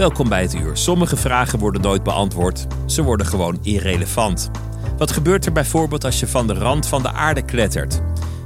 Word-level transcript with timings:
Welkom 0.00 0.28
bij 0.28 0.42
het 0.42 0.54
uur. 0.54 0.76
Sommige 0.76 1.16
vragen 1.16 1.58
worden 1.58 1.82
nooit 1.82 2.02
beantwoord. 2.02 2.66
Ze 2.86 3.02
worden 3.02 3.26
gewoon 3.26 3.58
irrelevant. 3.62 4.50
Wat 4.98 5.10
gebeurt 5.10 5.46
er 5.46 5.52
bijvoorbeeld 5.52 6.04
als 6.04 6.20
je 6.20 6.26
van 6.26 6.46
de 6.46 6.54
rand 6.54 6.86
van 6.86 7.02
de 7.02 7.12
aarde 7.12 7.42
klettert? 7.42 8.02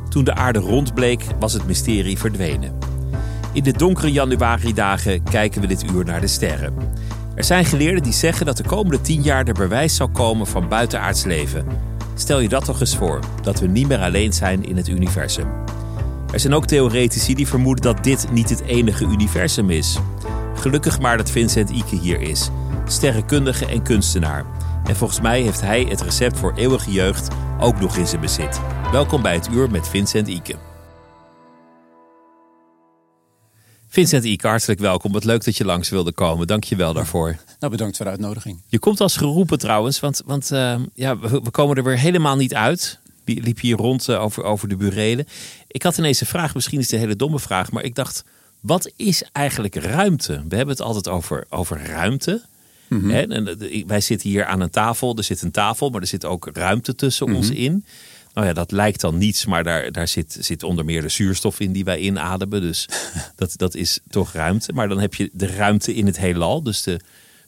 Toen 0.09 0.25
de 0.25 0.35
aarde 0.35 0.59
rond 0.59 0.95
bleek, 0.95 1.25
was 1.39 1.53
het 1.53 1.67
mysterie 1.67 2.19
verdwenen. 2.19 2.79
In 3.53 3.63
de 3.63 3.73
donkere 3.73 4.13
januari-dagen 4.13 5.23
kijken 5.23 5.61
we 5.61 5.67
dit 5.67 5.91
uur 5.93 6.05
naar 6.05 6.21
de 6.21 6.27
sterren. 6.27 6.75
Er 7.35 7.45
zijn 7.45 7.65
geleerden 7.65 8.03
die 8.03 8.13
zeggen 8.13 8.47
dat 8.47 8.57
de 8.57 8.65
komende 8.65 9.01
tien 9.01 9.23
jaar 9.23 9.47
er 9.47 9.55
bewijs 9.55 9.97
zal 9.97 10.09
komen 10.09 10.47
van 10.47 10.69
buitenaards 10.69 11.25
leven. 11.25 11.67
Stel 12.15 12.41
je 12.41 12.49
dat 12.49 12.65
toch 12.65 12.81
eens 12.81 12.97
voor, 12.97 13.19
dat 13.43 13.61
we 13.61 13.67
niet 13.67 13.89
meer 13.89 14.01
alleen 14.01 14.33
zijn 14.33 14.65
in 14.65 14.77
het 14.77 14.89
universum. 14.89 15.49
Er 16.33 16.41
zijn 16.41 16.55
ook 16.55 16.67
theoretici 16.67 17.35
die 17.35 17.49
vermoeden 17.49 17.85
dat 17.85 18.05
dit 18.05 18.27
niet 18.33 18.51
het 18.51 18.63
enige 18.63 19.05
universum 19.05 19.71
is. 19.71 19.99
Gelukkig 20.55 21.01
maar 21.01 21.17
dat 21.17 21.31
Vincent 21.31 21.71
Ike 21.71 21.97
hier 21.97 22.21
is, 22.21 22.51
sterrenkundige 22.87 23.67
en 23.67 23.83
kunstenaar. 23.83 24.47
En 24.85 24.97
volgens 24.97 25.21
mij 25.21 25.43
heeft 25.43 25.61
hij 25.61 25.83
het 25.83 26.01
recept 26.01 26.39
voor 26.39 26.55
eeuwige 26.55 26.91
jeugd 26.93 27.29
ook 27.61 27.81
nog 27.81 27.97
in 27.97 28.07
zijn 28.07 28.21
bezit. 28.21 28.61
Welkom 28.93 29.23
bij 29.23 29.35
het 29.35 29.49
uur 29.49 29.71
met 29.71 29.89
Vincent 29.89 30.29
Ike. 30.29 30.57
Vincent 33.89 34.25
Ike, 34.25 34.49
hartelijk 34.49 34.81
welkom. 34.81 35.13
Wat 35.13 35.25
leuk 35.25 35.45
dat 35.45 35.57
je 35.57 35.65
langs 35.65 35.89
wilde 35.89 36.13
komen. 36.13 36.47
Dank 36.47 36.65
je 36.65 36.77
wel 36.77 36.93
daarvoor. 36.93 37.37
Nou, 37.59 37.73
bedankt 37.73 37.97
voor 37.97 38.05
de 38.05 38.11
uitnodiging. 38.11 38.63
Je 38.69 38.79
komt 38.79 39.01
als 39.01 39.17
geroepen 39.17 39.59
trouwens, 39.59 40.01
want, 40.01 40.23
want 40.27 40.51
uh, 40.53 40.77
ja, 40.95 41.19
we, 41.19 41.41
we, 41.43 41.51
komen 41.51 41.77
er 41.77 41.85
weer 41.85 41.99
helemaal 41.99 42.37
niet 42.37 42.55
uit. 42.55 42.99
Liep 43.25 43.61
hier 43.61 43.77
rond 43.77 44.09
uh, 44.09 44.23
over, 44.23 44.43
over 44.43 44.69
de 44.69 44.77
burelen. 44.77 45.27
Ik 45.67 45.83
had 45.83 45.99
ineens 45.99 46.21
een 46.21 46.27
vraag, 46.27 46.55
misschien 46.55 46.79
is 46.79 46.85
het 46.85 46.95
een 46.95 47.01
hele 47.01 47.17
domme 47.17 47.39
vraag, 47.39 47.71
maar 47.73 47.83
ik 47.83 47.95
dacht, 47.95 48.25
wat 48.65 48.93
is 48.97 49.23
eigenlijk 49.33 49.75
ruimte? 49.75 50.33
We 50.33 50.57
hebben 50.57 50.75
het 50.75 50.85
altijd 50.85 51.09
over, 51.09 51.45
over 51.49 51.87
ruimte. 51.87 52.43
Mm 52.89 53.01
-hmm. 53.01 53.11
en 53.11 53.59
wij 53.87 54.01
zitten 54.01 54.29
hier 54.29 54.45
aan 54.45 54.61
een 54.61 54.71
tafel, 54.71 55.17
er 55.17 55.25
zit 55.25 55.43
een 55.43 55.51
tafel, 55.51 55.91
maar 55.91 56.01
er 56.01 56.07
zit 56.07 56.25
ook 56.25 56.51
ruimte 56.53 56.95
tussen 56.95 57.27
mm 57.27 57.33
-hmm. 57.33 57.43
ons 57.43 57.51
in. 57.51 57.85
Nou 58.35 58.47
ja, 58.47 58.53
dat 58.53 58.73
lijkt 58.73 59.01
dan 59.01 59.19
niets, 59.19 59.47
maar 59.47 59.65
daar, 59.65 59.93
daar 59.93 60.09
zit, 60.09 60.37
zit 60.41 60.63
onder 60.63 60.85
meer 60.85 61.03
de 61.03 61.09
zuurstof 61.09 61.61
in 61.61 61.73
die 61.73 61.85
wij 61.85 61.99
inademen. 61.99 62.61
Dus 62.61 62.89
dat, 63.37 63.53
dat 63.57 63.75
is 63.75 63.99
toch 64.09 64.33
ruimte. 64.33 64.73
Maar 64.73 64.89
dan 64.89 65.01
heb 65.01 65.15
je 65.15 65.31
de 65.33 65.47
ruimte 65.47 65.95
in 65.95 66.07
het 66.07 66.19
heelal, 66.19 66.63
dus 66.63 66.83
de, 66.83 67.01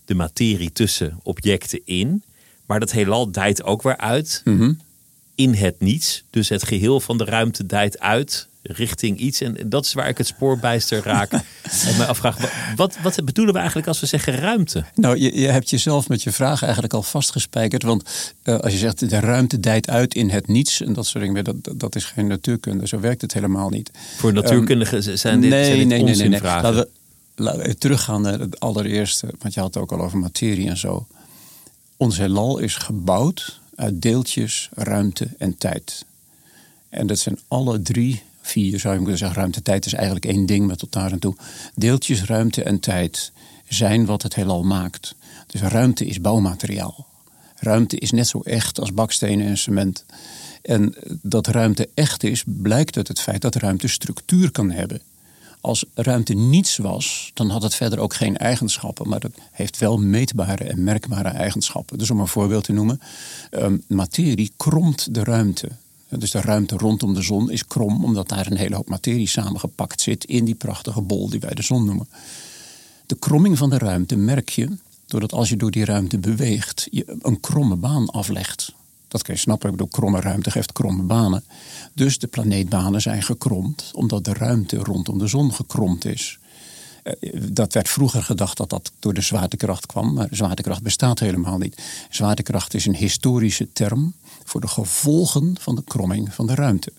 de 0.04 0.14
materie 0.14 0.72
tussen 0.72 1.20
objecten 1.22 1.80
in. 1.84 2.22
Maar 2.66 2.80
dat 2.80 2.92
heelal 2.92 3.30
dijt 3.30 3.62
ook 3.62 3.82
weer 3.82 3.96
uit 3.96 4.40
mm 4.44 4.58
-hmm. 4.58 4.80
in 5.34 5.54
het 5.54 5.80
niets. 5.80 6.24
Dus 6.30 6.48
het 6.48 6.64
geheel 6.64 7.00
van 7.00 7.18
de 7.18 7.24
ruimte 7.24 7.66
dijt 7.66 8.00
uit 8.00 8.48
richting 8.72 9.18
iets. 9.18 9.40
En 9.40 9.56
dat 9.66 9.84
is 9.84 9.92
waar 9.92 10.08
ik 10.08 10.18
het 10.18 10.26
spoorbijster 10.26 11.02
raak. 11.02 11.32
en 11.32 11.42
mij 11.96 12.06
afvraag, 12.06 12.36
wat, 12.76 12.96
wat 13.02 13.24
bedoelen 13.24 13.52
we 13.52 13.58
eigenlijk 13.58 13.88
als 13.88 14.00
we 14.00 14.06
zeggen 14.06 14.34
ruimte? 14.34 14.84
Nou, 14.94 15.18
je, 15.18 15.40
je 15.40 15.46
hebt 15.46 15.70
jezelf 15.70 16.08
met 16.08 16.22
je 16.22 16.32
vraag 16.32 16.62
eigenlijk 16.62 16.92
al 16.92 17.02
vastgespijkerd. 17.02 17.82
Want 17.82 18.34
uh, 18.44 18.58
als 18.58 18.72
je 18.72 18.78
zegt 18.78 19.10
de 19.10 19.20
ruimte 19.20 19.60
dijt 19.60 19.88
uit 19.88 20.14
in 20.14 20.30
het 20.30 20.46
niets. 20.46 20.80
En 20.80 20.92
dat 20.92 21.06
soort 21.06 21.24
dingen, 21.24 21.44
dat, 21.44 21.56
dat 21.74 21.96
is 21.96 22.04
geen 22.04 22.26
natuurkunde. 22.26 22.86
Zo 22.86 23.00
werkt 23.00 23.20
het 23.20 23.32
helemaal 23.32 23.68
niet. 23.68 23.90
Voor 24.16 24.32
natuurkundigen 24.32 25.08
um, 25.08 25.16
zijn 25.16 25.40
dit, 25.40 25.50
nee, 25.50 25.64
zijn 25.64 25.78
dit 25.78 25.88
nee, 25.88 26.02
nee, 26.02 26.14
nee, 26.14 26.28
nee. 26.28 26.38
vragen. 26.38 26.62
Laten 26.62 26.80
we, 27.34 27.42
laten 27.42 27.62
we 27.62 27.74
teruggaan 27.74 28.22
naar 28.22 28.38
het 28.38 28.60
allereerste. 28.60 29.28
Want 29.38 29.54
je 29.54 29.60
had 29.60 29.74
het 29.74 29.82
ook 29.82 29.92
al 29.92 30.00
over 30.00 30.18
materie 30.18 30.68
en 30.68 30.76
zo. 30.76 31.06
Ons 31.96 32.18
heelal 32.18 32.58
is 32.58 32.74
gebouwd 32.74 33.60
uit 33.74 34.02
deeltjes, 34.02 34.68
ruimte 34.74 35.28
en 35.38 35.56
tijd. 35.58 36.04
En 36.88 37.06
dat 37.06 37.18
zijn 37.18 37.38
alle 37.48 37.82
drie 37.82 38.22
vier 38.46 38.80
zou 38.80 38.92
je 38.92 39.00
kunnen 39.00 39.18
zeggen. 39.18 39.36
Ruimte, 39.36 39.62
tijd 39.62 39.86
is 39.86 39.92
eigenlijk 39.92 40.24
één 40.24 40.46
ding, 40.46 40.66
maar 40.66 40.76
tot 40.76 40.92
daar 40.92 41.12
en 41.12 41.18
toe. 41.18 41.36
Deeltjes, 41.74 42.24
ruimte 42.24 42.62
en 42.62 42.80
tijd 42.80 43.32
zijn 43.68 44.06
wat 44.06 44.22
het 44.22 44.34
heelal 44.34 44.62
maakt. 44.62 45.14
Dus 45.46 45.60
ruimte 45.60 46.06
is 46.06 46.20
bouwmateriaal. 46.20 47.06
Ruimte 47.56 47.98
is 47.98 48.10
net 48.10 48.28
zo 48.28 48.40
echt 48.40 48.80
als 48.80 48.92
bakstenen 48.92 49.46
en 49.46 49.58
cement. 49.58 50.04
En 50.62 50.94
dat 51.22 51.46
ruimte 51.46 51.88
echt 51.94 52.24
is, 52.24 52.42
blijkt 52.46 52.96
uit 52.96 53.08
het 53.08 53.20
feit 53.20 53.40
dat 53.40 53.54
ruimte 53.54 53.88
structuur 53.88 54.50
kan 54.50 54.70
hebben. 54.70 55.00
Als 55.60 55.84
ruimte 55.94 56.34
niets 56.34 56.76
was, 56.76 57.30
dan 57.34 57.50
had 57.50 57.62
het 57.62 57.74
verder 57.74 57.98
ook 57.98 58.14
geen 58.14 58.36
eigenschappen, 58.36 59.08
maar 59.08 59.20
het 59.20 59.36
heeft 59.52 59.78
wel 59.78 59.98
meetbare 59.98 60.64
en 60.64 60.84
merkbare 60.84 61.28
eigenschappen. 61.28 61.98
Dus 61.98 62.10
om 62.10 62.20
een 62.20 62.26
voorbeeld 62.26 62.64
te 62.64 62.72
noemen, 62.72 63.00
um, 63.50 63.82
materie 63.88 64.52
kromt 64.56 65.14
de 65.14 65.24
ruimte. 65.24 65.68
Dus 66.08 66.30
de 66.30 66.40
ruimte 66.40 66.76
rondom 66.76 67.14
de 67.14 67.22
zon 67.22 67.50
is 67.50 67.66
krom, 67.66 68.04
omdat 68.04 68.28
daar 68.28 68.46
een 68.46 68.56
hele 68.56 68.74
hoop 68.74 68.88
materie 68.88 69.28
samengepakt 69.28 70.00
zit 70.00 70.24
in 70.24 70.44
die 70.44 70.54
prachtige 70.54 71.00
bol 71.00 71.28
die 71.28 71.40
wij 71.40 71.54
de 71.54 71.62
zon 71.62 71.84
noemen. 71.84 72.08
De 73.06 73.16
kromming 73.18 73.58
van 73.58 73.70
de 73.70 73.78
ruimte 73.78 74.16
merk 74.16 74.48
je 74.48 74.76
doordat 75.06 75.32
als 75.32 75.48
je 75.48 75.56
door 75.56 75.70
die 75.70 75.84
ruimte 75.84 76.18
beweegt, 76.18 76.88
je 76.90 77.16
een 77.20 77.40
kromme 77.40 77.76
baan 77.76 78.10
aflegt. 78.10 78.72
Dat 79.08 79.22
kun 79.22 79.34
je 79.34 79.40
snappen, 79.40 79.70
bedoel, 79.70 79.86
kromme 79.86 80.20
ruimte 80.20 80.50
geeft 80.50 80.72
kromme 80.72 81.02
banen. 81.02 81.44
Dus 81.92 82.18
de 82.18 82.26
planeetbanen 82.26 83.00
zijn 83.00 83.22
gekromd, 83.22 83.90
omdat 83.94 84.24
de 84.24 84.32
ruimte 84.32 84.76
rondom 84.76 85.18
de 85.18 85.26
zon 85.26 85.52
gekromd 85.52 86.04
is. 86.04 86.38
Dat 87.50 87.72
werd 87.72 87.88
vroeger 87.88 88.22
gedacht 88.22 88.56
dat 88.56 88.70
dat 88.70 88.92
door 88.98 89.14
de 89.14 89.20
zwaartekracht 89.20 89.86
kwam, 89.86 90.12
maar 90.12 90.28
zwaartekracht 90.30 90.82
bestaat 90.82 91.18
helemaal 91.18 91.58
niet. 91.58 91.82
Zwaartekracht 92.10 92.74
is 92.74 92.86
een 92.86 92.94
historische 92.94 93.72
term 93.72 94.14
voor 94.46 94.60
de 94.60 94.68
gevolgen 94.68 95.56
van 95.60 95.74
de 95.74 95.84
kromming 95.84 96.34
van 96.34 96.46
de 96.46 96.54
ruimte. 96.54 96.92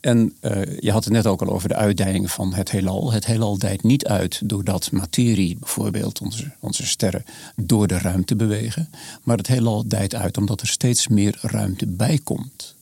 En 0.00 0.36
uh, 0.40 0.78
je 0.78 0.92
had 0.92 1.04
het 1.04 1.12
net 1.12 1.26
ook 1.26 1.42
al 1.42 1.52
over 1.52 1.68
de 1.68 1.74
uitdijing 1.74 2.30
van 2.30 2.54
het 2.54 2.70
heelal. 2.70 3.12
Het 3.12 3.26
heelal 3.26 3.58
dijt 3.58 3.82
niet 3.82 4.06
uit 4.06 4.40
doordat 4.44 4.92
materie, 4.92 5.56
bijvoorbeeld 5.58 6.20
onze, 6.20 6.52
onze 6.60 6.86
sterren, 6.86 7.24
door 7.56 7.86
de 7.86 7.98
ruimte 7.98 8.36
bewegen. 8.36 8.90
Maar 9.22 9.36
het 9.36 9.46
heelal 9.46 9.88
dijt 9.88 10.14
uit 10.14 10.38
omdat 10.38 10.60
er 10.60 10.66
steeds 10.66 11.08
meer 11.08 11.38
ruimte 11.40 11.86
bij 11.86 12.20
komt. 12.24 12.74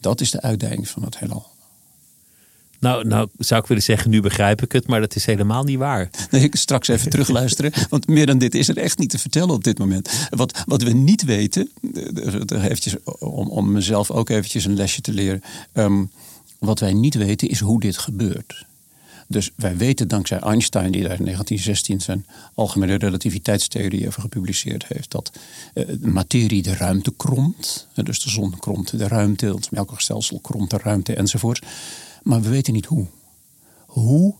Dat 0.00 0.20
is 0.20 0.30
de 0.30 0.40
uitdijing 0.40 0.88
van 0.88 1.02
het 1.02 1.18
heelal. 1.18 1.53
Nou, 2.80 3.06
nou 3.06 3.28
zou 3.38 3.60
ik 3.60 3.66
willen 3.66 3.82
zeggen, 3.82 4.10
nu 4.10 4.20
begrijp 4.20 4.62
ik 4.62 4.72
het, 4.72 4.86
maar 4.86 5.00
dat 5.00 5.16
is 5.16 5.26
helemaal 5.26 5.64
niet 5.64 5.78
waar. 5.78 6.10
Nee, 6.30 6.42
ik 6.42 6.56
straks 6.56 6.88
even 6.88 7.10
terugluisteren, 7.10 7.72
want 7.90 8.08
meer 8.08 8.26
dan 8.26 8.38
dit 8.38 8.54
is 8.54 8.68
er 8.68 8.76
echt 8.76 8.98
niet 8.98 9.10
te 9.10 9.18
vertellen 9.18 9.54
op 9.54 9.64
dit 9.64 9.78
moment. 9.78 10.28
Wat, 10.30 10.62
wat 10.66 10.82
we 10.82 10.90
niet 10.90 11.24
weten, 11.24 11.70
eventjes, 12.48 12.94
om, 13.18 13.48
om 13.48 13.72
mezelf 13.72 14.10
ook 14.10 14.28
eventjes 14.28 14.64
een 14.64 14.76
lesje 14.76 15.00
te 15.00 15.12
leren. 15.12 15.42
Um, 15.72 16.10
wat 16.58 16.80
wij 16.80 16.92
niet 16.92 17.14
weten 17.14 17.48
is 17.48 17.60
hoe 17.60 17.80
dit 17.80 17.98
gebeurt. 17.98 18.64
Dus 19.26 19.50
wij 19.56 19.76
weten 19.76 20.08
dankzij 20.08 20.38
Einstein, 20.38 20.92
die 20.92 21.02
daar 21.02 21.18
in 21.18 21.24
1916 21.24 22.00
zijn 22.00 22.26
algemene 22.54 22.94
relativiteitstheorie 22.94 24.06
over 24.06 24.20
gepubliceerd 24.20 24.86
heeft, 24.88 25.10
dat 25.10 25.32
uh, 25.74 25.84
materie 26.00 26.62
de 26.62 26.74
ruimte 26.74 27.12
kromt. 27.16 27.86
Dus 27.94 28.22
de 28.22 28.30
zon 28.30 28.58
kromt 28.58 28.98
de 28.98 29.08
ruimte, 29.08 29.46
het 29.46 29.70
melkwegstelsel 29.70 30.38
kromt 30.38 30.70
de 30.70 30.78
ruimte 30.82 31.14
enzovoort. 31.14 31.66
Maar 32.24 32.42
we 32.42 32.48
weten 32.48 32.72
niet 32.72 32.86
hoe. 32.86 33.06
Hoe 33.86 34.34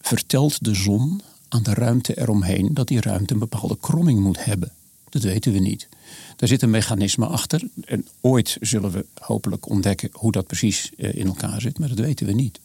vertelt 0.00 0.64
de 0.64 0.74
zon 0.74 1.20
aan 1.48 1.62
de 1.62 1.74
ruimte 1.74 2.18
eromheen 2.18 2.74
dat 2.74 2.88
die 2.88 3.00
ruimte 3.00 3.32
een 3.32 3.38
bepaalde 3.38 3.76
kromming 3.80 4.20
moet 4.20 4.44
hebben? 4.44 4.72
Dat 5.08 5.22
weten 5.22 5.52
we 5.52 5.58
niet. 5.58 5.88
Daar 6.36 6.48
zit 6.48 6.62
een 6.62 6.70
mechanisme 6.70 7.26
achter. 7.26 7.68
En 7.84 8.06
ooit 8.20 8.56
zullen 8.60 8.90
we 8.90 9.06
hopelijk 9.14 9.68
ontdekken 9.68 10.08
hoe 10.12 10.32
dat 10.32 10.46
precies 10.46 10.90
in 10.96 11.26
elkaar 11.26 11.60
zit, 11.60 11.78
maar 11.78 11.88
dat 11.88 11.98
weten 11.98 12.26
we 12.26 12.32
niet. 12.32 12.60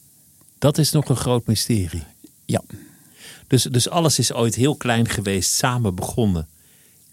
Dat 0.58 0.78
is 0.78 0.90
nog 0.90 1.08
een 1.08 1.16
groot 1.16 1.46
mysterie. 1.46 2.02
Ja. 2.44 2.62
Dus, 3.46 3.62
dus 3.62 3.88
alles 3.88 4.18
is 4.18 4.32
ooit 4.32 4.54
heel 4.54 4.76
klein 4.76 5.08
geweest, 5.08 5.52
samen 5.52 5.94
begonnen 5.94 6.48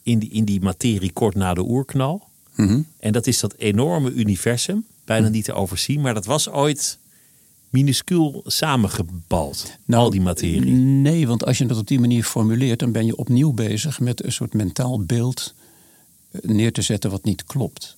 in 0.04 0.20
die, 0.20 0.30
in 0.30 0.46
die 0.46 0.62
materie 0.62 1.12
kort 1.12 1.36
na 1.36 1.54
de 1.54 1.64
oerknal. 1.64 2.28
Mm 2.56 2.68
-hmm. 2.68 2.86
En 3.00 3.12
dat 3.12 3.28
is 3.28 3.40
dat 3.40 3.56
enorme 3.56 4.12
universum, 4.12 4.86
bijna 5.06 5.28
niet 5.28 5.46
te 5.46 5.54
overzien, 5.54 6.02
maar 6.02 6.14
dat 6.14 6.26
was 6.26 6.50
ooit 6.50 6.98
minuscuul 7.70 8.42
samengebald, 8.46 9.78
Nou, 9.86 10.04
al 10.04 10.10
die 10.10 10.22
materie. 10.22 10.72
Nee, 10.72 11.28
want 11.28 11.46
als 11.46 11.58
je 11.58 11.66
dat 11.66 11.78
op 11.78 11.88
die 11.88 12.00
manier 12.00 12.24
formuleert, 12.24 12.80
dan 12.80 12.92
ben 12.92 13.06
je 13.06 13.16
opnieuw 13.16 13.52
bezig 13.52 14.00
met 14.00 14.24
een 14.24 14.32
soort 14.32 14.54
mentaal 14.54 15.04
beeld 15.04 15.54
eh, 16.32 16.42
neer 16.42 16.72
te 16.72 16.82
zetten 16.82 17.12
wat 17.12 17.24
niet 17.24 17.44
klopt. 17.44 17.96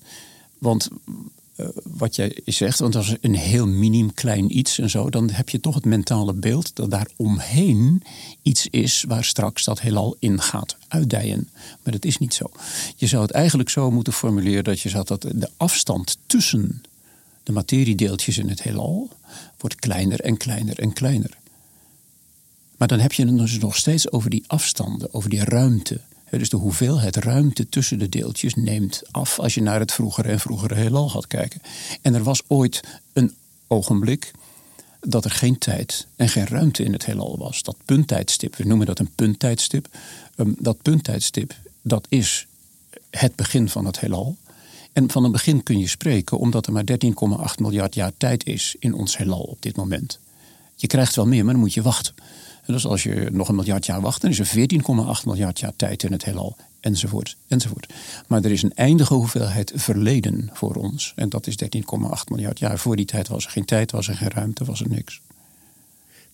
Want 0.58 0.90
eh, 1.60 1.68
wat 1.84 2.16
jij 2.16 2.38
zegt, 2.46 2.80
want 2.80 2.96
als 2.96 3.16
een 3.22 3.36
heel 3.36 3.68
minim 3.68 4.14
klein 4.14 4.58
iets 4.58 4.80
en 4.80 4.90
zo, 4.90 5.10
dan 5.10 5.30
heb 5.30 5.50
je 5.50 5.60
toch 5.60 5.76
het 5.76 5.86
mentale 5.86 6.34
beeld 6.34 6.76
dat 6.76 6.92
daar 6.92 7.08
omheen 7.16 8.04
iets 8.42 8.68
is 8.68 9.04
waar 9.08 9.24
straks 9.24 9.64
dat 9.64 9.82
heelal 9.82 10.16
in 10.20 10.42
gaat 10.42 10.78
uitdijen. 10.88 11.50
Maar 11.84 11.94
dat 11.94 12.06
is 12.06 12.18
niet 12.18 12.34
zo. 12.34 12.52
Je 12.96 13.08
zou 13.08 13.22
het 13.22 13.32
eigenlijk 13.32 13.70
zo 13.70 13.92
moeten 13.92 14.14
formuleren 14.14 14.64
dat 14.64 14.80
je 14.80 14.90
zegt 14.90 15.08
dat 15.08 15.22
de 15.22 15.50
afstand 15.58 16.18
tussen 16.26 16.82
de 17.44 17.52
materiedeeltjes 17.52 18.38
in 18.38 18.50
het 18.50 18.64
heelal 18.64 19.10
wordt 19.58 19.76
kleiner 19.76 20.22
en 20.22 20.38
kleiner 20.38 20.80
en 20.80 20.94
kleiner. 20.94 21.38
Maar 22.78 22.88
dan 22.88 23.00
heb 23.00 23.14
je 23.14 23.26
het 23.26 23.38
dus 23.38 23.60
nog 23.60 23.76
steeds 23.76 24.12
over 24.12 24.30
die 24.30 24.44
afstanden, 24.48 25.14
over 25.14 25.30
die 25.30 25.44
ruimte. 25.44 26.02
Dus 26.30 26.50
de 26.50 26.58
hoeveelheid 26.58 27.16
ruimte 27.16 27.70
tussen 27.70 28.00
de 28.00 28.10
deeltjes 28.10 28.56
neemt 28.56 29.02
af 29.12 29.40
als 29.40 29.54
je 29.54 29.62
naar 29.62 29.80
het 29.80 29.92
vroegere 29.92 30.30
en 30.30 30.40
vroegere 30.40 30.76
heelal 30.76 31.10
gaat 31.10 31.28
kijken. 31.28 31.62
En 32.02 32.14
er 32.14 32.24
was 32.24 32.42
ooit 32.48 32.82
een 33.14 33.36
ogenblik 33.68 34.32
dat 35.00 35.26
er 35.26 35.32
geen 35.32 35.58
tijd 35.58 36.08
en 36.16 36.30
geen 36.30 36.48
ruimte 36.48 36.84
in 36.84 36.94
het 36.94 37.06
heelal 37.06 37.38
was. 37.38 37.64
Dat 37.64 37.76
punttijdstip, 37.86 38.56
we 38.56 38.64
noemen 38.64 38.88
dat 38.88 39.00
een 39.00 39.12
punttijdstip. 39.16 39.88
Ehm, 40.36 40.52
dat 40.58 40.82
punttijdstip, 40.82 41.56
dat 41.82 42.06
is 42.10 42.48
het 43.10 43.36
begin 43.36 43.70
van 43.70 43.86
het 43.86 44.00
heelal. 44.00 44.38
En 44.94 45.10
van 45.10 45.24
een 45.24 45.32
begin 45.32 45.64
kun 45.64 45.80
je 45.80 45.88
spreken 45.88 46.38
omdat 46.38 46.68
er 46.68 46.74
maar 46.74 46.84
13,8 46.84 47.56
miljard 47.60 47.96
jaar 47.96 48.12
tijd 48.18 48.46
is 48.46 48.76
in 48.80 48.94
ons 48.94 49.18
heelal 49.18 49.42
op 49.42 49.62
dit 49.62 49.76
moment. 49.76 50.20
Je 50.76 50.88
krijgt 50.88 51.16
wel 51.16 51.28
meer, 51.28 51.44
maar 51.44 51.54
dan 51.54 51.62
moet 51.62 51.74
je 51.74 51.82
wachten. 51.82 52.14
En 52.66 52.74
dus 52.74 52.86
als 52.86 53.04
je 53.04 53.30
nog 53.32 53.50
een 53.50 53.56
miljard 53.56 53.86
jaar 53.86 54.02
wacht, 54.02 54.22
dan 54.22 54.30
is 54.30 54.40
er 54.40 54.48
14,8 54.48 55.26
miljard 55.26 55.60
jaar 55.60 55.74
tijd 55.76 56.04
in 56.04 56.12
het 56.12 56.26
heelal. 56.26 56.56
Enzovoort, 56.80 57.36
enzovoort. 57.48 57.94
Maar 58.28 58.44
er 58.44 58.52
is 58.52 58.64
een 58.64 58.74
eindige 58.74 59.14
hoeveelheid 59.14 59.72
verleden 59.76 60.50
voor 60.54 60.76
ons. 60.76 61.14
En 61.16 61.30
dat 61.30 61.48
is 61.48 61.56
13,8 61.64 61.70
miljard 62.28 62.60
jaar. 62.60 62.80
Voor 62.80 62.96
die 62.96 63.06
tijd 63.06 63.28
was 63.28 63.46
er 63.46 63.52
geen 63.52 63.66
tijd, 63.66 63.92
was 63.92 64.08
er 64.08 64.16
geen 64.16 64.30
ruimte, 64.30 64.66
was 64.66 64.82
er 64.82 64.90
niks. 64.90 65.22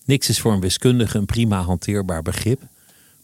Niks 0.05 0.29
is 0.29 0.39
voor 0.39 0.53
een 0.53 0.59
wiskundige 0.59 1.17
een 1.17 1.25
prima 1.25 1.61
hanteerbaar 1.61 2.21
begrip. 2.21 2.61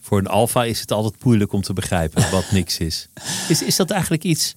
Voor 0.00 0.18
een 0.18 0.26
alfa 0.26 0.64
is 0.64 0.80
het 0.80 0.92
altijd 0.92 1.24
moeilijk 1.24 1.52
om 1.52 1.62
te 1.62 1.72
begrijpen 1.72 2.30
wat 2.30 2.50
niks 2.50 2.78
is. 2.78 3.08
Is, 3.48 3.62
is 3.62 3.76
dat 3.76 3.90
eigenlijk 3.90 4.24
iets 4.24 4.54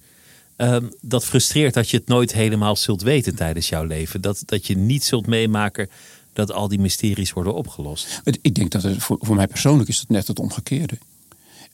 ehm, 0.56 0.86
dat 1.00 1.24
frustreert 1.24 1.74
dat 1.74 1.90
je 1.90 1.96
het 1.96 2.06
nooit 2.06 2.32
helemaal 2.32 2.76
zult 2.76 3.02
weten 3.02 3.34
tijdens 3.34 3.68
jouw 3.68 3.84
leven? 3.84 4.20
Dat, 4.20 4.42
dat 4.44 4.66
je 4.66 4.76
niet 4.76 5.04
zult 5.04 5.26
meemaken 5.26 5.88
dat 6.32 6.52
al 6.52 6.68
die 6.68 6.78
mysteries 6.78 7.32
worden 7.32 7.54
opgelost? 7.54 8.20
Ik 8.40 8.54
denk 8.54 8.70
dat 8.70 8.82
het 8.82 9.02
voor, 9.02 9.18
voor 9.20 9.36
mij 9.36 9.46
persoonlijk 9.46 9.88
is 9.88 9.98
het 9.98 10.08
net 10.08 10.26
het 10.26 10.38
omgekeerde. 10.38 10.98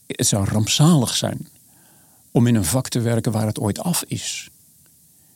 Het 0.06 0.26
zou 0.26 0.44
rampzalig 0.44 1.14
zijn 1.14 1.48
om 2.30 2.46
in 2.46 2.54
een 2.54 2.64
vak 2.64 2.88
te 2.88 3.00
werken 3.00 3.32
waar 3.32 3.46
het 3.46 3.58
ooit 3.58 3.78
af 3.78 4.04
is. 4.06 4.50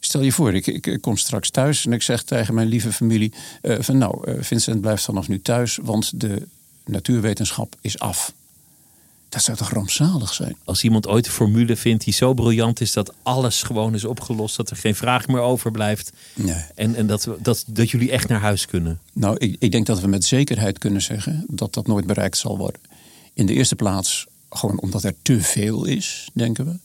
Stel 0.00 0.20
je 0.20 0.32
voor, 0.32 0.54
ik, 0.54 0.66
ik, 0.66 0.87
ik 0.87 1.00
kom 1.00 1.16
straks 1.16 1.50
thuis 1.50 1.87
en 1.87 1.92
ik 1.92 2.02
zeg 2.02 2.22
tegen 2.22 2.54
mijn 2.54 2.69
lieve 2.69 2.92
familie: 2.92 3.32
eh, 3.62 3.76
van 3.81 3.99
nou, 3.99 4.31
eh, 4.31 4.34
Vincent 4.40 4.81
blijft 4.81 5.04
vanaf 5.04 5.28
nu 5.28 5.40
thuis, 5.42 5.78
want 5.82 6.20
de 6.20 6.46
natuurwetenschap 6.84 7.76
is 7.81 7.99
af. 7.99 8.32
Dat 9.28 9.43
zou 9.43 9.56
toch 9.56 9.70
rampzalig 9.70 10.34
zijn? 10.34 10.56
Als 10.64 10.84
iemand 10.84 11.06
ooit 11.06 11.26
een 11.26 11.32
formule 11.32 11.76
vindt 11.76 12.05
die 12.05 12.12
zo 12.12 12.34
briljant 12.34 12.81
is 12.81 12.93
dat 12.93 13.12
alles 13.23 13.62
gewoon 13.62 13.94
is 13.94 14.05
opgelost, 14.05 14.56
dat 14.56 14.70
er 14.70 14.76
geen 14.76 14.94
vraag 14.94 15.26
meer 15.26 15.40
overblijft. 15.40 16.12
Nee. 16.34 16.64
En, 16.75 16.94
en 16.94 17.06
dat, 17.06 17.28
dat, 17.43 17.64
dat 17.67 17.90
jullie 17.90 18.11
echt 18.11 18.28
naar 18.28 18.40
huis 18.40 18.67
kunnen. 18.67 19.00
Nou, 19.12 19.37
ik, 19.38 19.56
ik 19.58 19.70
denk 19.70 19.87
dat 19.87 20.00
we 20.00 20.06
met 20.06 20.25
zekerheid 20.25 20.78
kunnen 20.78 21.02
zeggen 21.02 21.44
dat 21.49 21.75
dat 21.75 21.87
nooit 21.87 22.06
bereikt 22.06 22.38
zal 22.38 22.58
worden. 22.58 22.81
In 23.34 23.46
de 23.46 23.52
eerste 23.52 23.76
plaats 23.76 24.26
gewoon 24.50 24.81
omdat 24.81 25.05
er 25.05 25.14
te 25.23 25.40
veel 25.40 25.84
is, 25.84 26.28
denken 26.32 26.64
we. 26.64 26.78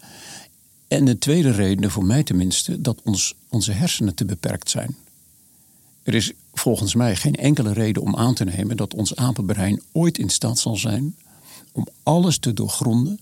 En 0.88 1.06
de 1.06 1.18
tweede 1.18 1.52
reden, 1.52 1.92
voor 1.92 2.06
mij 2.06 2.24
tenminste, 2.24 2.82
dat 2.82 3.02
ons, 3.04 3.36
onze 3.50 3.72
hersenen 3.72 4.16
te 4.16 4.26
beperkt 4.26 4.70
zijn. 4.70 4.96
Er 6.04 6.14
is 6.14 6.32
volgens 6.54 6.96
mij 6.96 7.16
geen 7.16 7.36
enkele 7.36 7.74
reden 7.74 8.02
om 8.02 8.16
aan 8.16 8.34
te 8.34 8.44
nemen 8.44 8.78
dat 8.78 8.94
ons 8.94 9.16
apenbrein 9.16 9.82
ooit 9.92 10.18
in 10.18 10.30
staat 10.30 10.60
zal 10.60 10.76
zijn 10.76 11.16
om 11.72 11.88
alles 12.04 12.38
te 12.38 12.54
doorgronden 12.54 13.20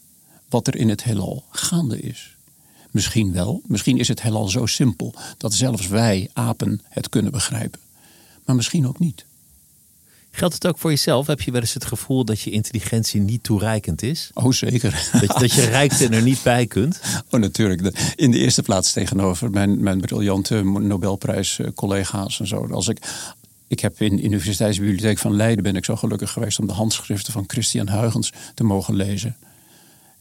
wat 0.50 0.68
er 0.68 0.76
in 0.76 0.90
het 0.90 1.04
heelal 1.04 1.44
gaande 1.50 2.00
is. 2.00 2.36
Misschien 2.92 3.32
wel, 3.34 3.62
misschien 3.66 3.98
is 3.98 4.08
het 4.08 4.22
heelal 4.22 4.48
zo 4.48 4.66
simpel 4.66 5.14
dat 5.38 5.54
zelfs 5.54 5.88
wij, 5.88 6.30
apen, 6.34 6.82
het 6.90 7.10
kunnen 7.10 7.32
begrijpen. 7.32 7.80
Maar 8.46 8.56
misschien 8.56 8.88
ook 8.88 9.00
niet. 9.00 9.26
Geldt 10.32 10.54
het 10.54 10.68
ook 10.68 10.78
voor 10.78 10.90
jezelf? 10.90 11.28
Heb 11.28 11.42
je 11.42 11.52
wel 11.52 11.62
eens 11.62 11.74
het 11.74 11.86
gevoel 11.86 12.26
dat 12.26 12.40
je 12.42 12.50
intelligentie 12.52 13.22
niet 13.22 13.44
toereikend 13.44 14.02
is? 14.02 14.32
Oh, 14.34 14.52
zeker. 14.52 15.10
Dat, 15.12 15.22
je- 15.22 15.40
dat 15.40 15.54
je 15.54 15.62
rijkt 15.66 16.02
en 16.02 16.14
er 16.14 16.22
niet 16.22 16.44
bij 16.44 16.66
kunt? 16.68 17.00
Oh, 17.32 17.40
natuurlijk. 17.40 18.14
In 18.16 18.32
de 18.32 18.38
eerste 18.38 18.62
plaats 18.62 18.92
tegenover 18.94 19.50
mijn, 19.52 19.84
mijn 19.84 20.00
briljante 20.02 20.62
Nobelprijs-collega's 20.64 22.40
en 22.40 22.48
zo. 22.48 22.68
Als 22.68 22.88
ik, 22.88 23.00
ik 23.70 23.80
heb 23.80 24.02
in 24.02 24.16
de 24.16 24.24
Universiteitsbibliotheek 24.24 25.18
van 25.18 25.36
Leiden 25.36 25.64
ben 25.64 25.76
ik 25.76 25.86
zo 25.86 25.96
gelukkig 25.96 26.32
geweest 26.32 26.60
om 26.60 26.68
de 26.68 26.74
handschriften 26.74 27.34
van 27.34 27.44
Christian 27.48 27.90
Huygens 27.90 28.34
te 28.54 28.64
mogen 28.64 28.96
lezen. 28.96 29.36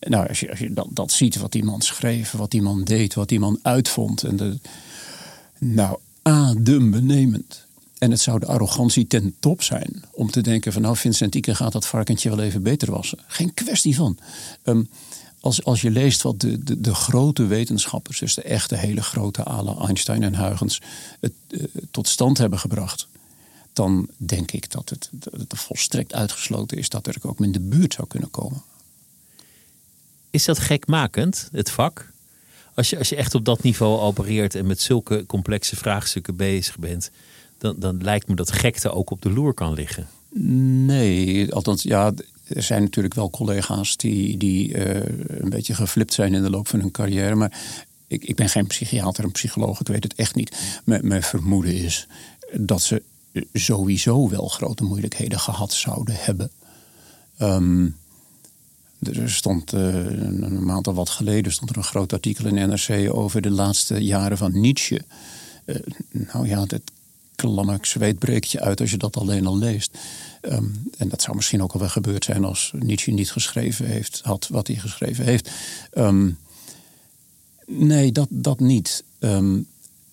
Nou, 0.01 0.29
als 0.29 0.41
je, 0.41 0.51
als 0.51 0.59
je 0.59 0.73
dat, 0.91 1.13
ziet, 1.13 1.37
wat 1.37 1.53
die 1.53 1.65
man 1.65 1.81
schreef, 1.81 2.31
wat 2.31 2.51
die 2.51 2.63
man 2.63 2.85
deed, 2.85 3.15
wat 3.15 3.29
die 3.29 3.41
man 3.41 3.59
uitvond. 3.63 4.23
En 4.23 4.37
de, 4.37 4.59
nou, 5.59 5.99
adembenemend. 6.23 7.67
En 7.99 8.11
het 8.11 8.21
zou 8.21 8.39
de 8.39 8.47
arrogantie 8.47 9.07
ten 9.07 9.35
top 9.41 9.63
zijn 9.63 10.05
om 10.11 10.31
te 10.31 10.41
denken 10.41 10.73
van 10.73 10.83
nou 10.83 10.97
Vincent 10.97 11.35
Ike 11.35 11.55
gaat 11.55 11.73
dat 11.73 11.87
varkentje 11.87 12.29
wel 12.29 12.41
even 12.41 12.63
beter 12.63 12.91
wassen. 12.91 13.19
Geen 13.27 13.55
kwestie 13.55 13.97
van. 13.97 14.19
Ehm, 14.63 14.83
als, 15.41 15.65
als 15.65 15.81
je 15.81 15.91
leest 15.91 16.23
wat 16.23 16.41
de, 16.41 16.65
de, 16.65 16.81
de 16.81 16.95
grote 16.95 17.47
wetenschappers, 17.47 18.19
dus 18.19 18.35
de 18.35 18.43
echte 18.43 18.77
hele 18.77 19.03
grote 19.03 19.45
ala 19.45 19.77
Einstein 19.87 20.23
en 20.23 20.37
Huygens, 20.37 20.81
eh, 21.21 21.31
tot 21.91 22.09
stand 22.09 22.39
hebben 22.39 22.59
gebracht, 22.59 23.09
dan 23.79 24.09
denk 24.17 24.53
ik 24.53 24.71
dat 24.71 24.89
het, 24.89 25.09
dat 25.13 25.33
het 25.33 25.59
volstrekt 25.59 26.15
uitgesloten 26.15 26.79
is 26.79 26.89
dat 26.89 27.07
er 27.07 27.17
ook 27.23 27.41
in 27.41 27.53
de 27.53 27.61
buurt 27.61 27.95
zou 27.95 28.09
kunnen 28.09 28.31
komen. 28.31 28.63
Is 30.31 30.45
dat 30.45 30.59
gekmakend, 30.59 31.49
het 31.53 31.71
vak? 31.71 32.13
Als 32.75 32.91
je, 32.91 32.99
als 32.99 33.09
je 33.09 33.17
echt 33.17 33.35
op 33.35 33.45
dat 33.45 33.63
niveau 33.63 33.99
opereert 34.01 34.55
en 34.55 34.67
met 34.67 34.81
zulke 34.81 35.27
complexe 35.27 35.77
vraagstukken 35.77 36.37
bezig 36.37 36.79
bent, 36.79 37.11
dan, 37.59 37.75
dan 37.79 38.03
lijkt 38.03 38.29
me 38.29 38.35
dat 38.35 38.53
gekte 38.53 38.91
ook 38.91 39.11
op 39.11 39.23
de 39.23 39.31
loer 39.31 39.55
kan 39.55 39.73
liggen. 39.73 40.09
Nee, 40.87 41.53
althans, 41.55 41.83
ja, 41.83 42.13
er 42.47 42.63
zijn 42.63 42.83
natuurlijk 42.83 43.15
wel 43.15 43.31
collega's 43.31 43.97
die, 43.97 44.37
die 44.37 44.75
eh, 44.75 45.15
een 45.27 45.51
beetje 45.51 45.75
geflipt 45.75 46.13
zijn 46.13 46.35
in 46.35 46.43
de 46.43 46.51
loop 46.51 46.69
van 46.69 46.81
hun 46.81 46.91
carrière. 46.91 47.35
Maar 47.35 47.61
ik, 48.07 48.25
ik 48.25 48.37
ben 48.37 48.49
geen 48.49 48.67
psychiater 48.67 49.25
en 49.25 49.33
psycholoog, 49.33 49.81
ik 49.81 49.89
weet 49.89 50.03
het 50.03 50.15
echt 50.15 50.35
niet. 50.35 50.81
Mijn 50.85 51.23
vermoeden 51.23 51.75
is 51.75 52.07
dat 52.53 52.83
ze 52.83 53.03
sowieso 53.53 54.29
wel 54.29 54.49
grote 54.49 54.85
moeilijkheden 54.85 55.41
gehad 55.41 55.73
zouden 55.73 56.15
hebben. 56.19 56.51
Ehm, 57.37 57.89
er 58.99 59.31
stond 59.31 59.73
eh, 59.73 60.05
een 60.05 60.65
maand 60.65 60.87
of 60.87 60.95
wat 60.95 61.09
geleden 61.09 61.53
stond 61.53 61.71
er 61.71 61.77
een 61.77 61.83
groot 61.83 62.13
artikel 62.13 62.47
in 62.47 62.69
NRC 62.69 63.15
over 63.15 63.41
de 63.41 63.51
laatste 63.51 64.05
jaren 64.05 64.39
van 64.39 64.61
Nietzsche. 64.61 65.05
Eh, 65.65 65.77
nou 66.11 66.49
ja, 66.49 66.65
dat 66.65 66.81
klamme 67.35 67.79
zweet 67.81 68.19
breekt 68.19 68.51
je 68.51 68.61
uit 68.61 68.81
als 68.81 68.91
je 68.91 68.97
dat 68.97 69.17
alleen 69.17 69.47
al 69.47 69.59
leest. 69.59 69.99
Ehm, 70.41 70.65
en 70.97 71.09
dat 71.09 71.23
zou 71.23 71.37
misschien 71.37 71.63
ook 71.63 71.73
al 71.73 71.81
wel 71.81 71.89
gebeurd 71.89 72.25
zijn 72.25 72.45
als 72.45 72.73
Nietzsche 72.79 73.11
niet 73.11 73.33
geschreven 73.33 73.87
heeft, 73.87 74.21
had 74.23 74.49
wat 74.49 74.67
hij 74.67 74.77
geschreven 74.77 75.25
heeft. 75.25 75.51
Ehm, 75.93 76.31
nee, 77.67 78.13
dat, 78.13 78.29
dat 78.31 78.61
niet. 78.61 79.05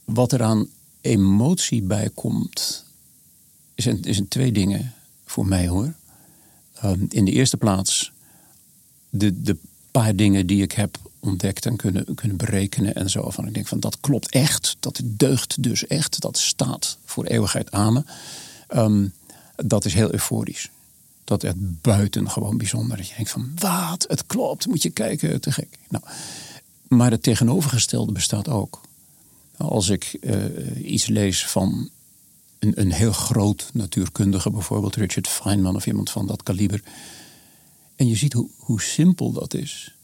Wat 0.03 0.31
er 0.31 0.43
aan 0.43 0.67
emotie 1.01 1.81
bij 1.81 2.09
komt, 2.13 2.84
zijn, 3.75 3.99
zijn 4.09 4.27
twee 4.27 4.51
dingen 4.51 4.93
voor 5.25 5.45
mij 5.45 5.67
hoor. 5.67 5.93
Ehm, 6.73 7.05
in 7.09 7.25
de 7.25 7.31
eerste 7.31 7.57
plaats 7.57 8.11
de, 9.09 9.41
de 9.41 9.57
paar 9.91 10.15
dingen 10.15 10.47
die 10.47 10.61
ik 10.61 10.71
heb 10.71 10.97
ontdekt 11.19 11.65
en 11.65 11.75
kunnen, 11.75 12.15
kunnen 12.15 12.37
berekenen 12.37 12.95
en 12.95 13.09
zo. 13.09 13.29
Van 13.29 13.47
ik 13.47 13.53
denk 13.53 13.67
van 13.67 13.79
dat 13.79 13.97
klopt 13.99 14.29
echt, 14.29 14.75
dat 14.79 15.01
deugt 15.03 15.63
dus 15.63 15.87
echt, 15.87 16.21
dat 16.21 16.37
staat 16.37 16.97
voor 17.05 17.25
eeuwigheid 17.25 17.71
aan 17.71 17.93
me. 17.93 18.03
Ehm, 18.67 19.07
dat 19.55 19.85
is 19.85 19.93
heel 19.93 20.11
euforisch. 20.13 20.69
Dat 21.23 21.43
is 21.43 21.51
buitengewoon 21.57 22.57
bijzonder. 22.57 22.97
Dat 22.97 23.07
je 23.07 23.15
denkt 23.15 23.31
van 23.31 23.51
wat, 23.55 24.05
het 24.07 24.25
klopt, 24.25 24.67
moet 24.67 24.83
je 24.83 24.89
kijken, 24.89 25.41
te 25.41 25.51
gek. 25.51 25.77
Nou, 25.89 26.03
maar 26.87 27.11
het 27.11 27.23
tegenovergestelde 27.23 28.11
bestaat 28.11 28.47
ook. 28.47 28.81
Als 29.57 29.89
ik 29.89 30.17
eh, 30.21 30.91
iets 30.91 31.07
lees 31.07 31.45
van 31.45 31.89
een, 32.65 32.81
een 32.81 32.91
heel 32.91 33.11
groot 33.11 33.69
natuurkundige, 33.73 34.49
bijvoorbeeld 34.49 34.95
Richard 34.95 35.27
Feynman 35.27 35.75
of 35.75 35.87
iemand 35.87 36.09
van 36.09 36.27
dat 36.27 36.43
kaliber. 36.43 36.81
En 37.95 38.07
je 38.07 38.15
ziet 38.15 38.33
hoe, 38.33 38.49
hoe 38.57 38.81
simpel 38.81 39.31
dat 39.31 39.53
is. 39.53 39.95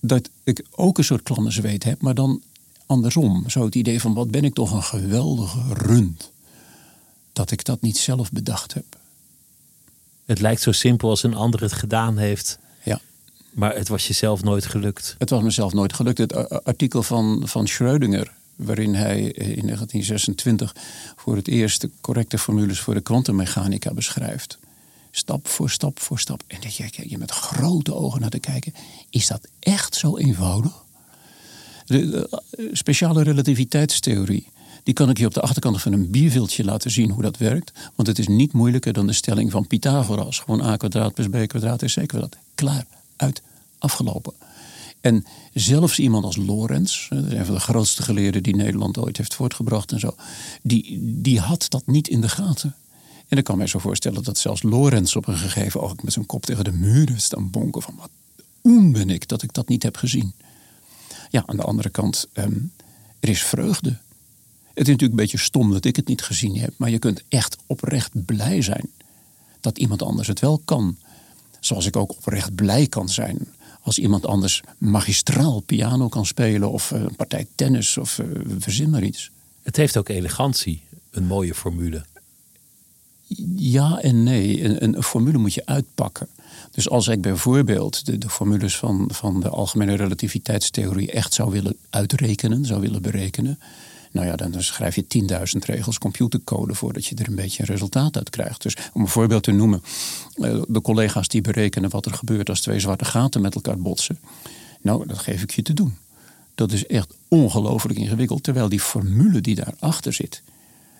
Dat 0.00 0.30
ik 0.44 0.64
ook 0.70 0.98
een 0.98 1.04
soort 1.04 1.22
klamme 1.22 1.50
zweet 1.50 1.84
heb, 1.84 2.00
maar 2.00 2.14
dan 2.14 2.42
andersom. 2.86 3.50
Zo 3.50 3.64
het 3.64 3.74
idee 3.74 4.00
van 4.00 4.14
wat 4.14 4.30
ben 4.30 4.44
ik 4.44 4.54
toch 4.54 4.72
een 4.72 4.82
geweldige 4.82 5.74
rund. 5.74 6.32
dat 7.32 7.50
ik 7.50 7.64
dat 7.64 7.80
niet 7.80 7.96
zelf 7.96 8.32
bedacht 8.32 8.74
heb. 8.74 8.84
Het 10.24 10.40
lijkt 10.40 10.62
zo 10.62 10.72
simpel 10.72 11.08
als 11.08 11.22
een 11.22 11.34
ander 11.34 11.60
het 11.60 11.72
gedaan 11.72 12.18
heeft. 12.18 12.58
Ja. 12.84 13.00
Maar 13.50 13.74
het 13.76 13.88
was 13.88 14.06
jezelf 14.06 14.42
nooit 14.42 14.66
gelukt. 14.66 15.14
Het 15.18 15.30
was 15.30 15.42
mezelf 15.42 15.72
nooit 15.72 15.92
gelukt. 15.92 16.18
Het 16.18 16.64
artikel 16.64 17.02
van, 17.02 17.42
van 17.44 17.68
Schrödinger, 17.68 18.39
waarin 18.64 18.94
hij 18.94 19.20
in 19.22 19.66
1926 19.66 20.74
voor 21.16 21.36
het 21.36 21.48
eerst 21.48 21.80
de 21.80 21.90
correcte 22.00 22.38
formules 22.38 22.80
voor 22.80 22.94
de 22.94 23.00
kwantummechanica 23.00 23.94
beschrijft. 23.94 24.58
Stap 25.10 25.48
voor 25.48 25.70
stap 25.70 26.00
voor 26.00 26.18
stap. 26.18 26.42
En 26.46 26.60
dat 26.60 26.74
je, 26.74 26.88
je 27.06 27.18
met 27.18 27.30
grote 27.30 27.94
ogen 27.94 28.20
naar 28.20 28.30
te 28.30 28.38
kijken. 28.38 28.74
Is 29.10 29.26
dat 29.26 29.48
echt 29.58 29.94
zo 29.94 30.16
eenvoudig? 30.16 30.84
De, 31.86 32.28
speciale 32.72 33.22
relativiteitstheorie. 33.22 34.46
Die 34.82 34.94
kan 34.94 35.10
ik 35.10 35.18
je 35.18 35.26
op 35.26 35.34
de 35.34 35.40
achterkant 35.40 35.82
van 35.82 35.92
een 35.92 36.10
bierviltje 36.10 36.64
laten 36.64 36.90
zien 36.90 37.10
hoe 37.10 37.22
dat 37.22 37.36
werkt. 37.36 37.72
Want 37.94 38.08
het 38.08 38.18
is 38.18 38.28
niet 38.28 38.52
moeilijker 38.52 38.92
dan 38.92 39.06
de 39.06 39.12
stelling 39.12 39.50
van 39.50 39.66
Pythagoras. 39.66 40.38
Gewoon 40.38 40.62
a 40.62 40.76
kwadraat 40.76 41.14
plus 41.14 41.26
b 41.26 41.48
kwadraat 41.48 41.82
is 41.82 41.94
c 41.94 42.06
kwadraat. 42.06 42.36
Klaar, 42.54 42.86
uit, 43.16 43.42
afgelopen. 43.78 44.32
En 45.00 45.24
zelfs 45.54 45.98
iemand 45.98 46.24
als 46.24 46.36
Lorenz, 46.36 47.08
een 47.10 47.44
van 47.44 47.54
de 47.54 47.60
grootste 47.60 48.02
geleerden 48.02 48.42
die 48.42 48.56
Nederland 48.56 48.98
ooit 48.98 49.16
heeft 49.16 49.34
voortgebracht 49.34 49.92
en 49.92 50.00
zo, 50.00 50.14
die, 50.62 50.98
die 51.02 51.40
had 51.40 51.66
dat 51.68 51.86
niet 51.86 52.08
in 52.08 52.20
de 52.20 52.28
gaten. 52.28 52.74
En 53.28 53.38
ik 53.38 53.44
kan 53.44 53.58
mij 53.58 53.66
zo 53.66 53.78
voorstellen 53.78 54.22
dat 54.22 54.38
zelfs 54.38 54.62
Lorenz 54.62 55.16
op 55.16 55.26
een 55.26 55.36
gegeven 55.36 55.80
ogenblik 55.80 56.04
met 56.04 56.12
zijn 56.12 56.26
kop 56.26 56.46
tegen 56.46 56.64
de 56.64 56.72
muren 56.72 57.20
staan 57.20 57.50
bonken 57.50 57.82
van 57.82 57.94
wat 57.98 58.10
oen 58.64 58.92
ben 58.92 59.10
ik 59.10 59.28
dat 59.28 59.42
ik 59.42 59.52
dat 59.52 59.68
niet 59.68 59.82
heb 59.82 59.96
gezien. 59.96 60.32
Ja, 61.30 61.42
aan 61.46 61.56
de 61.56 61.62
andere 61.62 61.90
kant, 61.90 62.26
ehm, 62.32 62.56
er 63.20 63.28
is 63.28 63.42
vreugde. 63.42 63.88
Het 63.88 64.88
is 64.88 64.94
natuurlijk 64.94 65.10
een 65.10 65.26
beetje 65.26 65.38
stom 65.38 65.70
dat 65.72 65.84
ik 65.84 65.96
het 65.96 66.06
niet 66.06 66.22
gezien 66.22 66.56
heb, 66.56 66.74
maar 66.76 66.90
je 66.90 66.98
kunt 66.98 67.22
echt 67.28 67.56
oprecht 67.66 68.24
blij 68.24 68.62
zijn 68.62 68.90
dat 69.60 69.78
iemand 69.78 70.02
anders 70.02 70.28
het 70.28 70.40
wel 70.40 70.60
kan. 70.64 70.96
Zoals 71.60 71.86
ik 71.86 71.96
ook 71.96 72.10
oprecht 72.10 72.54
blij 72.54 72.86
kan 72.86 73.08
zijn 73.08 73.48
als 73.90 73.98
iemand 73.98 74.26
anders 74.26 74.62
magistraal 74.78 75.60
piano 75.60 76.08
kan 76.08 76.26
spelen 76.26 76.70
of 76.70 76.92
eh, 76.92 77.00
een 77.00 77.16
partij 77.16 77.46
tennis 77.54 77.98
of 77.98 78.18
uh, 78.18 78.26
verzin 78.58 78.90
maar 78.90 79.02
iets. 79.02 79.30
Het 79.62 79.76
heeft 79.76 79.96
ook 79.96 80.08
elegantie, 80.08 80.82
een 81.10 81.24
mooie 81.26 81.54
formule. 81.54 82.04
Ja 83.56 84.00
en 84.00 84.22
nee. 84.22 84.64
Een, 84.64 84.84
een, 84.96 85.02
formule 85.02 85.38
moet 85.38 85.54
je 85.54 85.66
uitpakken. 85.66 86.28
Dus 86.70 86.88
als 86.88 87.08
ik 87.08 87.20
bijvoorbeeld 87.20 88.06
de, 88.06 88.18
de, 88.18 88.28
formules 88.28 88.76
van, 88.76 89.10
van 89.12 89.40
de 89.40 89.48
algemene 89.48 89.94
relativiteitstheorie 89.94 91.10
echt 91.10 91.34
zou 91.34 91.50
willen 91.50 91.76
uitrekenen, 91.90 92.64
zou 92.64 92.80
willen 92.80 93.02
berekenen. 93.02 93.58
Nou 94.10 94.26
ja, 94.26 94.36
dan 94.36 94.62
schrijf 94.62 94.94
je 94.94 95.04
10.000 95.54 95.64
regels 95.64 95.98
computercode 95.98 96.74
voordat 96.74 97.06
je 97.06 97.14
er 97.14 97.28
een 97.28 97.34
beetje 97.34 97.62
een 97.62 97.68
resultaat 97.68 98.16
uit 98.16 98.30
krijgt. 98.30 98.62
Dus 98.62 98.76
om 98.92 99.00
een 99.00 99.08
voorbeeld 99.08 99.42
te 99.42 99.50
noemen, 99.50 99.82
eh, 100.34 100.62
de 100.68 100.80
collega's 100.80 101.28
die 101.28 101.40
berekenen 101.40 101.90
wat 101.90 102.06
er 102.06 102.14
gebeurt 102.14 102.48
als 102.48 102.60
twee 102.60 102.80
zwarte 102.80 103.04
gaten 103.04 103.40
met 103.40 103.54
elkaar 103.54 103.78
botsen. 103.78 104.18
Nou, 104.80 105.06
dat 105.06 105.18
geef 105.18 105.42
ik 105.42 105.50
je 105.50 105.62
te 105.62 105.72
doen. 105.72 105.96
Dat 106.54 106.72
is 106.72 106.86
echt 106.86 107.14
ongelooflijk 107.28 107.98
ingewikkeld. 107.98 108.42
Terwijl 108.42 108.68
die 108.68 108.80
formule 108.80 109.40
die 109.40 109.54
daarachter 109.54 110.12
zit, 110.12 110.42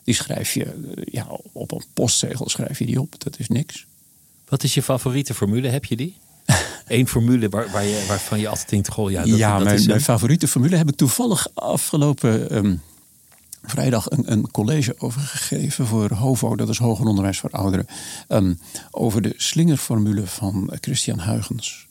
die 0.04 0.14
schrijf 0.14 0.54
je 0.54 0.64
eh, 0.64 1.04
ja, 1.04 1.26
op 1.52 1.72
een 1.72 1.84
postzegel 1.92 2.48
schrijf 2.48 2.78
je 2.78 2.86
die 2.86 3.00
op. 3.00 3.14
Dat 3.18 3.38
is 3.38 3.48
niks. 3.48 3.86
Wat 4.48 4.62
is 4.62 4.74
je 4.74 4.82
favoriete 4.82 5.34
formule? 5.34 5.68
Heb 5.68 5.84
je 5.84 5.96
die? 5.96 6.16
Eén 6.86 7.08
formule 7.08 7.48
waar, 7.48 7.70
waar 7.70 7.84
je, 7.84 8.04
waarvan 8.08 8.40
je 8.40 8.48
altijd 8.48 8.68
denkt: 8.68 8.88
goh, 8.88 9.10
ja, 9.10 9.24
dat, 9.24 9.38
ja 9.38 9.54
dat 9.56 9.64
mijn, 9.64 9.76
is 9.76 9.86
mijn 9.86 10.00
favoriete 10.00 10.48
formule 10.48 10.76
heb 10.76 10.88
ik 10.88 10.96
toevallig 10.96 11.48
afgelopen 11.54 12.50
ehm, 12.50 12.74
vrijdag 13.62 14.10
een, 14.10 14.32
een, 14.32 14.50
college 14.50 14.94
over 14.98 15.20
gegeven 15.20 15.86
voor 15.86 16.12
HOVO, 16.12 16.56
dat 16.56 16.68
is 16.68 16.78
Hoger 16.78 17.06
Onderwijs 17.06 17.38
voor 17.38 17.50
Ouderen. 17.50 17.86
Um, 18.28 18.58
over 18.90 19.22
de 19.22 19.34
slingerformule 19.36 20.26
van 20.26 20.72
Christian 20.80 21.20
Huygens. 21.20 21.86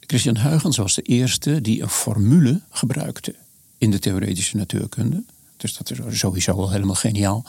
Christian 0.00 0.38
Huygens 0.38 0.76
was 0.76 0.94
de 0.94 1.02
eerste 1.02 1.60
die 1.60 1.82
een 1.82 1.88
formule 1.88 2.60
gebruikte 2.70 3.34
in 3.78 3.90
de 3.90 3.98
theoretische 3.98 4.56
natuurkunde. 4.56 5.24
Dus 5.56 5.76
dat 5.76 5.90
is 5.90 6.18
sowieso 6.18 6.52
al 6.52 6.70
helemaal 6.70 6.94
geniaal. 6.94 7.44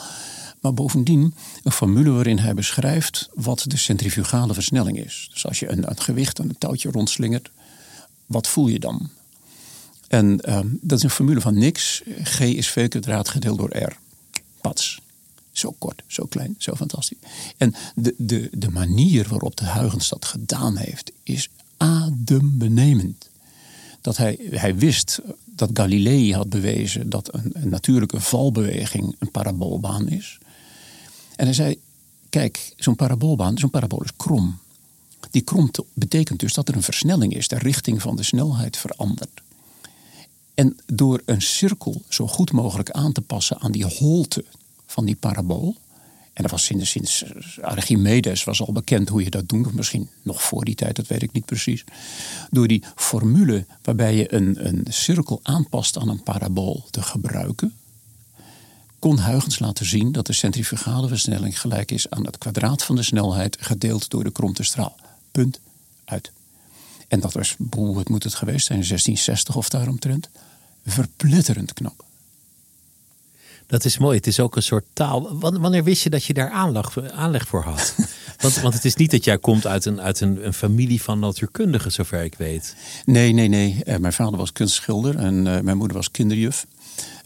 Maar 0.60 0.74
bovendien 0.74 1.36
een 1.64 1.72
formule 1.72 2.12
waarin 2.12 2.38
hij 2.38 2.54
beschrijft 2.54 3.30
wat 3.34 3.66
de 3.68 3.78
centrifugale 3.78 4.54
versnelling 4.54 5.06
is. 5.06 5.30
Dus 5.34 5.46
als 5.46 5.60
je 5.60 5.72
een, 5.72 5.90
een 5.90 6.00
gewicht 6.00 6.40
aan 6.40 6.50
een 6.50 6.58
touwtje 6.58 6.92
rondslingert, 6.92 7.52
wat 8.26 8.48
voel 8.48 8.68
je 8.68 8.80
dan? 8.80 9.10
En 10.14 10.42
ehm, 10.42 10.68
dat 10.82 10.98
is 10.98 11.04
een 11.04 11.10
formule 11.10 11.42
van 11.42 11.58
niks. 11.58 12.02
G 12.24 12.40
is 12.40 12.70
v 12.70 12.88
kwadraat 12.88 13.30
gedeeld 13.30 13.58
door 13.58 13.78
R. 13.78 13.98
Pats. 14.62 15.02
Zo 15.52 15.76
kort, 15.78 16.04
zo 16.08 16.26
klein, 16.26 16.56
zo 16.58 16.76
fantastisch. 16.76 17.18
En 17.58 17.74
de, 17.96 18.16
de, 18.18 18.50
de 18.52 18.70
manier 18.70 19.28
waarop 19.30 19.56
de 19.56 19.66
Huygens 19.66 20.10
dat 20.10 20.26
gedaan 20.26 20.78
heeft, 20.78 21.12
is 21.24 21.50
adembenemend. 21.78 23.30
Dat 24.02 24.18
hij, 24.18 24.40
hij 24.50 24.76
wist 24.76 25.20
dat 25.46 25.70
Galilei 25.74 26.34
had 26.34 26.50
bewezen 26.50 27.10
dat 27.10 27.34
een, 27.34 27.54
natuurlijke 27.70 28.20
valbeweging 28.20 29.16
een 29.20 29.32
paraboolbaan 29.32 30.08
is. 30.08 30.38
En 31.36 31.46
hij 31.46 31.54
zei, 31.54 31.80
kijk, 32.30 32.74
zo'n 32.78 32.96
paraboolbaan, 32.96 33.58
zo'n 33.58 33.70
parabool 33.70 34.04
is 34.04 34.16
krom. 34.16 34.58
Die 35.32 35.42
krom 35.42 35.72
betekent 35.94 36.40
dus 36.40 36.54
dat 36.54 36.68
er 36.70 36.76
een 36.76 36.84
versnelling 36.84 37.36
is, 37.36 37.48
de 37.48 37.58
richting 37.58 38.02
van 38.02 38.16
de 38.16 38.24
snelheid 38.24 38.78
verandert. 38.78 39.42
En 40.54 40.78
door 40.86 41.22
een 41.26 41.42
cirkel 41.42 42.02
zo 42.10 42.28
goed 42.28 42.52
mogelijk 42.52 42.92
aan 42.92 43.12
te 43.12 43.22
passen 43.22 43.60
aan 43.60 43.72
die 43.72 43.86
holte 43.86 44.46
van 44.86 45.06
die 45.06 45.16
parabool. 45.16 45.76
En 46.34 46.42
dat 46.42 46.52
was 46.52 46.66
sinds, 46.66 47.24
Archimedes 47.62 48.44
was 48.44 48.62
al 48.62 48.74
bekend 48.74 49.10
hoe 49.10 49.24
je 49.24 49.30
dat 49.30 49.50
doet. 49.50 49.74
Misschien 49.74 50.10
nog 50.22 50.44
voor 50.44 50.66
die 50.66 50.76
tijd, 50.76 50.96
dat 50.96 51.08
weet 51.08 51.22
ik 51.22 51.32
niet 51.32 51.46
precies. 51.46 51.84
Door 52.50 52.68
die 52.68 52.84
formule 52.96 53.66
waarbij 53.82 54.16
je 54.16 54.34
een, 54.34 54.68
een 54.68 54.86
cirkel 54.90 55.40
aanpast 55.44 55.98
aan 55.98 56.10
een 56.10 56.24
parabool 56.24 56.86
te 56.90 57.02
gebruiken. 57.02 57.74
Kon 59.00 59.20
Huygens 59.20 59.60
laten 59.60 59.86
zien 59.86 60.12
dat 60.12 60.26
de 60.26 60.34
centrifugale 60.34 61.08
versnelling 61.08 61.60
gelijk 61.60 61.92
is 61.92 62.10
aan 62.10 62.26
het 62.26 62.38
kwadraat 62.38 62.84
van 62.84 62.96
de 62.96 63.04
snelheid 63.04 63.58
gedeeld 63.60 64.10
door 64.10 64.24
de 64.24 64.32
kromte 64.32 64.64
straal. 64.64 64.96
Punt 65.32 65.60
uit. 66.06 66.32
En 67.08 67.20
dat 67.20 67.34
was, 67.34 67.56
boe, 67.58 67.98
het 67.98 68.10
moet 68.10 68.24
het 68.24 68.36
geweest 68.36 68.66
zijn, 68.66 68.78
1660 68.78 69.56
of 69.56 69.70
daaromtrent. 69.70 70.30
Verplitterend 70.86 71.74
knap. 71.74 72.04
Dat 73.68 73.86
is 73.86 73.98
mooi. 73.98 74.18
Het 74.18 74.28
is 74.28 74.40
ook 74.40 74.56
een 74.56 74.64
soort 74.64 74.86
taal. 74.94 75.40
Wanneer 75.40 75.84
wist 75.84 76.04
je 76.04 76.10
dat 76.10 76.24
je 76.24 76.34
daar 76.34 76.50
aanleg, 76.50 77.12
aanleg 77.12 77.48
voor 77.48 77.64
had? 77.64 77.96
Want, 78.40 78.56
want 78.56 78.74
het 78.74 78.86
is 78.86 78.96
niet 78.96 79.12
dat 79.12 79.24
jij 79.24 79.38
komt 79.38 79.68
uit 79.68 79.86
een, 79.86 80.02
uit 80.02 80.20
een, 80.20 80.46
een 80.46 80.54
familie 80.54 81.02
van 81.02 81.20
natuurkundigen, 81.20 81.92
zover 81.92 82.24
ik 82.24 82.36
weet. 82.36 82.76
Nee, 83.06 83.34
nee, 83.34 83.48
nee. 83.48 83.82
Uh, 83.86 83.98
mijn 83.98 84.14
vader 84.14 84.38
was 84.38 84.52
kunstschilder 84.52 85.16
en 85.16 85.46
uh, 85.46 85.60
mijn 85.60 85.78
moeder 85.78 85.98
was 85.98 86.12
kinderjuf. 86.12 86.66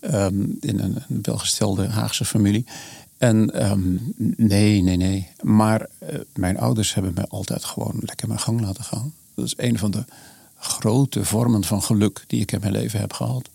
Um, 0.02 0.58
in 0.60 0.80
een, 0.80 1.04
een 1.10 1.20
welgestelde 1.22 1.88
Haagse 1.88 2.26
familie. 2.26 2.66
En 3.18 3.70
um, 3.72 4.14
nee, 4.38 4.82
nee, 4.82 4.98
nee. 4.98 5.28
Maar 5.42 5.88
uh, 6.04 6.20
mijn 6.34 6.58
ouders 6.58 6.94
hebben 6.94 7.14
mij 7.16 7.26
altijd 7.28 7.66
gewoon 7.66 8.00
lekker 8.00 8.28
mijn 8.28 8.40
gang 8.40 8.62
laten 8.62 8.84
gaan. 8.84 9.14
Dat 9.38 9.46
is 9.46 9.54
een 9.58 9.78
van 9.78 9.92
de 9.92 10.04
grote 10.58 11.26
vormen 11.26 11.64
van 11.64 11.84
geluk 11.84 12.24
die 12.28 12.42
ik 12.42 12.52
in 12.52 12.60
mijn 12.60 12.72
leven 12.72 13.00
heb 13.00 13.14
gehad. 13.14 13.50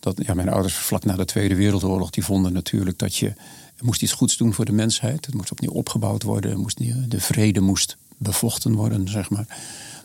Dat, 0.00 0.16
ja, 0.26 0.34
mijn 0.34 0.48
ouders 0.48 0.74
vlak 0.74 1.04
na 1.04 1.16
de 1.16 1.24
Tweede 1.24 1.54
Wereldoorlog 1.54 2.10
die 2.10 2.24
vonden 2.24 2.52
natuurlijk 2.52 2.98
dat 2.98 3.16
je 3.16 3.32
moest 3.80 4.02
iets 4.02 4.12
goeds 4.12 4.36
doen 4.36 4.54
voor 4.54 4.64
de 4.64 4.72
mensheid. 4.72 5.26
Het 5.26 5.34
moest 5.34 5.50
opnieuw 5.50 5.70
opgebouwd 5.70 6.22
worden. 6.22 6.58
Moest, 6.58 6.78
de 7.10 7.20
vrede 7.20 7.60
moest 7.60 7.96
bevochten 8.16 8.74
worden, 8.74 9.08
zeg 9.08 9.30
maar. 9.30 9.58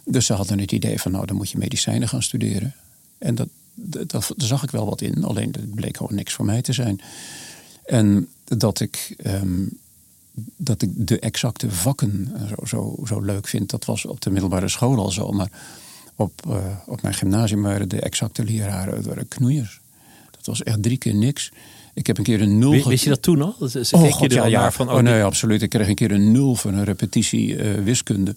Dus 0.05 0.25
ze 0.25 0.33
hadden 0.33 0.59
het 0.59 0.71
idee 0.71 0.99
van, 1.01 1.11
nou, 1.11 1.25
dan 1.25 1.35
moet 1.35 1.49
je 1.49 1.57
medicijnen 1.57 2.07
gaan 2.07 2.23
studeren. 2.23 2.73
En 3.17 3.35
dat, 3.35 3.47
dat, 4.07 4.33
zag 4.37 4.63
ik 4.63 4.71
wel 4.71 4.85
wat 4.85 5.01
in. 5.01 5.23
Alleen 5.23 5.51
dat 5.51 5.75
bleek 5.75 5.97
gewoon 5.97 6.15
niks 6.15 6.33
voor 6.33 6.45
mij 6.45 6.61
te 6.61 6.73
zijn. 6.73 7.01
En 7.85 8.27
dat 8.43 8.79
ik 8.79 9.15
um, 9.25 9.79
dat 10.57 10.81
ik 10.81 10.89
de 11.07 11.19
exacte 11.19 11.71
vakken 11.71 12.31
zo, 12.47 12.65
zo, 12.65 13.05
zo 13.05 13.21
leuk 13.21 13.47
vind. 13.47 13.69
Dat 13.69 13.85
was 13.85 14.05
op 14.05 14.21
de 14.21 14.29
middelbare 14.29 14.67
school 14.67 14.97
al 14.97 15.11
zo. 15.11 15.31
Maar 15.31 15.51
op, 16.15 16.41
uh, 16.47 16.55
op 16.87 17.01
mijn 17.01 17.13
gymnasium 17.13 17.61
waren 17.61 17.89
de 17.89 17.99
exacte 17.99 18.43
leraren 18.43 19.07
waren 19.07 19.27
knoeiers. 19.27 19.79
Dat 20.31 20.45
was 20.45 20.63
echt 20.63 20.83
drie 20.83 20.97
keer 20.97 21.15
niks. 21.15 21.51
Ik 21.93 22.07
heb 22.07 22.17
een 22.17 22.23
keer 22.23 22.41
een 22.41 22.57
nul. 22.57 22.87
Wist 22.87 23.03
je 23.03 23.09
dat 23.09 23.21
toen 23.21 23.41
al? 23.41 23.55
Dat 23.59 23.75
is, 23.75 23.93
oh, 23.93 24.11
God, 24.11 24.33
er 24.33 24.49
ja, 24.49 24.71
van? 24.71 24.91
Oh, 24.91 24.99
nee, 24.99 25.23
absoluut. 25.23 25.61
Ik 25.61 25.69
kreeg 25.69 25.87
een 25.87 25.95
keer 25.95 26.11
een 26.11 26.31
nul 26.31 26.55
voor 26.55 26.71
een 26.71 26.83
repetitie 26.83 27.55
uh, 27.55 27.83
wiskunde. 27.83 28.35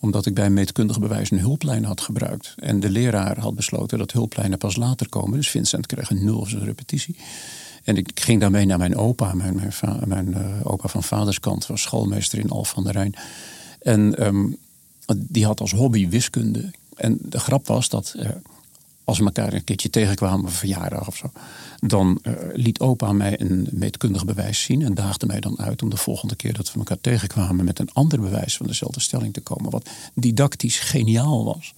Omdat 0.00 0.26
ik 0.26 0.34
bij 0.34 0.46
een 0.46 0.52
meetkundige 0.52 1.00
bewijs 1.00 1.30
een 1.30 1.38
hulplijn 1.38 1.84
had 1.84 2.00
gebruikt. 2.00 2.54
En 2.56 2.80
de 2.80 2.90
leraar 2.90 3.38
had 3.38 3.54
besloten 3.54 3.98
dat 3.98 4.12
hulplijnen 4.12 4.58
pas 4.58 4.76
later 4.76 5.08
komen. 5.08 5.36
Dus 5.36 5.50
Vincent 5.50 5.86
kreeg 5.86 6.10
een 6.10 6.24
nul 6.24 6.38
voor 6.38 6.48
zijn 6.48 6.64
repetitie. 6.64 7.16
En 7.86 7.96
ik 7.96 8.20
ging 8.20 8.40
daarmee 8.40 8.66
naar 8.66 8.78
mijn 8.78 8.96
opa. 8.96 9.34
Mijn, 9.34 9.54
mijn, 9.54 10.02
mijn 10.06 10.28
uh, 10.28 10.44
opa 10.62 10.88
van 10.88 11.02
vaderskant 11.02 11.66
was 11.66 11.82
schoolmeester 11.82 12.38
in 12.38 12.50
Alphen 12.50 12.74
van 12.74 12.84
der 12.84 12.92
Rijn. 12.92 13.14
En 13.82 14.26
um, 14.26 14.56
die 15.16 15.44
had 15.44 15.60
als 15.60 15.72
hobby 15.72 16.08
wiskunde. 16.08 16.70
En 16.96 17.18
de 17.22 17.38
grap 17.38 17.66
was 17.66 17.88
dat 17.88 18.14
uh, 18.16 18.28
als 19.04 19.18
we 19.18 19.24
elkaar 19.24 19.52
een 19.52 19.64
keertje 19.64 19.90
tegenkwamen, 19.90 20.44
een 20.44 20.52
verjaardag 20.52 21.06
of 21.06 21.16
zo, 21.16 21.30
dan 21.80 22.18
uh, 22.22 22.32
liet 22.52 22.80
opa 22.80 23.12
mij 23.12 23.40
een 23.40 23.68
meetkundig 23.70 24.24
bewijs 24.24 24.62
zien 24.62 24.82
en 24.82 24.94
daagde 24.94 25.26
mij 25.26 25.40
dan 25.40 25.58
uit 25.58 25.82
om 25.82 25.90
de 25.90 25.96
volgende 25.96 26.36
keer 26.36 26.52
dat 26.52 26.72
we 26.72 26.78
elkaar 26.78 27.00
tegenkwamen 27.00 27.64
met 27.64 27.78
een 27.78 27.92
ander 27.92 28.20
bewijs 28.20 28.56
van 28.56 28.66
dezelfde 28.66 29.00
stelling 29.00 29.32
te 29.32 29.40
komen. 29.40 29.70
Wat 29.70 29.88
didactisch 30.14 30.78
geniaal 30.78 31.44
was. 31.44 31.74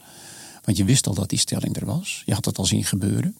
Want 0.64 0.76
je 0.76 0.84
wist 0.84 1.06
al 1.06 1.14
dat 1.14 1.28
die 1.28 1.38
stelling 1.38 1.76
er 1.76 1.86
was. 1.86 2.22
Je 2.26 2.34
had 2.34 2.44
het 2.44 2.58
al 2.58 2.64
zien 2.64 2.84
gebeuren. 2.84 3.36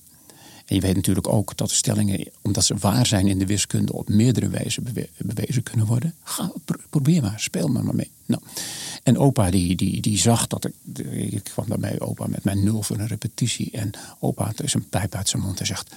En 0.68 0.74
je 0.74 0.80
weet 0.80 0.96
natuurlijk 0.96 1.28
ook 1.28 1.56
dat 1.56 1.68
de 1.68 1.74
stellingen, 1.74 2.28
omdat 2.42 2.64
ze 2.64 2.76
waar 2.76 3.06
zijn 3.06 3.26
in 3.26 3.38
de 3.38 3.46
wiskunde, 3.46 3.92
op 3.92 4.08
meerdere 4.08 4.48
wijzen 4.48 4.84
bewezen 5.16 5.62
kunnen 5.62 5.86
worden. 5.86 6.14
Ga, 6.22 6.52
probeer 6.90 7.22
maar, 7.22 7.40
speel 7.40 7.68
maar, 7.68 7.84
maar 7.84 7.94
mee. 7.94 8.10
Nou. 8.26 8.42
En 9.02 9.18
opa 9.18 9.50
die, 9.50 9.76
die, 9.76 10.00
die 10.00 10.18
zag 10.18 10.46
dat 10.46 10.64
ik, 10.64 10.98
ik 11.32 11.44
kwam 11.44 11.68
daarmee 11.68 12.00
opa 12.00 12.26
met 12.26 12.44
mijn 12.44 12.64
nul 12.64 12.82
voor 12.82 12.98
een 12.98 13.06
repetitie. 13.06 13.70
En 13.70 13.90
opa 14.18 14.44
had 14.44 14.56
dus 14.56 14.74
een 14.74 14.88
pijp 14.88 15.14
uit 15.14 15.28
zijn 15.28 15.42
mond 15.42 15.60
en 15.60 15.66
zegt, 15.66 15.94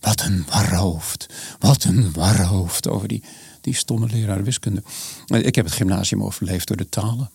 wat 0.00 0.22
een 0.22 0.44
warhoofd, 0.48 1.26
wat 1.58 1.84
een 1.84 2.12
warhoofd 2.12 2.88
over 2.88 3.08
die, 3.08 3.22
die 3.60 3.74
stomme 3.74 4.06
leraar 4.06 4.44
wiskunde. 4.44 4.82
Ik 5.26 5.54
heb 5.54 5.64
het 5.64 5.74
gymnasium 5.74 6.22
overleefd 6.22 6.68
door 6.68 6.76
de 6.76 6.88
talen. 6.88 7.30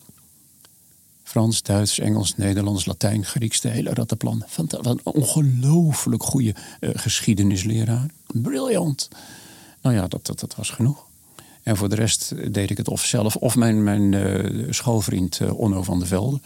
Frans, 1.32 1.62
Duits, 1.62 2.00
Engels, 2.00 2.36
Nederlands, 2.36 2.86
Latijn, 2.86 3.26
Grieks, 3.26 3.62
de 3.62 3.70
hele 3.70 3.94
rattenplan. 3.94 4.44
Wat 4.56 4.86
een 4.86 5.00
ongelooflijk 5.04 6.24
goede 6.24 6.56
uh, 6.80 6.90
geschiedenisleraar. 6.94 8.10
Briljant. 8.28 9.10
Nou 9.82 9.96
ja, 9.96 10.08
dat, 10.08 10.26
dat, 10.26 10.40
dat 10.40 10.56
was 10.56 10.70
genoeg. 10.70 11.06
En 11.64 11.78
voor 11.78 11.90
de 11.90 11.96
rest 11.96 12.54
deed 12.54 12.70
ik 12.70 12.78
het 12.78 12.88
of 12.88 13.06
zelf 13.06 13.36
of 13.36 13.56
mijn, 13.56 13.84
mijn 13.84 14.12
uh, 14.12 14.72
schoolvriend 14.72 15.42
Onno 15.52 15.84
van 15.84 16.00
der 16.00 16.08
Velde. 16.08 16.40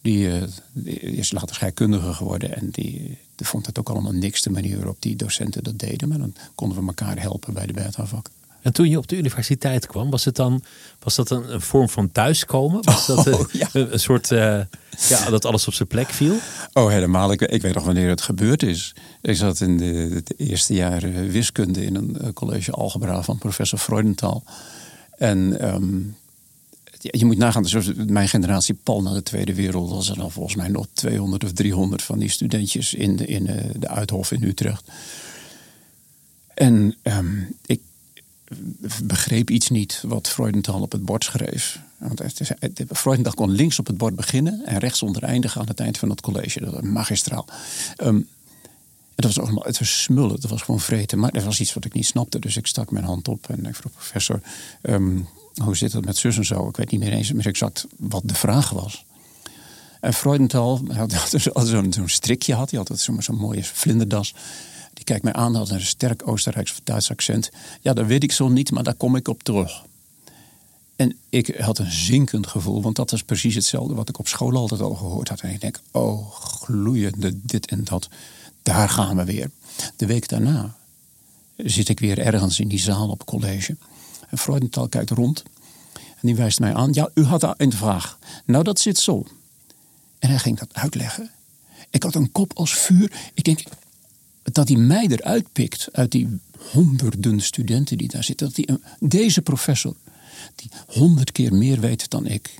Die, 0.00 0.30
die, 0.72 1.00
is 1.00 1.32
later 1.32 1.54
scheikundige 1.54 2.12
geworden 2.12 2.56
en 2.56 2.70
die, 2.70 3.18
die, 3.34 3.46
vond 3.46 3.66
het 3.66 3.78
ook 3.78 3.88
allemaal 3.88 4.12
niks 4.12 4.42
de 4.42 4.50
manier 4.50 4.76
waarop 4.76 4.96
die 5.02 5.16
docenten 5.16 5.64
dat 5.64 5.78
deden. 5.78 6.08
Maar 6.08 6.18
dan 6.18 6.34
konden 6.54 6.78
we 6.78 6.86
elkaar 6.86 7.20
helpen 7.20 7.54
bij 7.54 7.66
de 7.66 7.72
beta-vak. 7.72 8.30
En 8.62 8.72
toen 8.72 8.88
je 8.88 8.98
op 8.98 9.08
de 9.08 9.16
universiteit 9.16 9.86
kwam, 9.86 10.10
was, 10.10 10.24
het 10.24 10.36
dan, 10.36 10.62
was 10.98 11.14
dat 11.14 11.30
een, 11.30 11.52
een 11.52 11.60
vorm 11.60 11.88
van 11.88 12.12
thuiskomen? 12.12 12.84
Was 12.84 13.06
dat 13.06 13.26
een, 13.26 13.34
oh, 13.34 13.46
een, 13.72 14.00
soort, 14.00 14.30
uh, 14.30 14.60
ja, 15.08 15.30
dat 15.30 15.44
alles 15.44 15.66
op 15.66 15.74
zijn 15.74 15.88
plek 15.88 16.08
viel? 16.08 16.36
Oh, 16.72 16.88
helemaal. 16.88 17.32
Ik, 17.32 17.40
ik, 17.40 17.62
weet 17.62 17.74
nog 17.74 17.84
wanneer 17.84 18.08
het 18.08 18.22
gebeurd 18.22 18.62
is. 18.62 18.94
Ik 19.22 19.36
zat 19.36 19.60
in 19.60 19.76
de, 19.76 20.10
het 20.14 20.34
eerste 20.36 20.74
jaar 20.74 21.10
wiskunde 21.10 21.84
in 21.84 21.94
een 21.94 22.18
eh, 22.20 22.32
college 22.32 22.72
algebra 22.72 23.22
van 23.22 23.38
professor 23.38 23.78
Freudenthal. 23.78 24.42
En 25.18 25.68
um, 25.74 26.16
je 26.98 27.24
moet 27.24 27.38
nagaan, 27.38 27.68
zoals 27.68 27.92
mijn 27.94 28.28
generatie 28.28 28.74
pal 28.74 29.02
na 29.02 29.12
de 29.12 29.22
Tweede 29.22 29.54
Wereld 29.54 29.90
was 29.90 30.08
er 30.08 30.16
dan 30.16 30.30
volgens 30.30 30.56
mij 30.56 30.68
nog 30.68 30.86
200 30.92 31.44
of 31.44 31.52
300 31.52 32.02
van 32.02 32.18
die 32.18 32.28
studentjes 32.28 32.94
in 32.94 33.16
de, 33.16 33.26
in 33.26 33.44
de, 33.44 33.78
de 33.78 33.88
Uithof 33.88 34.32
in 34.32 34.42
Utrecht. 34.42 34.84
En 36.54 36.96
um, 37.02 37.56
ik 37.66 37.80
begreep 39.02 39.50
iets 39.50 39.68
niet 39.68 40.02
wat 40.06 40.28
Freudenthal 40.28 40.80
op 40.80 40.92
het 40.92 41.04
bord 41.04 41.24
schreef. 41.24 41.80
Want 41.96 42.22
Freudenthal 42.88 43.34
kon 43.34 43.50
links 43.50 43.78
op 43.78 43.86
het 43.86 43.96
bord 43.96 44.16
beginnen 44.16 44.66
en 44.66 44.78
rechts 44.78 45.02
onder 45.02 45.22
eindigen 45.22 45.60
aan 45.60 45.66
het 45.66 45.80
eind 45.80 45.98
van 45.98 46.10
het 46.10 46.20
college. 46.20 46.60
Dat 46.60 46.72
was 46.72 46.82
magistraal. 46.82 47.46
Um, 48.02 48.28
het 49.14 49.24
was 49.24 49.40
allemaal, 49.40 49.64
het 49.64 49.78
was 49.78 50.02
smullen, 50.02 50.34
het 50.34 50.48
was 50.48 50.62
gewoon 50.62 50.80
vreten. 50.80 51.18
Maar 51.18 51.30
er 51.30 51.44
was 51.44 51.60
iets 51.60 51.74
wat 51.74 51.84
ik 51.84 51.92
niet 51.92 52.06
snapte, 52.06 52.38
dus 52.38 52.56
ik 52.56 52.66
stak 52.66 52.90
mijn 52.90 53.04
hand 53.04 53.28
op 53.28 53.48
en 53.48 53.66
ik 53.66 53.74
vroeg 53.74 53.92
professor, 53.92 54.40
um, 54.82 55.28
hoe 55.62 55.76
zit 55.76 55.92
het 55.92 56.04
met 56.04 56.16
zus 56.16 56.36
en 56.36 56.44
zo? 56.44 56.68
Ik 56.68 56.76
weet 56.76 56.90
niet 56.90 57.00
meer 57.00 57.12
eens 57.12 57.32
meer 57.32 57.46
exact 57.46 57.86
wat 57.96 58.22
de 58.24 58.34
vraag 58.34 58.70
was. 58.70 59.04
En 60.00 60.14
Freudenthal 60.14 60.80
had, 60.92 61.12
had 61.12 61.68
zo'n 61.68 61.92
zo 61.92 62.06
strikje, 62.06 62.54
had, 62.54 62.70
hij 62.70 62.82
had 62.88 63.00
zo'n 63.00 63.22
zo 63.22 63.32
mooie 63.32 63.64
vlinderdas. 63.64 64.34
Die 64.92 65.04
kijkt 65.04 65.24
mij 65.24 65.32
aan, 65.32 65.54
had 65.54 65.70
een 65.70 65.80
sterk 65.80 66.28
Oostenrijks 66.28 66.70
of 66.70 66.80
Duits 66.84 67.10
accent. 67.10 67.50
Ja, 67.80 67.92
dat 67.92 68.06
weet 68.06 68.22
ik 68.22 68.32
zo 68.32 68.48
niet, 68.48 68.70
maar 68.70 68.82
daar 68.82 68.94
kom 68.94 69.16
ik 69.16 69.28
op 69.28 69.42
terug. 69.42 69.84
En 70.96 71.16
ik 71.28 71.56
had 71.58 71.78
een 71.78 71.92
zinkend 71.92 72.46
gevoel, 72.46 72.82
want 72.82 72.96
dat 72.96 73.10
was 73.10 73.22
precies 73.22 73.54
hetzelfde 73.54 73.94
wat 73.94 74.08
ik 74.08 74.18
op 74.18 74.28
school 74.28 74.56
altijd 74.56 74.80
al 74.80 74.94
gehoord 74.94 75.28
had. 75.28 75.40
En 75.40 75.50
ik 75.50 75.60
denk, 75.60 75.80
oh, 75.90 76.30
gloeiende 76.32 77.38
dit 77.42 77.66
en 77.66 77.84
dat. 77.84 78.08
Daar 78.62 78.88
gaan 78.88 79.16
we 79.16 79.24
weer. 79.24 79.50
De 79.96 80.06
week 80.06 80.28
daarna 80.28 80.76
zit 81.56 81.88
ik 81.88 82.00
weer 82.00 82.18
ergens 82.18 82.60
in 82.60 82.68
die 82.68 82.78
zaal 82.78 83.08
op 83.08 83.24
college. 83.24 83.76
En 84.28 84.38
Freudenthal 84.38 84.88
kijkt 84.88 85.10
rond. 85.10 85.42
En 85.92 86.28
die 86.28 86.36
wijst 86.36 86.60
mij 86.60 86.74
aan. 86.74 86.92
Ja, 86.92 87.10
u 87.14 87.24
had 87.24 87.54
een 87.56 87.72
vraag. 87.72 88.18
Nou, 88.44 88.64
dat 88.64 88.80
zit 88.80 88.98
zo. 88.98 89.26
En 90.18 90.28
hij 90.28 90.38
ging 90.38 90.58
dat 90.58 90.74
uitleggen. 90.74 91.30
Ik 91.90 92.02
had 92.02 92.14
een 92.14 92.32
kop 92.32 92.52
als 92.54 92.74
vuur. 92.74 93.12
Ik 93.34 93.44
denk, 93.44 93.62
dat 94.42 94.68
hij 94.68 94.76
mij 94.76 95.06
eruit 95.06 95.52
pikt 95.52 95.88
uit 95.92 96.10
die 96.10 96.40
honderden 96.70 97.40
studenten 97.40 97.98
die 97.98 98.08
daar 98.08 98.24
zitten. 98.24 98.46
Dat 98.46 98.56
hij, 98.56 98.78
deze 99.00 99.42
professor, 99.42 99.96
die 100.54 100.70
honderd 100.86 101.32
keer 101.32 101.54
meer 101.54 101.80
weet 101.80 102.10
dan 102.10 102.26
ik, 102.26 102.54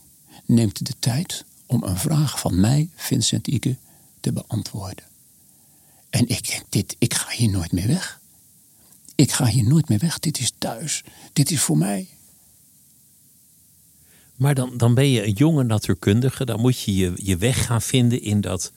neemt 0.47 0.87
de 0.87 0.95
tijd 0.99 1.45
om 1.67 1.83
een 1.83 1.97
vraag 1.97 2.41
van 2.41 2.61
mij, 2.61 2.89
Vincent 2.95 3.47
Ike, 3.47 3.77
te 4.21 4.33
beantwoorden. 4.33 5.05
En 6.11 6.29
ik 6.29 6.49
denk, 6.49 6.63
dit, 6.69 6.97
ik 6.99 7.15
ga 7.15 7.31
hier 7.31 7.51
nooit 7.51 7.73
meer 7.73 7.87
weg. 7.87 8.21
Ik 9.15 9.33
ga 9.33 9.47
hier 9.47 9.65
nooit 9.65 9.89
meer 9.89 9.99
weg. 9.99 10.19
Dit 10.19 10.39
is 10.39 10.53
thuis. 10.59 11.03
Dit 11.33 11.51
is 11.51 11.61
voor 11.61 11.79
mij. 11.79 12.09
Maar 14.37 14.55
dan, 14.55 14.77
dan 14.77 14.95
ben 14.95 15.09
je 15.09 15.25
een 15.25 15.33
jonge 15.33 15.63
natuurkundige. 15.63 16.45
Dan 16.45 16.61
moet 16.61 16.81
je, 16.81 16.95
je 16.95 17.13
je 17.17 17.37
weg 17.37 17.67
gaan 17.67 17.83
vinden 17.83 18.23
in 18.23 18.41
dat 18.41 18.73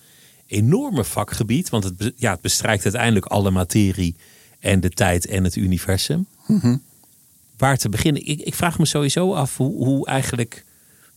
enorme 0.47 1.03
vakgebied. 1.03 1.69
Want 1.69 1.83
het, 1.83 2.13
ja, 2.15 2.31
het 2.31 2.41
bestrijkt 2.41 2.83
uiteindelijk 2.83 3.25
alle 3.25 3.51
materie 3.51 4.15
en 4.59 4.79
de 4.79 4.89
tijd 4.89 5.25
en 5.25 5.43
het 5.43 5.55
universum. 5.55 6.27
Mhm. 6.47 6.77
Waar 7.57 7.77
te 7.77 7.89
beginnen? 7.89 8.27
Ik, 8.27 8.41
ik, 8.41 8.55
vraag 8.55 8.79
me 8.79 8.85
sowieso 8.85 9.33
af 9.33 9.57
hoe, 9.57 9.85
hoe 9.85 10.07
eigenlijk 10.07 10.65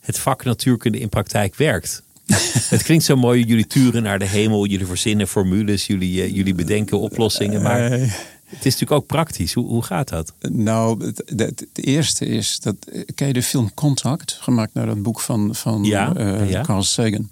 het 0.00 0.18
vak 0.18 0.44
natuurkunde 0.44 0.98
in 0.98 1.08
praktijk 1.08 1.54
werkt. 1.54 2.02
het 2.74 2.82
klinkt 2.82 3.04
zo 3.04 3.16
mooi, 3.16 3.44
jullie 3.44 3.66
turen 3.66 4.02
naar 4.02 4.18
de 4.18 4.24
hemel, 4.24 4.66
jullie 4.66 4.86
verzinnen 4.86 5.28
formules, 5.28 5.86
jullie, 5.86 6.28
uh, 6.28 6.34
jullie 6.34 6.54
bedenken 6.54 7.00
oplossingen. 7.00 7.62
Maar 7.62 7.90
het 7.90 8.58
is 8.58 8.64
natuurlijk 8.64 8.92
ook 8.92 9.06
praktisch. 9.06 9.52
Hoe, 9.52 9.66
hoe 9.66 9.82
gaat 9.82 10.08
dat? 10.08 10.32
Nou, 10.40 11.04
het, 11.04 11.22
het, 11.36 11.66
eerste 11.74 12.26
is, 12.26 12.60
dat, 12.60 12.76
ken 13.14 13.26
je 13.26 13.32
de 13.32 13.42
film 13.42 13.74
Contact, 13.74 14.38
gemaakt 14.40 14.74
naar 14.74 14.86
dat 14.86 15.02
boek 15.02 15.20
van, 15.20 15.54
van 15.54 15.84
ja, 15.84 16.16
uh, 16.16 16.50
ja. 16.50 16.62
Carl 16.62 16.82
Sagan 16.82 17.30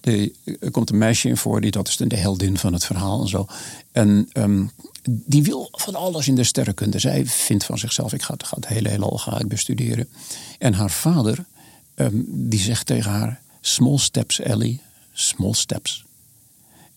er 0.00 0.70
komt 0.70 0.90
een 0.90 0.98
meisje 0.98 1.28
in 1.28 1.36
voor, 1.36 1.60
die, 1.60 1.70
dat 1.70 1.88
is 1.88 1.96
de 1.96 2.16
heldin 2.16 2.58
van 2.58 2.72
het 2.72 2.84
verhaal 2.84 3.20
en 3.20 3.28
zo. 3.28 3.46
En 3.92 4.28
ehm, 4.32 4.66
die 5.10 5.42
wil 5.42 5.68
van 5.72 5.94
alles 5.94 6.28
in 6.28 6.34
de 6.34 6.44
sterrenkunde. 6.44 6.98
Zij 6.98 7.26
vindt 7.26 7.64
van 7.64 7.78
zichzelf, 7.78 8.12
ik 8.12 8.22
ga, 8.22 8.34
ga 8.36 8.56
het 8.56 8.68
hele 8.68 8.88
heelal 8.88 9.18
ga 9.18 9.40
ik 9.40 9.48
bestuderen. 9.48 10.08
En 10.58 10.72
haar 10.72 10.90
vader, 10.90 11.44
um, 11.94 12.24
die 12.28 12.60
zegt 12.60 12.86
tegen 12.86 13.10
haar, 13.10 13.40
small 13.60 13.98
steps 13.98 14.40
Ellie, 14.40 14.80
small 15.12 15.52
steps. 15.52 16.04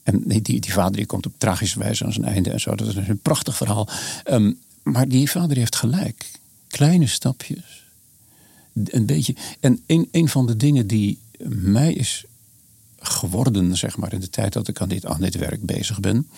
En 0.04 0.24
die, 0.26 0.42
die 0.42 0.74
vader 0.74 0.96
die 0.96 1.06
komt 1.06 1.26
op 1.26 1.34
tragische 1.38 1.80
wijze 1.80 2.06
aan 2.06 2.14
zijn 2.14 2.26
einde 2.26 2.52
en 2.52 2.60
zo. 2.60 2.76
Dat 2.76 2.88
is 2.88 2.96
een 2.96 3.20
prachtig 3.20 3.56
verhaal. 3.56 3.88
Um, 4.30 4.60
maar 4.84 5.08
die 5.08 5.30
vader 5.30 5.58
heeft 5.58 5.76
gelijk. 5.76 6.32
Kleine 6.68 7.08
stapjes. 7.08 7.84
Een 8.74 9.06
beetje. 9.06 9.36
En 9.60 9.82
een, 9.86 10.08
een 10.12 10.30
van 10.30 10.48
de 10.48 10.58
dingen 10.58 10.88
die 10.88 11.20
mij 11.46 11.94
is 11.94 12.26
geworden, 13.02 13.78
zeg 13.78 13.98
maar, 13.98 14.14
in 14.14 14.20
de 14.20 14.30
tijd 14.30 14.54
dat 14.54 14.68
ik 14.68 14.82
aan 14.82 14.90
dit, 14.90 15.06
aan 15.06 15.30
werk 15.32 15.66
bezig 15.66 16.00
ben, 16.00 16.30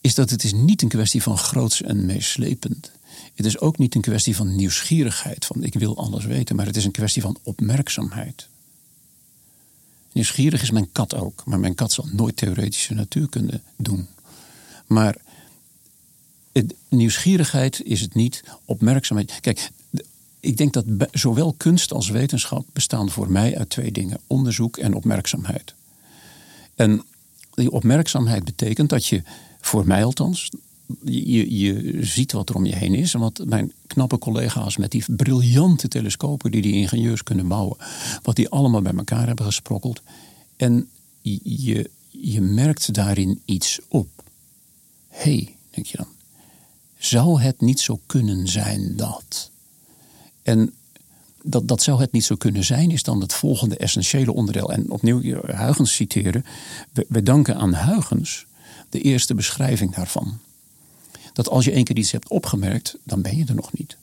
is 0.00 0.14
dat 0.14 0.30
het 0.30 0.44
is 0.44 0.52
niet 0.52 0.82
een 0.82 0.88
kwestie 0.88 1.22
van 1.22 1.38
groots 1.38 1.82
en 1.82 2.06
meeslepend. 2.06 2.90
Het 3.34 3.46
is 3.46 3.58
ook 3.58 3.78
niet 3.78 3.94
een 3.94 4.00
kwestie 4.00 4.36
van 4.36 4.56
nieuwsgierigheid, 4.56 5.44
van 5.44 5.64
ik 5.64 5.74
wil 5.74 5.96
alles 5.96 6.24
weten, 6.24 6.56
maar 6.56 6.66
het 6.66 6.76
is 6.76 6.84
een 6.84 6.90
kwestie 6.90 7.22
van 7.22 7.36
opmerkzaamheid. 7.42 8.48
Nieuwsgierig 10.12 10.62
is 10.62 10.70
mijn 10.70 10.92
kat 10.92 11.14
ook, 11.14 11.42
maar 11.44 11.60
mijn 11.60 11.74
kat 11.74 11.92
zal 11.92 12.08
nooit 12.12 12.36
theoretische 12.36 12.94
natuurkunde 12.94 13.60
doen. 13.76 14.06
Maar 14.86 15.16
het, 16.52 16.74
nieuwsgierigheid 16.88 17.82
is 17.84 18.00
het 18.00 18.14
niet, 18.14 18.44
opmerkzaamheid. 18.64 19.40
Kijk, 19.40 19.70
ik 20.44 20.56
denk 20.56 20.72
dat 20.72 20.84
zowel 21.12 21.52
kunst 21.52 21.92
als 21.92 22.08
wetenschap 22.08 22.66
bestaan 22.72 23.10
voor 23.10 23.30
mij 23.30 23.58
uit 23.58 23.70
twee 23.70 23.92
dingen: 23.92 24.20
onderzoek 24.26 24.76
en 24.76 24.94
opmerkzaamheid. 24.94 25.74
En 26.74 27.04
die 27.54 27.70
opmerkzaamheid 27.70 28.44
betekent 28.44 28.88
dat 28.88 29.06
je, 29.06 29.22
voor 29.60 29.86
mij 29.86 30.04
althans, 30.04 30.50
je, 31.04 31.58
je 31.58 31.98
ziet 32.00 32.32
wat 32.32 32.48
er 32.48 32.54
om 32.54 32.66
je 32.66 32.76
heen 32.76 32.94
is. 32.94 33.14
En 33.14 33.20
wat 33.20 33.40
mijn 33.46 33.72
knappe 33.86 34.18
collega's 34.18 34.76
met 34.76 34.90
die 34.90 35.04
briljante 35.06 35.88
telescopen 35.88 36.50
die 36.50 36.62
die 36.62 36.72
ingenieurs 36.72 37.22
kunnen 37.22 37.48
bouwen, 37.48 37.76
wat 38.22 38.36
die 38.36 38.48
allemaal 38.48 38.82
bij 38.82 38.94
elkaar 38.96 39.26
hebben 39.26 39.44
gesprokkeld. 39.44 40.02
En 40.56 40.88
je, 41.22 41.90
je 42.10 42.40
merkt 42.40 42.94
daarin 42.94 43.40
iets 43.44 43.80
op. 43.88 44.08
Hé, 45.08 45.34
hey, 45.34 45.56
denk 45.70 45.86
je 45.86 45.96
dan, 45.96 46.08
zou 46.98 47.40
het 47.40 47.60
niet 47.60 47.80
zo 47.80 48.00
kunnen 48.06 48.48
zijn 48.48 48.96
dat? 48.96 49.52
En 50.44 50.74
dat, 51.42 51.68
dat 51.68 51.82
zou 51.82 52.00
het 52.00 52.12
niet 52.12 52.24
zo 52.24 52.34
kunnen 52.34 52.64
zijn, 52.64 52.90
is 52.90 53.02
dan 53.02 53.20
het 53.20 53.32
volgende 53.32 53.76
essentiële 53.76 54.32
onderdeel. 54.32 54.72
En 54.72 54.90
opnieuw 54.90 55.20
Huygens 55.46 55.94
citeren. 55.94 56.44
We, 56.92 57.06
we 57.08 57.22
danken 57.22 57.56
aan 57.56 57.74
Huygens 57.74 58.46
de 58.88 59.00
eerste 59.00 59.34
beschrijving 59.34 59.94
daarvan. 59.94 60.38
Dat 61.32 61.48
als 61.48 61.64
je 61.64 61.72
één 61.72 61.84
keer 61.84 61.96
iets 61.96 62.10
hebt 62.10 62.28
opgemerkt, 62.28 62.96
dan 63.02 63.22
ben 63.22 63.36
je 63.36 63.44
er 63.44 63.54
nog 63.54 63.72
niet. 63.72 63.96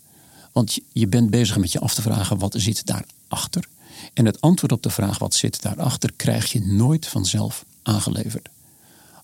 Want 0.51 0.77
je 0.91 1.08
bent 1.08 1.30
bezig 1.30 1.58
met 1.58 1.71
je 1.71 1.80
af 1.80 1.93
te 1.93 2.01
vragen 2.01 2.38
wat 2.38 2.56
zit 2.58 2.86
daarachter. 2.86 3.67
En 4.13 4.25
het 4.25 4.41
antwoord 4.41 4.71
op 4.71 4.84
de 4.84 4.89
vraag 4.89 5.19
wat 5.19 5.34
zit 5.34 5.62
daarachter 5.62 6.12
krijg 6.15 6.51
je 6.51 6.62
nooit 6.62 7.08
vanzelf 7.08 7.65
aangeleverd. 7.84 8.49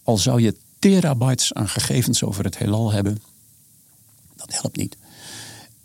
Al 0.04 0.18
zou 0.18 0.42
je 0.42 0.56
terabytes 0.80 1.54
aan 1.54 1.70
gegevens 1.70 2.24
over 2.24 2.44
het 2.44 2.58
heelal 2.58 2.92
hebben, 2.92 3.22
dat 4.36 4.62
helpt 4.62 4.78
niet. 4.78 4.98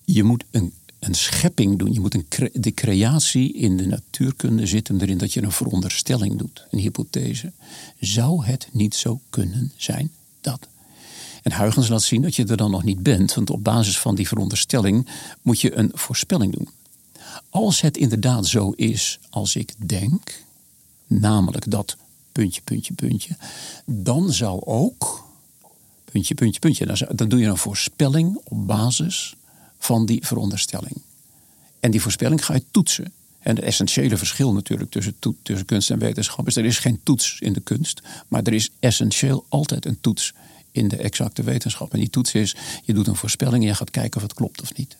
Je 0.04 0.22
moet 0.22 0.44
een, 0.50 0.72
een 1.02 1.14
schepping 1.14 1.78
doen. 1.78 1.92
Je 1.92 2.00
moet 2.00 2.14
een 2.14 2.50
de 2.52 2.74
creatie 2.74 3.52
in 3.52 3.76
de 3.76 3.86
natuurkunde 3.86 4.66
zitten 4.66 5.00
erin 5.00 5.18
dat 5.18 5.32
je 5.32 5.42
een 5.42 5.52
veronderstelling 5.52 6.36
doet, 6.36 6.66
een 6.70 6.78
hypothese. 6.78 7.52
Zou 8.00 8.44
het 8.44 8.68
niet 8.72 8.94
zo 8.94 9.20
kunnen 9.30 9.72
zijn 9.76 10.10
dat? 10.40 10.68
En 11.42 11.52
Huygens 11.52 11.88
laat 11.88 12.02
zien 12.02 12.22
dat 12.22 12.36
je 12.36 12.44
er 12.44 12.56
dan 12.56 12.70
nog 12.70 12.82
niet 12.82 13.02
bent, 13.02 13.34
want 13.34 13.50
op 13.50 13.64
basis 13.64 13.98
van 13.98 14.14
die 14.14 14.28
veronderstelling 14.28 15.06
moet 15.42 15.60
je 15.60 15.76
een 15.76 15.90
voorspelling 15.94 16.52
doen. 16.52 16.68
Als 17.50 17.80
het 17.80 17.96
inderdaad 17.96 18.46
zo 18.46 18.70
is 18.70 19.18
als 19.30 19.56
ik 19.56 19.72
denk, 19.76 20.42
namelijk 21.06 21.70
dat 21.70 21.96
puntje, 22.32 22.60
puntje, 22.62 22.94
puntje, 22.94 23.36
dan 23.84 24.32
zou 24.32 24.60
ook 24.64 25.24
puntje, 26.04 26.34
puntje, 26.34 26.60
puntje. 26.60 26.86
Dan, 26.86 26.96
dan 27.14 27.28
doe 27.28 27.40
je 27.40 27.46
een 27.46 27.56
voorspelling 27.56 28.40
op 28.44 28.66
basis 28.66 29.34
van 29.82 30.06
die 30.06 30.26
veronderstelling. 30.26 31.02
En 31.80 31.90
die 31.90 32.02
voorspelling 32.02 32.44
ga 32.44 32.54
je 32.54 32.64
toetsen. 32.70 33.12
En 33.38 33.56
het 33.56 33.64
essentiële 33.64 34.16
verschil 34.16 34.52
natuurlijk 34.52 34.90
tussen, 34.90 35.14
tussen 35.42 35.66
kunst 35.66 35.90
en 35.90 35.98
wetenschap 35.98 36.46
is: 36.46 36.56
er 36.56 36.64
is 36.64 36.78
geen 36.78 37.00
toets 37.02 37.36
in 37.40 37.52
de 37.52 37.60
kunst, 37.60 38.02
maar 38.28 38.42
er 38.42 38.52
is 38.52 38.70
essentieel 38.80 39.44
altijd 39.48 39.86
een 39.86 40.00
toets 40.00 40.32
in 40.70 40.88
de 40.88 40.96
exacte 40.96 41.42
wetenschap. 41.42 41.92
En 41.92 41.98
die 41.98 42.10
toets 42.10 42.34
is: 42.34 42.56
je 42.84 42.92
doet 42.92 43.06
een 43.06 43.16
voorspelling 43.16 43.62
en 43.62 43.68
je 43.68 43.74
gaat 43.74 43.90
kijken 43.90 44.16
of 44.16 44.22
het 44.22 44.34
klopt 44.34 44.62
of 44.62 44.76
niet. 44.76 44.96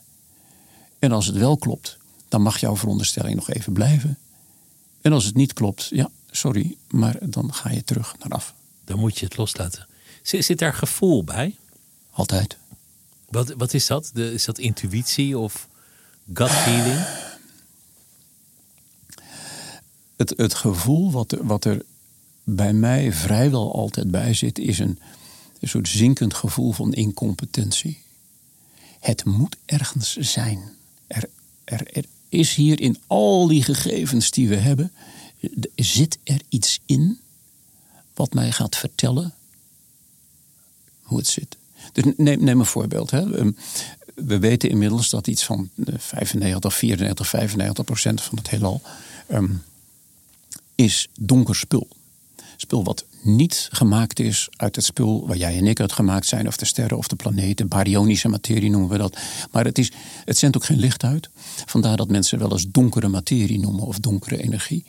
En 0.99 1.13
als 1.13 1.27
het 1.27 1.37
wel 1.37 1.57
klopt, 1.57 1.97
dan 2.29 2.43
mag 2.43 2.59
jouw 2.59 2.77
veronderstelling 2.77 3.35
nog 3.35 3.51
even 3.51 3.73
blijven. 3.73 4.19
En 5.01 5.13
als 5.13 5.25
het 5.25 5.35
niet 5.35 5.53
klopt, 5.53 5.89
ja, 5.91 6.11
sorry, 6.31 6.77
maar 6.91 7.17
dan 7.21 7.55
ga 7.55 7.71
je 7.71 7.85
terug 7.85 8.17
naar 8.19 8.31
af. 8.31 8.55
Dan 8.85 8.99
moet 8.99 9.19
je 9.19 9.25
het 9.25 9.37
loslaten. 9.37 9.87
Zit, 10.23 10.45
zit 10.45 10.59
daar 10.59 10.75
gevoel 10.75 11.25
bij? 11.25 11.57
Altijd. 12.11 12.57
Wat, 13.33 13.55
wat 13.57 13.75
is 13.75 13.87
dat? 13.87 14.11
Is 14.15 14.45
dat 14.45 14.59
intuïtie 14.59 15.39
of 15.39 15.69
gut 16.35 16.51
feeling? 16.51 17.07
Het, 20.17 20.35
het 20.37 20.55
gevoel 20.55 21.11
wat 21.11 21.37
wat 21.41 21.65
er 21.65 21.83
bij 22.45 22.73
mij 22.73 23.13
vrijwel 23.13 23.75
altijd 23.75 24.11
bij 24.11 24.35
zit, 24.35 24.59
is 24.59 24.79
een, 24.79 24.99
soort 25.61 25.89
zinkend 25.89 26.35
gevoel 26.35 26.73
van 26.73 26.93
incompetentie. 26.93 28.03
Het 29.01 29.25
moet 29.25 29.57
ergens 29.65 30.17
zijn. 30.17 30.59
Er, 31.07 31.29
er 31.65 32.05
is 32.29 32.55
hier 32.55 32.81
in 32.81 32.99
al 33.07 33.47
die 33.47 33.63
gegevens 33.63 34.31
die 34.31 34.49
we 34.49 34.57
hebben, 34.57 34.93
zit 35.75 36.19
er 36.25 36.41
iets 36.49 36.81
in 36.87 37.21
wat 38.15 38.35
mij 38.35 38.53
gaat 38.53 38.77
vertellen 38.77 39.35
hoe 41.03 41.19
het 41.19 41.27
zit. 41.27 41.57
Dus 41.93 42.05
neem, 42.17 42.45
neem 42.45 42.61
een 42.61 42.67
voorbeeld. 42.67 43.11
Hè. 43.11 43.37
Ehm, 43.37 43.51
we 44.15 44.39
weten 44.39 44.71
inmiddels 44.71 45.11
dat 45.11 45.27
iets 45.27 45.45
van 45.45 45.69
95, 45.97 46.75
94, 46.75 47.29
95 47.29 47.85
procent 47.85 48.23
van 48.23 48.39
het 48.39 48.51
heelal 48.51 48.83
um, 49.33 49.63
is 50.75 51.09
donker 51.21 51.57
spul. 51.57 51.89
Spul 52.57 52.85
wat 52.85 53.05
niet 53.23 53.69
gemaakt 53.73 54.21
is 54.21 54.49
uit 54.57 54.77
het 54.77 54.85
spul 54.85 55.27
waar 55.27 55.37
jij 55.37 55.57
en 55.57 55.67
ik 55.67 55.81
uit 55.81 55.93
gemaakt 55.93 56.27
zijn, 56.27 56.47
of 56.47 56.57
de 56.57 56.65
sterren 56.65 56.99
of 56.99 57.09
de 57.09 57.17
planeten. 57.17 57.69
Baryonische 57.69 58.29
materie 58.29 58.71
noemen 58.71 58.91
we 58.91 58.99
dat. 58.99 59.19
Maar 59.51 59.65
het, 59.65 59.79
is, 59.79 59.93
het 60.25 60.39
zendt 60.39 60.57
ook 60.57 60.65
geen 60.65 60.79
licht 60.79 61.05
uit. 61.05 61.29
Vandaar 61.67 61.97
dat 61.97 62.09
mensen 62.09 62.39
wel 62.39 62.53
eens 62.53 62.67
donkere 62.69 63.09
materie 63.09 63.61
noemen 63.61 63.85
of 63.85 63.99
donkere 63.99 64.43
energie. 64.43 64.85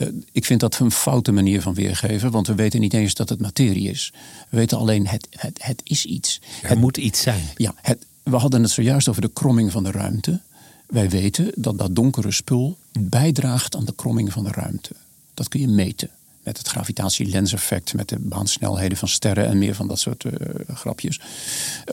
Eh, 0.00 0.08
ik 0.32 0.44
vind 0.44 0.60
dat 0.60 0.78
een 0.78 0.90
foute 0.90 1.32
manier 1.32 1.62
van 1.62 1.74
weergeven, 1.74 2.30
want 2.30 2.46
we 2.46 2.54
weten 2.54 2.80
niet 2.80 2.94
eens 2.94 3.14
dat 3.14 3.28
het 3.28 3.40
materie 3.40 3.90
is. 3.90 4.12
We 4.48 4.56
weten 4.56 4.78
alleen, 4.78 5.06
het, 5.06 5.26
het, 5.30 5.62
het 5.62 5.80
is 5.84 6.04
iets. 6.04 6.40
Er 6.62 6.68
het 6.68 6.78
moet 6.78 6.96
iets 6.96 7.20
zijn. 7.20 7.44
Ja, 7.56 7.74
het, 7.76 8.06
we 8.22 8.36
hadden 8.36 8.62
het 8.62 8.70
zojuist 8.70 9.08
over 9.08 9.22
de 9.22 9.30
kromming 9.32 9.72
van 9.72 9.84
de 9.84 9.90
ruimte. 9.90 10.40
Wij 10.86 11.10
weten 11.10 11.52
dat 11.54 11.78
dat 11.78 11.94
donkere 11.94 12.30
spul 12.30 12.78
bijdraagt 13.00 13.76
aan 13.76 13.84
de 13.84 13.94
kromming 13.94 14.32
van 14.32 14.44
de 14.44 14.50
ruimte. 14.50 14.90
Dat 15.34 15.48
kun 15.48 15.60
je 15.60 15.68
meten 15.68 16.10
met 16.42 16.58
het 16.58 16.68
gravitatielenseffect, 16.68 17.94
met 17.94 18.08
de 18.08 18.18
baansnelheden 18.18 18.98
van 18.98 19.08
sterren 19.08 19.46
en 19.46 19.58
meer 19.58 19.74
van 19.74 19.88
dat 19.88 19.98
soort 19.98 20.24
uh, 20.24 20.32
grapjes. 20.74 21.20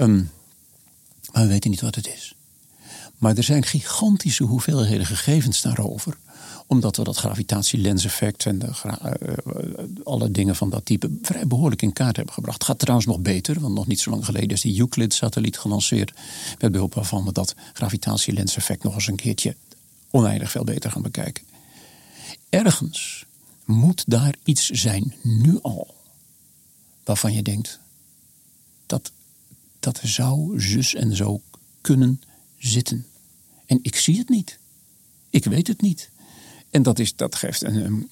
Um, 0.02 0.30
maar 1.32 1.44
we 1.44 1.48
weten 1.48 1.70
niet 1.70 1.82
wat 1.82 1.96
het 1.96 2.08
is. 2.08 2.36
Maar 3.18 3.38
er 3.38 3.44
zijn 3.44 3.64
gigantische 3.64 4.44
hoeveelheden 4.44 5.06
gegevens 5.06 5.62
daarover 5.62 6.18
omdat 6.68 6.98
we 6.98 7.04
dat 7.04 7.18
gravitatielenseffect 7.18 8.46
en 8.46 8.60
de 8.60 8.68
uh, 8.86 9.24
alle 10.04 10.32
dingen 10.32 10.56
van 10.56 10.70
dat 10.70 10.86
type 10.86 11.10
vrij 11.22 11.48
behoorlijk 11.48 11.82
in 11.82 11.94
kaart 11.94 12.16
hebben 12.16 12.34
gebracht. 12.34 12.64
Gaat 12.64 12.80
trouwens 12.80 13.08
nog 13.08 13.20
beter, 13.20 13.60
want 13.60 13.74
nog 13.74 13.88
niet 13.88 14.00
zo 14.00 14.10
lang 14.10 14.26
geleden 14.26 14.50
is 14.50 14.62
die 14.62 14.80
Euclid-satelliet 14.80 15.58
gelanceerd. 15.58 16.14
Met 16.60 16.72
behulp 16.72 16.94
waarvan 16.94 17.26
we 17.26 17.32
dat 17.32 17.56
gravitatielenseffect 17.74 18.84
nog 18.84 18.94
eens 18.94 19.08
een 19.08 19.16
keertje 19.16 19.56
oneindig 20.12 20.52
veel 20.52 20.64
beter 20.64 20.92
gaan 20.92 21.02
bekijken. 21.02 21.44
Ergens 22.50 23.26
moet 23.66 24.04
daar 24.08 24.36
iets 24.44 24.70
zijn, 24.70 25.14
nu 25.22 25.60
al, 25.62 25.96
waarvan 27.04 27.34
je 27.34 27.42
denkt 27.42 27.80
dat 28.86 29.12
dat 29.80 30.00
zou 30.04 30.62
zus 30.62 30.96
en 30.96 31.16
zo 31.16 31.42
kunnen 31.82 32.22
zitten. 32.58 33.06
En 33.66 33.80
ik 33.82 33.96
zie 33.96 34.18
het 34.18 34.30
niet. 34.30 34.60
Ik 35.30 35.46
weet 35.46 35.68
het 35.68 35.82
niet. 35.82 36.10
En 36.70 36.84
dat, 36.84 37.00
is, 37.00 37.16
dat 37.16 37.36
geeft 37.36 37.64
een, 37.64 38.10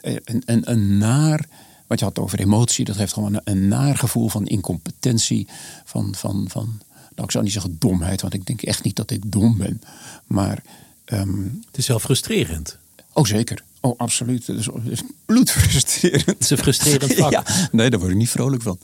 een, 0.00 0.42
een, 0.44 0.70
een 0.70 0.98
naar. 0.98 1.48
Wat 1.86 1.98
je 1.98 2.04
had 2.04 2.18
over 2.18 2.38
emotie, 2.38 2.84
dat 2.84 2.96
geeft 2.96 3.12
gewoon 3.12 3.34
een, 3.34 3.40
een 3.44 3.68
naar 3.68 3.96
gevoel 3.96 4.28
van 4.28 4.46
incompetentie. 4.46 5.46
Van, 5.84 6.14
van, 6.14 6.44
van, 6.48 6.80
nou, 6.92 7.22
ik 7.24 7.30
zou 7.30 7.44
niet 7.44 7.52
zeggen 7.52 7.76
domheid, 7.78 8.20
want 8.20 8.34
ik 8.34 8.46
denk 8.46 8.62
echt 8.62 8.84
niet 8.84 8.96
dat 8.96 9.10
ik 9.10 9.32
dom 9.32 9.56
ben. 9.56 9.82
Maar. 10.26 10.62
Ehm, 11.10 11.42
het 11.66 11.78
is 11.78 11.86
wel 11.86 11.98
frustrerend. 11.98 12.78
Oh, 13.12 13.24
zeker. 13.24 13.62
Oh, 13.80 13.98
absoluut. 13.98 14.46
Het 14.46 14.58
is, 14.58 14.68
is 14.84 15.02
bloedfrustrerend. 15.26 16.26
Het 16.26 16.40
is 16.40 16.50
een 16.50 16.58
frustrerend 16.58 17.14
vak. 17.14 17.32
ja, 17.38 17.44
nee, 17.72 17.90
daar 17.90 17.98
word 17.98 18.12
ik 18.12 18.18
niet 18.18 18.30
vrolijk 18.30 18.62
van. 18.62 18.78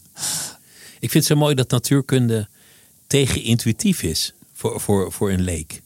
Ik 1.01 1.11
vind 1.11 1.13
het 1.13 1.25
zo 1.25 1.37
mooi 1.37 1.55
dat 1.55 1.71
natuurkunde 1.71 2.49
tegenintuïtief 3.07 4.03
is 4.03 4.35
voor, 4.57 4.81
voor, 4.81 5.13
voor 5.13 5.31
een 5.31 5.43
leek. 5.43 5.83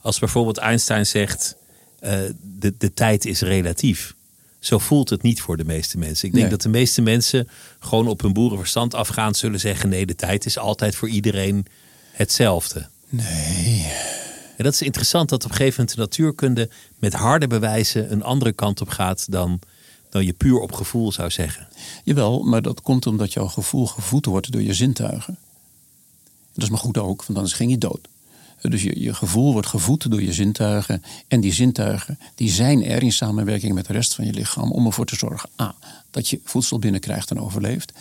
Als 0.00 0.18
bijvoorbeeld 0.18 0.58
Einstein 0.58 1.06
zegt: 1.06 1.56
uh, 2.00 2.18
de, 2.58 2.74
de 2.78 2.94
tijd 2.94 3.26
is 3.26 3.40
relatief. 3.40 4.14
Zo 4.58 4.78
voelt 4.78 5.10
het 5.10 5.22
niet 5.22 5.40
voor 5.40 5.56
de 5.56 5.64
meeste 5.64 5.98
mensen. 5.98 6.28
Ik 6.28 6.34
denk 6.34 6.50
dat 6.50 6.62
de 6.62 6.68
meeste 6.68 7.02
mensen 7.02 7.48
gewoon 7.78 8.08
op 8.08 8.20
hun 8.20 8.32
boerenverstand 8.32 8.94
afgaan 8.94 9.34
zullen 9.34 9.60
zeggen: 9.60 9.88
nee, 9.88 10.06
de 10.06 10.14
tijd 10.14 10.46
is 10.46 10.58
altijd 10.58 10.94
voor 10.94 11.08
iedereen 11.08 11.66
hetzelfde. 12.12 12.88
Nee. 13.08 13.92
En 14.56 14.64
dat 14.64 14.74
is 14.74 14.82
interessant 14.82 15.28
dat 15.28 15.44
op 15.44 15.50
een 15.50 15.56
gegeven 15.56 15.78
moment 15.78 15.96
de 15.96 16.02
natuurkunde 16.02 16.68
met 16.98 17.12
harde 17.12 17.46
bewijzen 17.46 18.12
een 18.12 18.22
andere 18.22 18.52
kant 18.52 18.80
op 18.80 18.88
gaat 18.88 19.32
dan, 19.32 19.60
dan 20.10 20.24
je 20.24 20.32
puur 20.32 20.58
op 20.58 20.72
gevoel 20.72 21.12
zou 21.12 21.30
zeggen. 21.30 21.68
Jawel, 22.04 22.42
maar 22.42 22.62
dat 22.62 22.82
komt 22.82 23.06
omdat 23.06 23.32
jouw 23.32 23.46
gevoel 23.46 23.86
gevoed 23.86 24.26
wordt 24.26 24.52
door 24.52 24.62
je 24.62 24.74
zintuigen. 24.74 25.38
Dat 26.54 26.64
is 26.64 26.70
maar 26.70 26.78
goed 26.78 26.98
ook, 26.98 27.24
want 27.24 27.38
anders 27.38 27.56
ging 27.56 27.70
je 27.70 27.78
dood. 27.78 28.08
Dus 28.60 28.82
je, 28.82 29.00
je 29.00 29.14
gevoel 29.14 29.52
wordt 29.52 29.66
gevoed 29.66 30.10
door 30.10 30.22
je 30.22 30.32
zintuigen. 30.32 31.02
En 31.28 31.40
die 31.40 31.52
zintuigen 31.52 32.18
die 32.34 32.50
zijn 32.50 32.84
er 32.84 33.02
in 33.02 33.12
samenwerking 33.12 33.74
met 33.74 33.86
de 33.86 33.92
rest 33.92 34.14
van 34.14 34.24
je 34.24 34.32
lichaam 34.32 34.72
om 34.72 34.86
ervoor 34.86 35.06
te 35.06 35.16
zorgen: 35.16 35.50
A. 35.60 35.74
Dat 36.10 36.28
je 36.28 36.40
voedsel 36.44 36.78
binnenkrijgt 36.78 37.30
en 37.30 37.40
overleeft. 37.40 37.92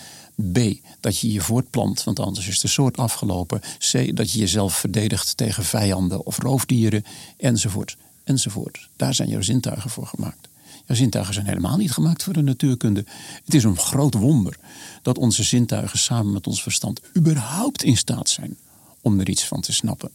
B. 0.52 0.60
Dat 1.00 1.20
je 1.20 1.32
je 1.32 1.42
voortplant, 1.42 2.04
want 2.04 2.20
anders 2.20 2.48
is 2.48 2.60
de 2.60 2.68
soort 2.68 2.98
afgelopen. 2.98 3.62
C. 3.92 4.16
Dat 4.16 4.32
je 4.32 4.40
jezelf 4.40 4.74
verdedigt 4.74 5.38
tegen 5.38 5.64
vijanden 5.64 6.26
of 6.26 6.38
roofdieren. 6.38 7.04
Enzovoort. 7.38 7.98
Enzovoort. 8.24 8.90
Daar 8.96 9.14
zijn 9.14 9.30
jouw 9.30 9.42
zintuigen 9.42 9.90
voor 9.90 10.08
gemaakt. 10.08 10.49
Zintuigen 10.96 11.34
zijn 11.34 11.46
helemaal 11.46 11.78
niet 11.78 11.92
gemaakt 11.92 12.24
voor 12.24 12.34
de 12.34 12.42
natuurkunde. 12.42 13.06
Het 13.46 13.54
is 13.54 13.64
een 13.64 13.78
groot 13.78 14.14
wonder 14.14 14.58
dat 15.02 15.18
onze 15.18 15.44
zintuigen 15.44 16.00
samen 16.00 16.34
met 16.34 16.48
ons 16.48 16.64
verstand 16.64 17.02
überhaupt 17.18 17.84
in 17.84 17.98
staat 17.98 18.30
zijn 18.30 18.58
om 19.02 19.20
er 19.20 19.30
iets 19.30 19.46
van 19.46 19.62
te 19.62 19.74
snappen. 19.74 20.12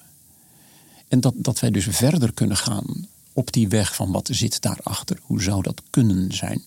En 1.09 1.21
dat, 1.21 1.35
dat 1.37 1.61
wij 1.61 1.71
dus 1.71 1.87
verder 1.91 2.33
kunnen 2.33 2.57
gaan 2.57 3.07
op 3.33 3.53
die 3.53 3.69
weg 3.69 3.95
van 3.95 4.13
wat 4.13 4.29
zit 4.33 4.63
daarachter. 4.63 5.19
Hoe 5.23 5.43
zou 5.43 5.63
dat 5.63 5.83
kunnen 5.91 6.33
zijn? 6.33 6.63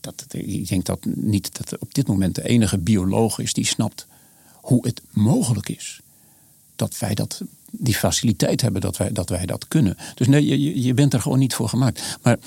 Dat, 0.00 0.24
ik 0.28 0.68
denk 0.68 0.84
dat 0.84 1.04
niet 1.04 1.56
dat 1.56 1.78
op 1.78 1.94
dit 1.94 2.06
moment 2.06 2.34
de 2.34 2.48
enige 2.48 2.78
bioloog 2.78 3.38
is 3.38 3.52
die 3.52 3.66
snapt 3.66 4.06
hoe 4.52 4.86
het 4.86 5.02
mogelijk 5.10 5.68
is 5.68 6.00
dat 6.76 6.98
wij 6.98 7.14
dat 7.14 7.42
die 7.70 7.94
faciliteit 7.94 8.60
hebben 8.60 8.80
dat 8.80 8.96
wij 8.96 9.12
dat, 9.12 9.28
wij 9.28 9.46
dat 9.46 9.68
kunnen. 9.68 9.96
Dus 10.14 10.26
nee, 10.26 10.46
je, 10.46 10.82
je 10.82 10.94
bent 10.94 11.14
er 11.14 11.20
gewoon 11.20 11.38
niet 11.38 11.54
voor 11.54 11.68
gemaakt. 11.68 12.18
Maar 12.22 12.38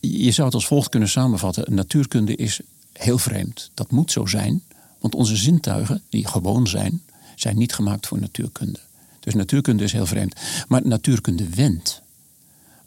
je 0.00 0.30
zou 0.30 0.46
het 0.46 0.54
als 0.54 0.66
volgt 0.66 0.88
kunnen 0.88 1.08
samenvatten. 1.08 1.74
Natuurkunde 1.74 2.36
is 2.36 2.60
heel 2.92 3.18
vreemd. 3.18 3.70
Dat 3.74 3.90
moet 3.90 4.12
zo 4.12 4.26
zijn. 4.26 4.62
Want 5.00 5.14
onze 5.14 5.36
zintuigen, 5.36 6.02
die 6.08 6.26
gewoon 6.26 6.66
zijn, 6.66 7.02
zijn 7.34 7.58
niet 7.58 7.74
gemaakt 7.74 8.06
voor 8.06 8.20
natuurkunde. 8.20 8.78
Dus 9.20 9.34
natuurkunde 9.34 9.84
is 9.84 9.92
heel 9.92 10.06
vreemd. 10.06 10.34
Maar 10.68 10.86
natuurkunde 10.86 11.48
wendt. 11.48 12.02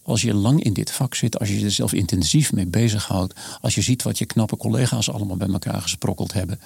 Als 0.04 0.22
je 0.22 0.34
lang 0.34 0.64
in 0.64 0.74
dit 0.74 0.92
vak 0.92 1.16
zit, 1.16 1.40
als 1.40 1.50
je 1.50 1.64
er 1.64 1.72
zelf 1.72 1.94
intensief 1.94 2.54
mee 2.54 2.66
bezighoudt, 2.66 3.34
als 3.62 3.76
je 3.76 3.82
ziet 3.82 4.04
wat 4.04 4.18
je 4.18 4.26
knappe 4.26 4.58
collega's 4.58 5.10
allemaal 5.10 5.38
bij 5.38 5.48
elkaar 5.48 5.82
gesprokkeld 5.82 6.34
hebben, 6.34 6.60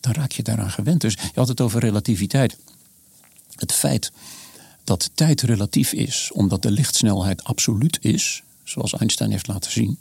dan 0.00 0.12
raak 0.12 0.32
je 0.32 0.42
daaraan 0.42 0.70
gewend. 0.70 1.00
Dus 1.00 1.12
je 1.12 1.30
had 1.34 1.48
het 1.48 1.60
over 1.60 1.80
relativiteit. 1.80 2.56
Het 3.56 3.72
feit 3.72 4.12
dat 4.84 5.10
tijd 5.14 5.40
relatief 5.40 5.92
is, 5.92 6.30
omdat 6.34 6.62
de 6.62 6.70
lichtsnelheid 6.70 7.44
absoluut 7.44 7.98
is, 8.00 8.42
zoals 8.72 8.92
Einstein 8.92 9.30
heeft 9.30 9.46
laten 9.46 9.72
zien, 9.72 9.98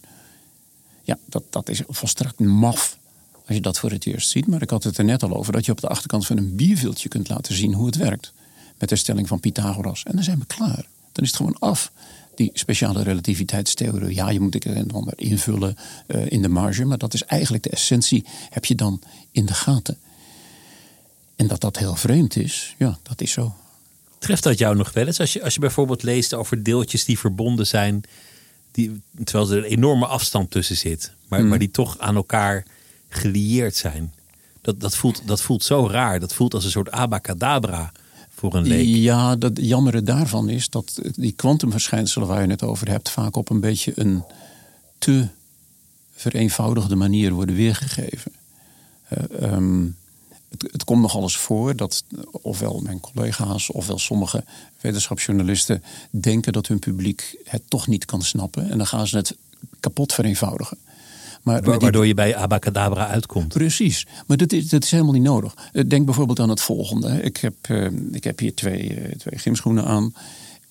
ja, 1.04 1.18
dat, 1.26 1.44
dat 1.50 1.70
is 1.70 1.82
volstrekt 1.88 2.40
maf 2.40 2.98
als 3.46 3.56
je 3.56 3.62
dat 3.62 3.80
voor 3.80 3.92
het 3.92 4.06
eerst 4.06 4.30
ziet. 4.30 4.48
Maar 4.48 4.62
ik 4.62 4.70
had 4.70 4.84
het 4.84 4.98
er 4.98 5.04
net 5.04 5.24
al 5.24 5.36
over 5.36 5.54
dat 5.54 5.66
je 5.66 5.72
op 5.72 5.82
de 5.82 5.88
achterkant 5.88 6.26
van 6.26 6.38
een 6.38 6.56
bierviltje 6.56 7.10
kunt 7.10 7.30
laten 7.30 7.56
zien 7.56 7.74
hoe 7.74 7.86
het 7.86 7.96
werkt. 7.96 8.34
Met 8.80 8.90
de 8.90 8.96
stelling 8.96 9.28
van 9.28 9.40
Pythagoras. 9.40 10.04
En 10.04 10.12
dan 10.16 10.24
zijn 10.24 10.40
we 10.40 10.46
klaar. 10.46 10.86
Dan 11.12 11.24
is 11.24 11.28
het 11.28 11.36
gewoon 11.36 11.60
af. 11.60 11.92
Die 12.36 12.52
speciale 12.54 13.04
relativiteitstheorie. 13.04 14.16
Ja, 14.16 14.30
je 14.30 14.40
moet 14.40 14.54
het 14.54 14.66
een 14.66 14.92
ander 14.92 15.14
invullen 15.16 15.76
uh, 16.08 16.32
in 16.32 16.42
de 16.42 16.48
marge. 16.48 16.86
Maar 16.86 16.98
dat 16.98 17.14
is 17.14 17.24
eigenlijk 17.24 17.64
de 17.64 17.70
essentie. 17.70 18.26
Heb 18.50 18.66
je 18.66 18.76
dan 18.76 19.02
in 19.32 19.46
de 19.46 19.54
gaten. 19.54 19.98
En 21.36 21.48
dat 21.48 21.62
dat 21.62 21.78
heel 21.78 21.96
vreemd 21.96 22.36
is, 22.36 22.76
ja, 22.78 22.98
dat 23.04 23.22
is 23.22 23.32
zo. 23.32 23.54
Treft 24.20 24.44
dat 24.44 24.58
jou 24.58 24.76
nog 24.76 24.94
wel 24.94 25.08
eens? 25.08 25.20
Als 25.20 25.34
je, 25.34 25.44
als 25.44 25.54
je 25.54 25.60
bijvoorbeeld 25.60 26.04
leest 26.04 26.34
over 26.34 26.64
deeltjes 26.64 27.06
die 27.06 27.20
verbonden 27.20 27.68
zijn. 27.68 28.04
Die, 28.72 29.02
terwijl 29.24 29.52
er 29.52 29.58
een 29.58 29.64
enorme 29.64 30.06
afstand 30.06 30.52
tussen 30.52 30.78
zit. 30.78 31.12
Maar, 31.28 31.40
hmm. 31.40 31.50
maar 31.50 31.60
die 31.60 31.72
toch 31.72 32.00
aan 32.00 32.16
elkaar 32.16 32.66
gelieerd 33.10 33.76
zijn. 33.76 34.14
Dat, 34.62 34.80
dat, 34.80 34.96
voelt, 34.96 35.22
dat 35.26 35.42
voelt 35.42 35.64
zo 35.64 35.88
raar. 35.88 36.20
Dat 36.20 36.34
voelt 36.34 36.54
als 36.54 36.64
een 36.64 36.72
soort 36.72 36.92
abacadabra 36.92 37.92
voor 38.36 38.56
een 38.56 38.68
leek. 38.68 38.88
Ja, 38.88 39.36
dat 39.36 39.52
jammere 39.56 40.04
daarvan 40.04 40.50
is 40.50 40.70
dat 40.70 41.02
die 41.16 41.32
kwantumverschijnselen 41.32 42.28
waar 42.28 42.42
je 42.42 42.50
het 42.50 42.64
over 42.64 42.90
hebt... 42.90 43.10
vaak 43.10 43.36
op 43.36 43.50
een 43.50 43.60
beetje 43.60 43.92
een 43.96 44.24
te 44.98 45.28
vereenvoudigde 46.16 46.96
manier 46.96 47.32
worden 47.32 47.56
weergegeven. 47.56 48.32
Uh, 49.42 49.54
um, 49.54 49.96
het, 50.52 50.72
het, 50.72 50.84
komt 50.84 51.02
nogal 51.02 51.22
eens 51.22 51.38
voor 51.38 51.76
dat 51.76 52.04
ofwel 52.32 52.80
mijn 52.84 53.00
collega's 53.00 53.72
ofwel 53.72 54.00
sommige 54.00 54.44
wetenschapsjournalisten 54.82 55.84
denken 56.10 56.54
dat 56.54 56.68
hun 56.68 56.80
publiek 56.80 57.36
het 57.44 57.62
toch 57.68 57.88
niet 57.88 58.06
kan 58.06 58.22
snappen. 58.22 58.70
En 58.70 58.78
dan 58.78 58.88
gaan 58.88 59.08
ze 59.08 59.18
het 59.18 59.36
kapot 59.80 60.14
vereenvoudigen. 60.14 60.78
Maar 61.42 61.62
Waardoor 61.64 62.08
je 62.08 62.14
bij 62.14 62.36
abacadabra 62.36 63.08
uitkomt. 63.08 63.48
Precies, 63.48 64.08
maar 64.28 64.38
dat 64.38 64.52
is, 64.52 64.70
dat 64.70 64.84
is 64.84 64.92
helemaal 64.92 65.14
niet 65.14 65.24
nodig. 65.24 65.54
Eh, 65.74 65.84
denk 65.88 66.06
bijvoorbeeld 66.06 66.40
aan 66.40 66.50
het 66.50 66.62
volgende. 66.62 67.22
Ik 67.22 67.38
heb, 67.38 67.54
uh, 67.70 67.88
ik 68.12 68.24
heb 68.24 68.40
hier 68.40 68.54
twee, 68.54 68.90
uh, 68.90 69.12
twee 69.16 69.40
gymschoenen 69.40 69.86
aan. 69.86 70.14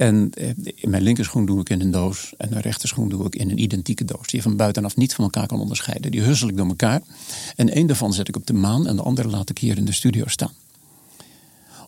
En 0.01 0.31
in 0.75 0.91
mijn 0.91 1.03
linkerschoen 1.03 1.47
doe 1.47 1.61
ik 1.61 1.71
in 1.71 1.81
een 1.81 1.91
doos. 1.91 2.33
En 2.37 2.49
mijn 2.51 2.63
rechterschoen 2.63 3.09
doe 3.09 3.27
ik 3.27 3.35
in 3.35 3.51
een 3.51 3.63
identieke 3.63 4.05
doos. 4.05 4.27
Die 4.27 4.37
je 4.37 4.43
van 4.43 4.57
buitenaf 4.57 4.97
niet 4.97 5.15
van 5.15 5.25
elkaar 5.25 5.47
kan 5.47 5.61
onderscheiden. 5.61 6.11
Die 6.11 6.21
hussel 6.21 6.49
ik 6.49 6.57
door 6.57 6.67
elkaar. 6.67 7.03
En 7.57 7.71
één 7.71 7.87
daarvan 7.87 8.13
zet 8.13 8.29
ik 8.29 8.37
op 8.37 8.47
de 8.47 8.53
maan. 8.53 8.87
En 8.87 8.97
de 8.97 9.03
andere 9.03 9.29
laat 9.29 9.51
ik 9.51 9.59
hier 9.59 9.77
in 9.77 9.85
de 9.85 9.93
studio 9.93 10.27
staan. 10.27 10.53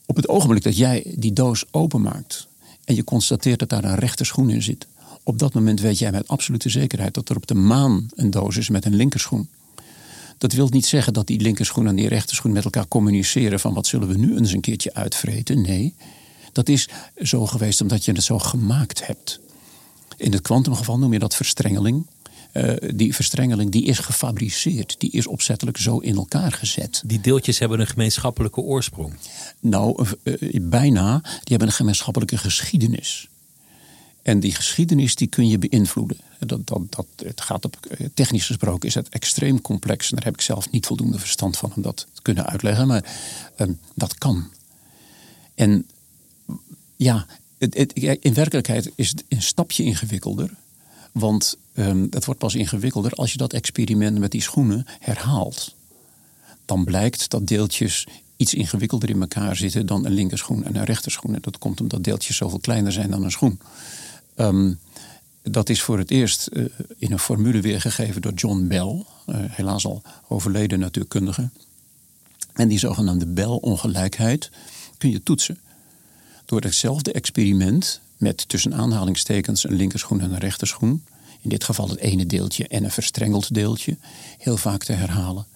Op 0.06 0.16
het 0.16 0.28
ogenblik 0.28 0.62
dat 0.62 0.76
jij 0.76 1.14
die 1.16 1.32
doos 1.32 1.64
openmaakt. 1.70 2.48
En 2.84 2.94
je 2.94 3.04
constateert 3.04 3.58
dat 3.58 3.68
daar 3.68 3.84
een 3.84 3.94
rechterschoen 3.94 4.50
in 4.50 4.62
zit 4.62 4.86
op 5.22 5.38
dat 5.38 5.54
moment 5.54 5.80
weet 5.80 5.98
jij 5.98 6.10
met 6.10 6.28
absolute 6.28 6.68
zekerheid 6.68 7.14
dat 7.14 7.28
er 7.28 7.36
op 7.36 7.46
de 7.46 7.54
maan 7.54 8.08
een 8.14 8.30
doos 8.30 8.56
is 8.56 8.68
met 8.68 8.84
een 8.84 8.94
linkerschoen. 8.94 9.48
Dat 10.38 10.52
wil 10.52 10.68
niet 10.68 10.86
zeggen 10.86 11.12
dat 11.12 11.26
die 11.26 11.40
linkerschoen 11.40 11.86
en 11.86 11.94
die 11.94 12.08
rechterschoen 12.08 12.52
met 12.52 12.64
elkaar 12.64 12.88
communiceren 12.88 13.60
van 13.60 13.74
wat 13.74 13.86
zullen 13.86 14.08
we 14.08 14.18
nu 14.18 14.36
eens 14.36 14.52
een 14.52 14.60
keertje 14.60 14.94
uitvreten. 14.94 15.60
Nee, 15.60 15.94
dat 16.52 16.68
is 16.68 16.88
zo 17.22 17.46
geweest 17.46 17.80
omdat 17.80 18.04
je 18.04 18.12
het 18.12 18.22
zo 18.22 18.38
gemaakt 18.38 19.06
hebt. 19.06 19.40
In 20.16 20.32
het 20.32 20.42
kwantumgeval 20.42 20.98
noem 20.98 21.12
je 21.12 21.18
dat 21.18 21.34
verstrengeling. 21.34 22.06
Uh, 22.52 22.72
die 22.94 23.14
verstrengeling 23.14 23.70
die 23.70 23.84
is 23.84 23.98
gefabriceerd, 23.98 24.94
die 24.98 25.10
is 25.10 25.26
opzettelijk 25.26 25.76
zo 25.76 25.98
in 25.98 26.16
elkaar 26.16 26.52
gezet. 26.52 27.02
Die 27.06 27.20
deeltjes 27.20 27.58
hebben 27.58 27.80
een 27.80 27.86
gemeenschappelijke 27.86 28.60
oorsprong? 28.60 29.14
Nou, 29.60 30.06
uh, 30.22 30.60
bijna. 30.62 31.20
Die 31.20 31.40
hebben 31.44 31.68
een 31.68 31.74
gemeenschappelijke 31.74 32.38
geschiedenis. 32.38 33.28
En 34.22 34.40
die 34.40 34.54
geschiedenis 34.54 35.14
die 35.14 35.26
kun 35.26 35.48
je 35.48 35.58
beïnvloeden. 35.58 36.16
Dat, 36.38 36.66
dat, 36.66 36.80
dat, 36.88 37.06
het 37.16 37.40
gaat 37.40 37.64
op, 37.64 37.76
eh, 37.86 38.06
technisch 38.14 38.46
gesproken 38.46 38.88
is 38.88 38.94
het 38.94 39.08
extreem 39.08 39.60
complex. 39.60 40.10
En 40.10 40.16
daar 40.16 40.24
heb 40.24 40.34
ik 40.34 40.40
zelf 40.40 40.70
niet 40.70 40.86
voldoende 40.86 41.18
verstand 41.18 41.56
van 41.56 41.72
om 41.76 41.82
dat 41.82 42.06
te 42.12 42.22
kunnen 42.22 42.46
uitleggen. 42.46 42.86
Maar 42.86 43.04
um, 43.58 43.78
dat 43.94 44.18
kan. 44.18 44.50
En 45.54 45.86
ja, 47.02 47.26
in 48.20 48.34
werkelijkheid 48.34 48.92
is 48.94 49.08
het 49.08 49.24
een 49.28 49.42
stapje 49.42 49.84
ingewikkelder. 49.84 50.50
Want 51.12 51.56
um, 51.74 52.06
het 52.10 52.24
wordt 52.24 52.40
pas 52.40 52.54
ingewikkelder 52.54 53.12
als 53.12 53.32
je 53.32 53.38
dat 53.38 53.52
experiment 53.52 54.18
met 54.18 54.30
die 54.30 54.42
schoenen 54.42 54.86
herhaalt. 54.98 55.74
Dan 56.64 56.84
blijkt 56.84 57.30
dat 57.30 57.46
deeltjes 57.46 58.06
iets 58.36 58.54
ingewikkelder 58.54 59.10
in 59.10 59.20
elkaar 59.20 59.56
zitten 59.56 59.86
dan 59.86 60.06
een 60.06 60.12
linkerschoen 60.12 60.64
en 60.64 60.76
een 60.76 60.84
rechterschoen. 60.84 61.34
En 61.34 61.40
dat 61.40 61.58
komt 61.58 61.80
omdat 61.80 62.04
deeltjes 62.04 62.36
zoveel 62.36 62.58
kleiner 62.58 62.92
zijn 62.92 63.10
dan 63.10 63.24
een 63.24 63.30
schoen. 63.30 63.60
Um, 64.36 64.78
dat 65.42 65.68
is 65.68 65.82
voor 65.82 65.98
het 65.98 66.10
eerst 66.10 66.48
uh, 66.52 66.64
in 66.98 67.12
een 67.12 67.18
formule 67.18 67.60
weergegeven 67.60 68.22
door 68.22 68.32
John 68.32 68.66
Bell, 68.66 69.04
uh, 69.26 69.36
helaas 69.36 69.86
al 69.86 70.02
overleden 70.28 70.78
natuurkundige. 70.78 71.48
En 72.52 72.68
die 72.68 72.78
zogenaamde 72.78 73.26
Bell-ongelijkheid 73.26 74.50
kun 74.98 75.10
je 75.10 75.22
toetsen. 75.22 75.58
Door 76.52 76.62
hetzelfde 76.62 77.12
experiment 77.12 78.00
met 78.16 78.48
tussen 78.48 78.74
aanhalingstekens 78.74 79.64
een 79.64 79.74
linkerschoen 79.74 80.20
en 80.20 80.32
een 80.32 80.38
rechterschoen, 80.38 81.04
in 81.40 81.48
dit 81.48 81.64
geval 81.64 81.88
het 81.88 81.98
ene 81.98 82.26
deeltje 82.26 82.68
en 82.68 82.84
een 82.84 82.90
verstrengeld 82.90 83.54
deeltje, 83.54 83.96
heel 84.38 84.56
vaak 84.56 84.84
te 84.84 84.92
herhalen. 84.92 85.46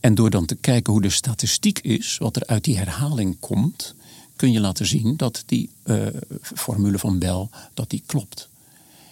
En 0.00 0.14
door 0.14 0.30
dan 0.30 0.46
te 0.46 0.54
kijken 0.54 0.92
hoe 0.92 1.02
de 1.02 1.10
statistiek 1.10 1.78
is, 1.78 2.18
wat 2.18 2.36
er 2.36 2.46
uit 2.46 2.64
die 2.64 2.76
herhaling 2.76 3.36
komt, 3.40 3.94
kun 4.36 4.52
je 4.52 4.60
laten 4.60 4.86
zien 4.86 5.16
dat 5.16 5.42
die 5.46 5.70
uh, 5.84 6.06
formule 6.42 6.98
van 6.98 7.18
Bell 7.18 7.48
dat 7.74 7.90
die 7.90 8.02
klopt. 8.06 8.48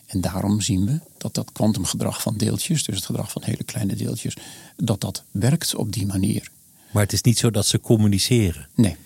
En 0.07 0.21
daarom 0.21 0.61
zien 0.61 0.87
we 0.87 0.99
dat 1.17 1.35
dat 1.35 1.53
kwantumgedrag 1.53 2.23
van 2.23 2.37
deeltjes, 2.37 2.85
dus 2.85 2.97
het 2.97 3.05
gedrag 3.05 3.31
van 3.31 3.43
hele 3.45 3.65
kleine 3.65 3.97
deeltjes, 3.97 4.37
dat 4.77 5.01
dat 5.01 5.23
werkt 5.31 5.75
op 5.75 5.93
die 5.93 6.07
manier. 6.07 6.51
Maar 6.91 7.03
het 7.03 7.13
is 7.13 7.23
niet 7.23 7.39
zo 7.39 7.51
dat 7.51 7.67
ze 7.67 7.81
communiceren. 7.81 8.69
Nee. 8.75 8.97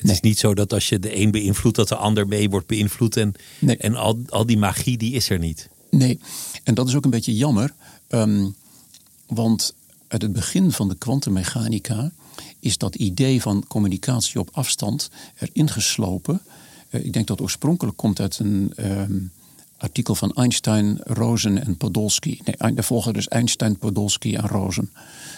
Het 0.00 0.10
is 0.10 0.20
niet 0.20 0.38
zo 0.38 0.54
dat 0.54 0.72
als 0.72 0.88
je 0.88 0.98
de 0.98 1.16
een 1.16 1.30
beïnvloedt, 1.30 1.76
dat 1.76 1.88
de 1.88 1.96
ander 1.96 2.28
mee 2.28 2.50
wordt 2.50 2.66
beïnvloed. 2.66 3.16
En, 3.16 3.34
nee. 3.58 3.76
en 3.76 3.94
al, 3.94 4.18
al 4.28 4.46
die 4.46 4.58
magie, 4.58 4.98
die 4.98 5.12
is 5.12 5.30
er 5.30 5.38
niet. 5.38 5.68
Nee, 5.90 6.18
en 6.64 6.74
dat 6.74 6.88
is 6.88 6.94
ook 6.94 7.04
een 7.04 7.10
beetje 7.10 7.36
jammer. 7.36 7.74
Um, 8.08 8.54
want 9.26 9.74
uit 10.08 10.22
het 10.22 10.32
begin 10.32 10.72
van 10.72 10.88
de 10.88 10.94
kwantummechanica 10.94 12.12
is 12.60 12.78
dat 12.78 12.94
idee 12.94 13.42
van 13.42 13.64
communicatie 13.68 14.40
op 14.40 14.48
afstand 14.52 15.10
erin 15.38 15.70
geslopen. 15.70 16.40
Uh, 16.90 17.04
ik 17.04 17.12
denk 17.12 17.26
dat 17.26 17.40
oorspronkelijk 17.40 17.96
komt 17.96 18.20
uit 18.20 18.38
een 18.38 18.72
um, 18.76 19.32
artikel 19.76 20.14
van 20.14 20.32
Einstein, 20.32 21.00
Rosen 21.02 21.64
en 21.64 21.76
Podolsky. 21.76 22.38
Nee, 22.44 22.74
de 22.74 22.82
volgende 22.82 23.18
dus 23.18 23.28
Einstein, 23.28 23.78
Podolsky 23.78 24.34
en 24.34 24.48
Rosen. 24.48 24.92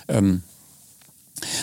Um, 0.07 0.43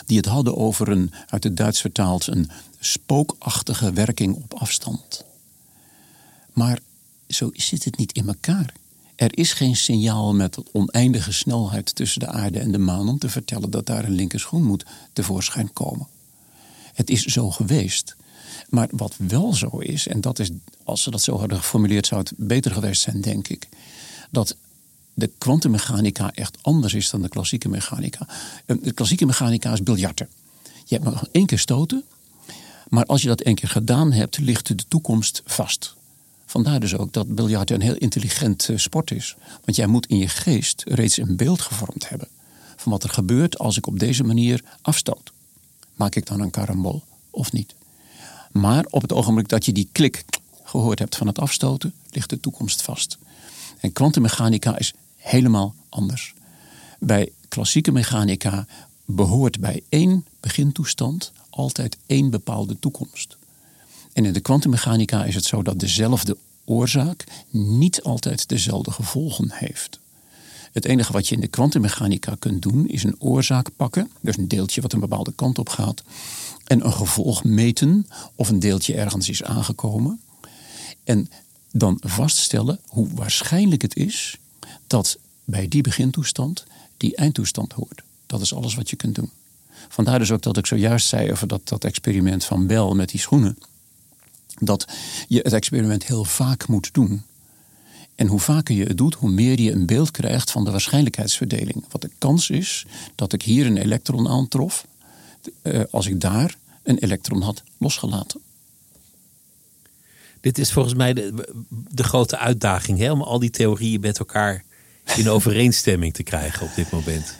die 0.05 0.17
het 0.17 0.25
hadden 0.25 0.57
over 0.57 0.89
een, 0.89 1.11
uit 1.27 1.43
het 1.43 1.57
Duits 1.57 1.81
vertaald, 1.81 2.27
een 2.27 2.49
spookachtige 2.79 3.93
werking 3.93 4.35
op 4.35 4.53
afstand. 4.53 5.25
Maar 6.53 6.79
zo 7.27 7.49
zit 7.53 7.83
het 7.83 7.97
niet 7.97 8.11
in 8.11 8.27
elkaar. 8.27 8.73
Er 9.15 9.37
is 9.37 9.53
geen 9.53 9.75
signaal 9.75 10.33
met 10.33 10.57
oneindige 10.71 11.31
snelheid 11.31 11.95
tussen 11.95 12.19
de 12.19 12.27
aarde 12.27 12.59
en 12.59 12.71
de 12.71 12.77
maan 12.77 13.09
om 13.09 13.17
te 13.17 13.29
vertellen 13.29 13.69
dat 13.69 13.85
daar 13.85 14.03
een 14.03 14.11
linkerschoen 14.11 14.63
moet 14.63 14.85
tevoorschijn 15.13 15.73
komen. 15.73 16.07
Het 16.93 17.09
is 17.09 17.25
zo 17.25 17.51
geweest. 17.51 18.15
Maar 18.69 18.87
wat 18.91 19.15
wel 19.17 19.53
zo 19.53 19.77
is, 19.77 20.07
en 20.07 20.21
dat 20.21 20.39
is, 20.39 20.49
als 20.83 21.03
ze 21.03 21.11
dat 21.11 21.21
zo 21.21 21.39
hadden 21.39 21.57
geformuleerd, 21.57 22.07
zou 22.07 22.21
het 22.21 22.33
beter 22.35 22.71
geweest 22.71 23.01
zijn, 23.01 23.21
denk 23.21 23.47
ik. 23.47 23.67
Dat 24.29 24.55
de 25.13 25.31
kwantummechanica 25.37 26.31
echt 26.33 26.57
anders 26.61 26.93
is 26.93 27.09
dan 27.09 27.21
de 27.21 27.29
klassieke 27.29 27.69
mechanica. 27.69 28.27
Eh, 28.65 28.75
de 28.81 28.91
klassieke 28.91 29.25
mechanica 29.25 29.71
is 29.71 29.83
biljarten. 29.83 30.29
Je 30.85 30.95
hebt 30.95 31.03
maar 31.03 31.23
één 31.31 31.45
keer 31.45 31.59
stoten, 31.59 32.03
maar 32.89 33.05
als 33.05 33.21
je 33.21 33.27
dat 33.27 33.41
één 33.41 33.55
keer 33.55 33.69
gedaan 33.69 34.11
hebt, 34.11 34.37
ligt 34.37 34.67
de 34.67 34.87
toekomst 34.87 35.41
vast. 35.45 35.95
Vandaar 36.45 36.79
dus 36.79 36.95
ook 36.95 37.13
dat 37.13 37.35
biljarten 37.35 37.75
een 37.75 37.81
heel 37.81 37.95
intelligent 37.95 38.69
eh, 38.69 38.77
sport 38.77 39.11
is. 39.11 39.35
Want 39.65 39.77
jij 39.77 39.87
moet 39.87 40.05
in 40.05 40.17
je 40.17 40.27
geest 40.27 40.83
reeds 40.87 41.17
een 41.17 41.35
beeld 41.35 41.61
gevormd 41.61 42.09
hebben 42.09 42.27
van 42.75 42.91
wat 42.91 43.03
er 43.03 43.09
gebeurt 43.09 43.59
als 43.59 43.77
ik 43.77 43.87
op 43.87 43.99
deze 43.99 44.23
manier 44.23 44.63
afstoot. 44.81 45.31
Maak 45.95 46.15
ik 46.15 46.25
dan 46.25 46.39
een 46.39 46.49
karambol 46.49 47.03
of 47.29 47.51
niet? 47.51 47.75
Maar 48.51 48.85
op 48.89 49.01
het 49.01 49.13
ogenblik 49.13 49.47
dat 49.47 49.65
je 49.65 49.71
die 49.71 49.89
klik 49.91 50.23
gehoord 50.63 50.99
hebt 50.99 51.15
van 51.15 51.27
het 51.27 51.39
afstoten, 51.39 51.93
ligt 52.09 52.29
de 52.29 52.39
toekomst 52.39 52.81
vast. 52.81 53.17
En 53.79 53.91
kwantummechanica 53.91 54.77
is 54.77 54.93
helemaal 55.15 55.75
anders. 55.89 56.33
Bij 56.99 57.31
klassieke 57.47 57.91
mechanica 57.91 58.67
behoort 59.05 59.59
bij 59.59 59.83
één 59.89 60.25
begintoestand 60.39 61.31
altijd 61.49 61.97
één 62.05 62.29
bepaalde 62.29 62.79
toekomst. 62.79 63.37
En 64.13 64.25
in 64.25 64.33
de 64.33 64.39
kwantummechanica 64.39 65.25
is 65.25 65.35
het 65.35 65.45
zo 65.45 65.61
dat 65.61 65.79
dezelfde 65.79 66.37
oorzaak 66.65 67.23
niet 67.49 68.03
altijd 68.03 68.49
dezelfde 68.49 68.91
gevolgen 68.91 69.51
heeft. 69.51 69.99
Het 70.71 70.85
enige 70.85 71.11
wat 71.11 71.27
je 71.27 71.35
in 71.35 71.41
de 71.41 71.47
kwantummechanica 71.47 72.35
kunt 72.39 72.61
doen 72.61 72.87
is 72.87 73.03
een 73.03 73.15
oorzaak 73.19 73.69
pakken, 73.75 74.11
dus 74.21 74.37
een 74.37 74.47
deeltje 74.47 74.81
wat 74.81 74.93
een 74.93 74.99
bepaalde 74.99 75.33
kant 75.35 75.59
op 75.59 75.69
gaat, 75.69 76.03
en 76.63 76.85
een 76.85 76.93
gevolg 76.93 77.43
meten 77.43 78.07
of 78.35 78.49
een 78.49 78.59
deeltje 78.59 78.95
ergens 78.95 79.29
is 79.29 79.43
aangekomen. 79.43 80.21
En 81.03 81.29
dan 81.71 81.97
vaststellen 82.05 82.79
hoe 82.87 83.07
waarschijnlijk 83.13 83.81
het 83.81 83.95
is 83.95 84.37
dat 84.87 85.17
bij 85.43 85.67
die 85.67 85.81
begintoestand 85.81 86.65
die 86.97 87.15
eindtoestand 87.15 87.73
hoort. 87.73 88.01
Dat 88.25 88.41
is 88.41 88.53
alles 88.53 88.75
wat 88.75 88.89
je 88.89 88.95
kunt 88.95 89.15
doen. 89.15 89.31
Vandaar 89.87 90.19
dus 90.19 90.31
ook 90.31 90.41
dat 90.41 90.57
ik 90.57 90.65
zojuist 90.65 91.07
zei 91.07 91.31
over 91.31 91.47
dat, 91.47 91.67
dat 91.67 91.83
experiment 91.83 92.45
van 92.45 92.67
Bell 92.67 92.93
met 92.93 93.09
die 93.09 93.19
schoenen. 93.19 93.57
Dat 94.59 94.87
je 95.27 95.39
het 95.39 95.53
experiment 95.53 96.05
heel 96.05 96.25
vaak 96.25 96.67
moet 96.67 96.93
doen. 96.93 97.23
En 98.15 98.27
hoe 98.27 98.39
vaker 98.39 98.75
je 98.75 98.83
het 98.83 98.97
doet, 98.97 99.13
hoe 99.13 99.31
meer 99.31 99.59
je 99.59 99.71
een 99.71 99.85
beeld 99.85 100.11
krijgt 100.11 100.51
van 100.51 100.63
de 100.63 100.71
waarschijnlijkheidsverdeling. 100.71 101.85
Wat 101.89 102.01
de 102.01 102.09
kans 102.17 102.49
is 102.49 102.85
dat 103.15 103.33
ik 103.33 103.41
hier 103.41 103.65
een 103.65 103.77
elektron 103.77 104.27
aantrof, 104.27 104.87
eh, 105.61 105.81
als 105.91 106.07
ik 106.07 106.21
daar 106.21 106.55
een 106.83 106.97
elektron 106.97 107.41
had 107.41 107.63
losgelaten. 107.77 108.41
Dit 110.41 110.57
is 110.57 110.71
volgens 110.71 110.95
mij 110.95 111.13
de, 111.13 111.47
de 111.69 112.03
grote 112.03 112.37
uitdaging, 112.37 112.99
hè? 112.99 113.11
om 113.11 113.21
al 113.21 113.39
die 113.39 113.49
theorieën 113.49 114.01
met 114.01 114.19
elkaar 114.19 114.63
in 115.15 115.29
overeenstemming 115.37 116.13
te 116.13 116.23
krijgen 116.23 116.65
op 116.65 116.75
dit 116.75 116.91
moment. 116.91 117.37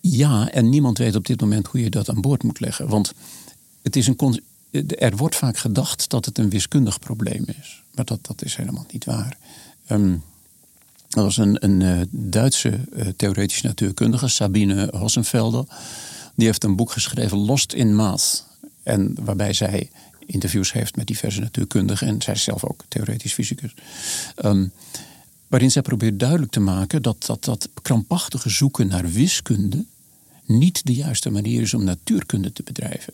Ja, 0.00 0.50
en 0.50 0.68
niemand 0.68 0.98
weet 0.98 1.16
op 1.16 1.26
dit 1.26 1.40
moment 1.40 1.66
hoe 1.66 1.80
je 1.80 1.90
dat 1.90 2.08
aan 2.08 2.20
boord 2.20 2.42
moet 2.42 2.60
leggen. 2.60 2.88
Want 2.88 3.12
het 3.82 3.96
is 3.96 4.06
een, 4.06 4.42
er 4.98 5.16
wordt 5.16 5.36
vaak 5.36 5.58
gedacht 5.58 6.10
dat 6.10 6.24
het 6.24 6.38
een 6.38 6.50
wiskundig 6.50 6.98
probleem 6.98 7.44
is. 7.60 7.82
Maar 7.94 8.04
dat, 8.04 8.18
dat 8.26 8.44
is 8.44 8.56
helemaal 8.56 8.86
niet 8.92 9.04
waar. 9.04 9.36
Um, 9.90 10.22
er 11.08 11.22
was 11.22 11.36
een, 11.36 11.64
een 11.64 11.80
uh, 11.80 12.00
Duitse 12.10 12.80
uh, 12.92 13.06
theoretische 13.16 13.66
natuurkundige, 13.66 14.28
Sabine 14.28 14.88
Hossenfelder. 14.92 15.64
Die 16.34 16.46
heeft 16.46 16.64
een 16.64 16.76
boek 16.76 16.92
geschreven, 16.92 17.38
Lost 17.38 17.72
in 17.72 17.94
Math. 17.94 18.46
En 18.82 19.14
waarbij 19.20 19.52
zij 19.52 19.90
interviews 20.26 20.72
heeft 20.72 20.96
met 20.96 21.06
diverse 21.06 21.40
natuurkundigen. 21.40 22.06
En 22.06 22.22
zij 22.22 22.34
is 22.34 22.42
zelf 22.42 22.64
ook 22.64 22.84
theoretisch 22.88 23.32
fysicus. 23.32 23.74
Um, 24.44 24.72
waarin 25.48 25.70
zij 25.70 25.82
probeert 25.82 26.18
duidelijk 26.18 26.52
te 26.52 26.60
maken 26.60 27.02
dat, 27.02 27.24
dat 27.26 27.44
dat 27.44 27.68
krampachtige 27.82 28.50
zoeken 28.50 28.88
naar 28.88 29.10
wiskunde 29.10 29.84
niet 30.44 30.86
de 30.86 30.94
juiste 30.94 31.30
manier 31.30 31.62
is 31.62 31.74
om 31.74 31.84
natuurkunde 31.84 32.52
te 32.52 32.62
bedrijven. 32.62 33.12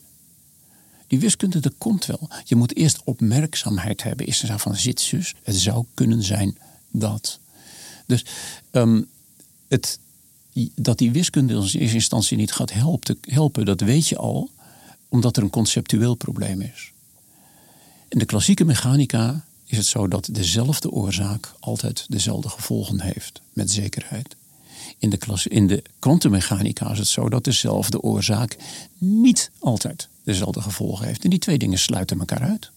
Die 1.07 1.19
wiskunde, 1.19 1.61
dat 1.61 1.75
komt 1.79 2.07
wel. 2.07 2.29
Je 2.45 2.57
moet 2.57 2.77
eerst 2.77 3.01
opmerkzaamheid 3.05 4.03
hebben. 4.03 4.27
Is 4.27 4.43
er 4.43 4.59
van 4.59 4.77
zit 4.77 5.01
zus, 5.01 5.35
het 5.43 5.57
zou 5.57 5.85
kunnen 5.95 6.23
zijn 6.23 6.59
dat. 6.91 7.39
Dus 8.07 8.25
um, 8.73 9.09
het, 9.69 9.99
dat 10.75 10.99
die 10.99 11.11
wiskunde 11.11 11.55
in 11.55 11.61
eerste 11.61 11.79
instantie 11.81 12.37
niet 12.37 12.53
gaat 12.53 12.73
helpen, 12.73 13.19
helpen, 13.21 13.65
dat 13.65 13.81
weet 13.81 14.09
je 14.09 14.17
al, 14.17 14.51
omdat 15.09 15.37
er 15.37 15.43
een 15.43 15.51
conceptueel 15.51 16.15
probleem 16.15 16.61
is. 16.61 16.93
In 18.09 18.19
de 18.19 18.25
klassieke 18.25 18.65
mechanica 18.65 19.45
is 19.65 19.77
het 19.77 19.87
zo 19.87 20.09
dat 20.09 20.29
dezelfde 20.33 20.91
oorzaak 20.91 21.53
altijd 21.61 22.07
dezelfde 22.09 22.49
gevolgen 22.49 23.01
heeft, 23.01 23.41
met 23.53 23.71
zekerheid. 23.71 24.37
In 24.99 25.11
de, 25.11 25.17
klasse, 25.17 25.49
in 25.49 25.67
de 25.67 25.83
kwantummechanica 25.99 26.91
is 26.91 26.99
het 26.99 27.07
zo 27.07 27.29
dat 27.29 27.45
dezelfde 27.45 28.01
oorzaak 28.01 28.57
niet 28.99 29.51
altijd 29.59 30.09
dezelfde 30.23 30.61
gevolgen 30.61 31.07
heeft. 31.07 31.25
En 31.25 31.31
die 31.31 31.39
twee 31.39 31.59
dingen 31.59 31.79
sluiten 31.79 32.19
elkaar 32.19 32.43
uit. 32.43 32.71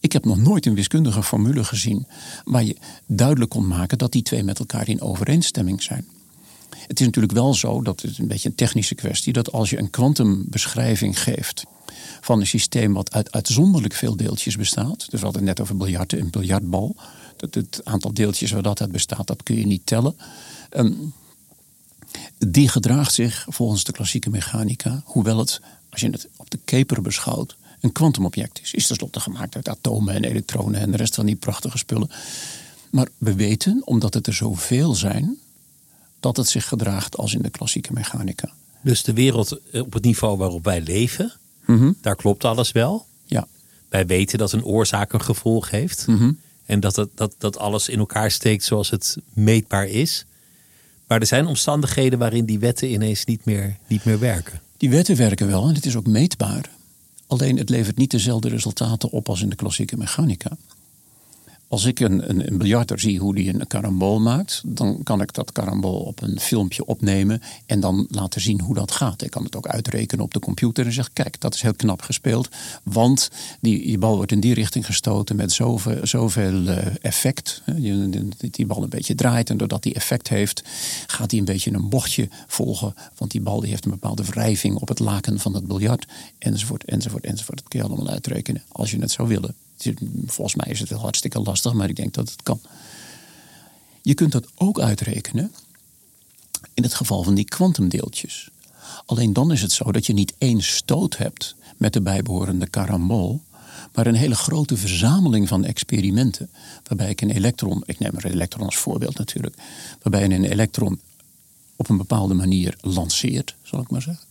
Ik 0.00 0.12
heb 0.12 0.24
nog 0.24 0.38
nooit 0.38 0.66
een 0.66 0.74
wiskundige 0.74 1.22
formule 1.22 1.64
gezien 1.64 2.06
waar 2.44 2.64
je 2.64 2.76
duidelijk 3.06 3.50
kon 3.50 3.66
maken 3.66 3.98
dat 3.98 4.12
die 4.12 4.22
twee 4.22 4.42
met 4.42 4.58
elkaar 4.58 4.88
in 4.88 5.00
overeenstemming 5.00 5.82
zijn. 5.82 6.06
Het 6.86 7.00
is 7.00 7.06
natuurlijk 7.06 7.34
wel 7.34 7.54
zo, 7.54 7.82
dat 7.82 8.00
het 8.00 8.18
een 8.18 8.28
beetje 8.28 8.48
een 8.48 8.54
technische 8.54 8.94
kwestie, 8.94 9.32
dat 9.32 9.52
als 9.52 9.70
je 9.70 9.78
een 9.78 9.90
kwantumbeschrijving 9.90 11.22
geeft 11.22 11.64
van 12.20 12.40
een 12.40 12.46
systeem 12.46 12.92
wat 12.92 13.12
uit 13.12 13.32
uitzonderlijk 13.32 13.94
veel 13.94 14.16
deeltjes 14.16 14.56
bestaat. 14.56 15.10
Dus 15.10 15.20
we 15.20 15.26
hadden 15.26 15.44
net 15.44 15.60
over 15.60 15.76
biljarten, 15.76 16.20
een 16.20 16.30
biljartbal. 16.30 16.96
Dat 17.36 17.54
het 17.54 17.80
aantal 17.84 18.12
deeltjes 18.12 18.50
waar 18.50 18.62
dat 18.62 18.80
uit 18.80 18.92
bestaat, 18.92 19.26
dat 19.26 19.42
kun 19.42 19.56
je 19.56 19.66
niet 19.66 19.86
tellen. 19.86 20.16
Um, 20.76 21.12
die 22.38 22.68
gedraagt 22.68 23.14
zich 23.14 23.46
volgens 23.48 23.84
de 23.84 23.92
klassieke 23.92 24.30
mechanica, 24.30 25.02
hoewel 25.04 25.38
het, 25.38 25.60
als 25.90 26.00
je 26.00 26.10
het 26.10 26.28
op 26.36 26.50
de 26.50 26.58
keper 26.64 27.02
beschouwt, 27.02 27.56
een 27.80 27.92
kwantumobject 27.92 28.60
is. 28.62 28.72
Is 28.74 28.86
tenslotte 28.86 29.20
gemaakt 29.20 29.54
uit 29.54 29.68
atomen 29.68 30.14
en 30.14 30.24
elektronen 30.24 30.80
en 30.80 30.90
de 30.90 30.96
rest 30.96 31.14
van 31.14 31.26
die 31.26 31.36
prachtige 31.36 31.78
spullen. 31.78 32.10
Maar 32.90 33.08
we 33.18 33.34
weten, 33.34 33.82
omdat 33.84 34.14
het 34.14 34.26
er 34.26 34.34
zoveel 34.34 34.94
zijn, 34.94 35.38
dat 36.20 36.36
het 36.36 36.48
zich 36.48 36.68
gedraagt 36.68 37.16
als 37.16 37.34
in 37.34 37.42
de 37.42 37.50
klassieke 37.50 37.92
mechanica. 37.92 38.52
Dus 38.80 39.02
de 39.02 39.12
wereld 39.12 39.60
eh, 39.72 39.82
op 39.82 39.92
het 39.92 40.04
niveau 40.04 40.36
waarop 40.36 40.64
wij 40.64 40.80
leven, 40.80 41.32
mhm. 41.70 41.92
daar 42.00 42.16
klopt 42.16 42.44
alles 42.44 42.72
wel. 42.72 43.06
Ja. 43.24 43.46
Wij 43.88 44.06
weten 44.06 44.38
dat 44.38 44.52
een 44.52 44.64
oorzaak 44.64 45.12
een 45.12 45.22
gevolg 45.22 45.70
heeft. 45.70 46.06
Mhm. 46.06 46.32
En 46.66 46.80
dat, 46.80 46.96
het, 46.96 47.08
dat, 47.14 47.34
dat 47.38 47.58
alles 47.58 47.88
in 47.88 47.98
elkaar 47.98 48.30
steekt 48.30 48.64
zoals 48.64 48.90
het 48.90 49.16
meetbaar 49.32 49.86
is. 49.86 50.24
Maar 51.06 51.20
er 51.20 51.26
zijn 51.26 51.46
omstandigheden 51.46 52.18
waarin 52.18 52.44
die 52.44 52.58
wetten 52.58 52.92
ineens 52.92 53.24
niet 53.24 53.44
meer, 53.44 53.76
niet 53.86 54.04
meer 54.04 54.18
werken. 54.18 54.60
Die 54.76 54.90
wetten 54.90 55.16
werken 55.16 55.46
wel 55.46 55.68
en 55.68 55.74
het 55.74 55.86
is 55.86 55.96
ook 55.96 56.06
meetbaar. 56.06 56.70
Alleen 57.26 57.56
het 57.56 57.68
levert 57.68 57.96
niet 57.96 58.10
dezelfde 58.10 58.48
resultaten 58.48 59.10
op 59.10 59.28
als 59.28 59.42
in 59.42 59.48
de 59.48 59.56
klassieke 59.56 59.96
mechanica. 59.96 60.56
Als 61.70 61.84
ik 61.84 62.00
een, 62.00 62.30
een, 62.30 62.66
een 62.68 62.98
zie 62.98 63.18
hoe 63.18 63.34
die 63.34 63.54
een 63.54 63.66
karambol 63.66 64.20
maakt, 64.20 64.62
dan 64.66 65.02
kan 65.02 65.20
ik 65.20 65.32
dat 65.32 65.52
karambol 65.52 66.00
op 66.00 66.22
een 66.22 66.40
filmpje 66.40 66.84
opnemen 66.84 67.42
en 67.66 67.80
dan 67.80 68.06
laten 68.08 68.40
zien 68.40 68.60
hoe 68.60 68.74
dat 68.74 68.90
gaat. 68.90 69.22
Ik 69.22 69.30
kan 69.30 69.44
het 69.44 69.56
ook 69.56 69.66
uitrekenen 69.66 70.24
op 70.24 70.34
de 70.34 70.38
computer 70.38 70.86
en 70.86 70.92
zeggen: 70.92 71.14
kijk, 71.14 71.40
dat 71.40 71.54
is 71.54 71.62
heel 71.62 71.74
knap 71.74 72.02
gespeeld, 72.02 72.48
want 72.82 73.30
die, 73.60 73.98
bal 73.98 74.16
wordt 74.16 74.32
in 74.32 74.40
die 74.40 74.54
richting 74.54 74.86
gestoten 74.86 75.36
met 75.36 75.52
zoveel, 75.52 76.06
zoveel 76.06 76.62
uh, 76.62 76.78
effect. 77.00 77.62
Die, 77.76 78.28
die 78.50 78.66
bal 78.66 78.82
een 78.82 78.88
beetje 78.88 79.14
draait 79.14 79.50
en 79.50 79.56
doordat 79.56 79.82
die 79.82 79.94
effect 79.94 80.28
heeft, 80.28 80.62
gaat 81.06 81.30
hij 81.30 81.40
een 81.40 81.46
beetje 81.46 81.72
een 81.72 81.88
bochtje 81.88 82.28
volgen, 82.46 82.94
want 83.16 83.30
die 83.30 83.40
bal 83.40 83.60
die 83.60 83.70
heeft 83.70 83.84
een 83.84 83.90
bepaalde 83.90 84.24
wrijving 84.24 84.76
op 84.76 84.88
het 84.88 84.98
laken 84.98 85.38
van 85.38 85.54
het 85.54 85.66
biljart, 85.66 86.06
enzovoort, 86.38 86.84
enzovoort, 86.84 87.24
enzovoort. 87.24 87.58
Dat 87.58 87.68
kun 87.68 87.80
je 87.80 87.86
allemaal 87.86 88.08
uitrekenen 88.08 88.62
als 88.68 88.90
je 88.90 88.98
het 88.98 89.10
zou 89.10 89.28
willen. 89.28 89.54
Volgens 90.26 90.54
mij 90.54 90.70
is 90.70 90.80
het 90.80 90.88
wel 90.88 91.00
hartstikke 91.00 91.40
lastig, 91.40 91.72
maar 91.72 91.88
ik 91.88 91.96
denk 91.96 92.14
dat 92.14 92.30
het 92.30 92.42
kan. 92.42 92.60
Je 94.02 94.14
kunt 94.14 94.32
dat 94.32 94.46
ook 94.54 94.80
uitrekenen 94.80 95.52
in 96.74 96.82
het 96.82 96.94
geval 96.94 97.22
van 97.22 97.34
die 97.34 97.44
kwantumdeeltjes. 97.44 98.50
Alleen 99.06 99.32
dan 99.32 99.52
is 99.52 99.62
het 99.62 99.72
zo 99.72 99.92
dat 99.92 100.06
je 100.06 100.12
niet 100.12 100.34
één 100.38 100.62
stoot 100.62 101.16
hebt 101.16 101.54
met 101.76 101.92
de 101.92 102.00
bijbehorende 102.00 102.66
karambol, 102.66 103.40
maar 103.94 104.06
een 104.06 104.14
hele 104.14 104.34
grote 104.34 104.76
verzameling 104.76 105.48
van 105.48 105.64
experimenten. 105.64 106.50
Waarbij 106.86 107.10
ik 107.10 107.20
een 107.20 107.30
elektron, 107.30 107.82
ik 107.86 107.98
neem 107.98 108.10
een 108.14 108.30
elektron 108.30 108.66
als 108.66 108.76
voorbeeld 108.76 109.18
natuurlijk, 109.18 109.56
waarbij 110.02 110.28
je 110.28 110.34
een 110.34 110.44
elektron 110.44 111.00
op 111.76 111.88
een 111.88 111.96
bepaalde 111.96 112.34
manier 112.34 112.76
lanceert, 112.80 113.54
zal 113.62 113.80
ik 113.80 113.90
maar 113.90 114.02
zeggen. 114.02 114.24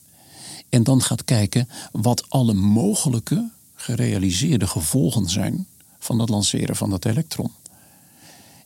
En 0.70 0.84
dan 0.84 1.02
gaat 1.02 1.24
kijken 1.24 1.70
wat 1.92 2.30
alle 2.30 2.54
mogelijke 2.54 3.50
gerealiseerde 3.80 4.68
gevolgen 4.68 5.30
zijn 5.30 5.68
van 6.00 6.20
het 6.20 6.30
lanceren 6.30 6.76
van 6.76 6.90
dat 6.90 7.06
elektron. 7.06 7.52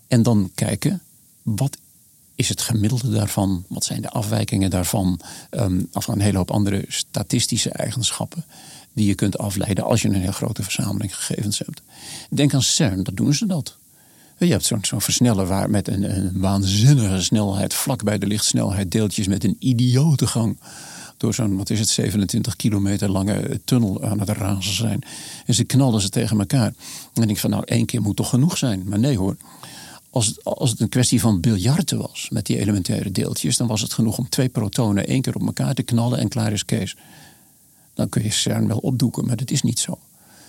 En 0.08 0.24
dan 0.24 0.52
kijken, 0.56 1.02
wat 1.42 1.78
is 2.36 2.50
het 2.50 2.62
gemiddelde 2.62 3.10
daarvan? 3.10 3.64
Wat 3.68 3.84
zijn 3.84 4.02
de 4.02 4.10
afwijkingen 4.10 4.70
daarvan? 4.70 5.20
Um, 5.52 5.88
of 5.94 6.08
een 6.08 6.22
hele 6.22 6.38
hoop 6.38 6.52
andere 6.52 6.86
statistische 6.88 7.70
eigenschappen 7.70 8.46
die 8.94 9.08
je 9.08 9.16
kunt 9.16 9.38
afleiden 9.38 9.84
als 9.84 10.02
je 10.02 10.08
een 10.08 10.22
heel 10.22 10.32
grote 10.32 10.64
verzameling 10.64 11.16
gegevens 11.16 11.60
hebt. 11.60 11.82
Denk 12.30 12.54
aan 12.54 12.62
CERN, 12.62 13.04
dat 13.04 13.16
doen 13.16 13.34
ze 13.34 13.46
dat. 13.46 13.78
Je 14.38 14.52
hebt 14.52 14.66
zo'n 14.66 14.86
zo 14.86 15.00
versneller 15.00 15.46
waar 15.46 15.70
met 15.70 15.88
een, 15.88 16.18
een, 16.18 16.40
waanzinnige 16.40 17.22
snelheid, 17.22 17.74
vlak 17.74 18.04
bij 18.04 18.18
de 18.18 18.28
lichtsnelheid, 18.28 18.92
deeltjes 18.92 19.28
met 19.28 19.44
een 19.44 19.56
idiote 19.60 20.28
gang 20.28 20.58
door 21.24 21.34
zo'n, 21.34 21.58
wat 21.58 21.70
is 21.70 21.80
het, 21.80 21.90
27 21.90 22.56
kilometer 22.56 23.10
lange 23.10 23.62
tunnel 23.66 24.04
aan 24.04 24.20
het 24.20 24.30
razen 24.30 24.74
zijn. 24.74 25.02
En 25.46 25.54
ze 25.54 25.64
knallen 25.64 26.02
ze 26.02 26.10
tegen 26.10 26.40
elkaar. 26.40 26.74
En 27.14 27.30
ik 27.30 27.40
van, 27.40 27.50
nou, 27.50 27.64
één 27.66 27.86
keer 27.86 28.02
moet 28.02 28.16
toch 28.16 28.30
genoeg 28.30 28.58
zijn. 28.58 28.84
Maar 28.86 29.00
nee 29.00 29.18
hoor. 29.18 29.36
Als 30.10 30.26
het, 30.26 30.44
als 30.44 30.70
het 30.70 30.80
een 30.80 30.90
kwestie 30.90 31.20
van 31.20 31.40
biljarten 31.40 31.98
was 31.98 32.28
met 32.32 32.46
die 32.46 32.60
elementaire 32.60 33.12
deeltjes, 33.12 33.58
dan 33.58 33.68
was 33.68 33.82
het 33.82 33.94
genoeg 33.94 34.18
om 34.18 34.30
twee 34.30 34.50
protonen 34.50 35.08
één 35.08 35.22
keer 35.22 35.36
op 35.36 35.46
elkaar 35.46 35.74
te 35.74 35.84
knallen 35.84 36.20
en 36.20 36.28
klaar 36.28 36.52
is 36.52 36.66
Kees. 36.66 36.96
Dan 37.94 38.10
kun 38.10 38.24
je 38.24 38.32
CERN 38.32 38.68
wel 38.68 38.78
opdoeken, 38.78 39.26
maar 39.26 39.38
dat 39.38 39.52
is 39.52 39.62
niet 39.62 39.80
zo. 39.80 40.00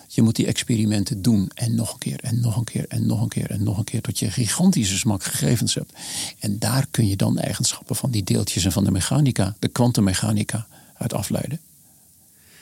Je 0.08 0.22
moet 0.22 0.36
die 0.36 0.46
experimenten 0.46 1.22
doen 1.22 1.50
en 1.54 1.74
nog 1.74 1.92
een 1.92 1.98
keer 1.98 2.20
en 2.20 2.40
nog 2.40 2.56
een 2.56 2.64
keer 2.64 2.84
en 2.88 3.06
nog 3.06 3.22
een 3.22 3.28
keer 3.28 3.50
en 3.50 3.62
nog 3.62 3.78
een 3.78 3.84
keer 3.84 4.00
tot 4.00 4.18
je 4.18 4.30
gigantische 4.30 4.98
smak 4.98 5.24
gegevens 5.24 5.74
hebt. 5.74 5.92
En 6.38 6.58
daar 6.58 6.86
kun 6.90 7.08
je 7.08 7.16
dan 7.16 7.38
eigenschappen 7.38 7.96
van 7.96 8.10
die 8.10 8.24
deeltjes 8.24 8.64
en 8.64 8.72
van 8.72 8.84
de 8.84 8.90
mechanica, 8.90 9.54
de 9.58 9.68
kwantummechanica, 9.68 10.66
uit 10.94 11.14
afleiden. 11.14 11.60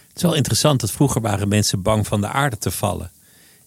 Het 0.08 0.16
is 0.16 0.22
wel 0.22 0.34
interessant 0.34 0.80
dat 0.80 0.90
vroeger 0.90 1.20
waren 1.20 1.48
mensen 1.48 1.82
bang 1.82 2.06
van 2.06 2.20
de 2.20 2.28
aarde 2.28 2.58
te 2.58 2.70
vallen. 2.70 3.10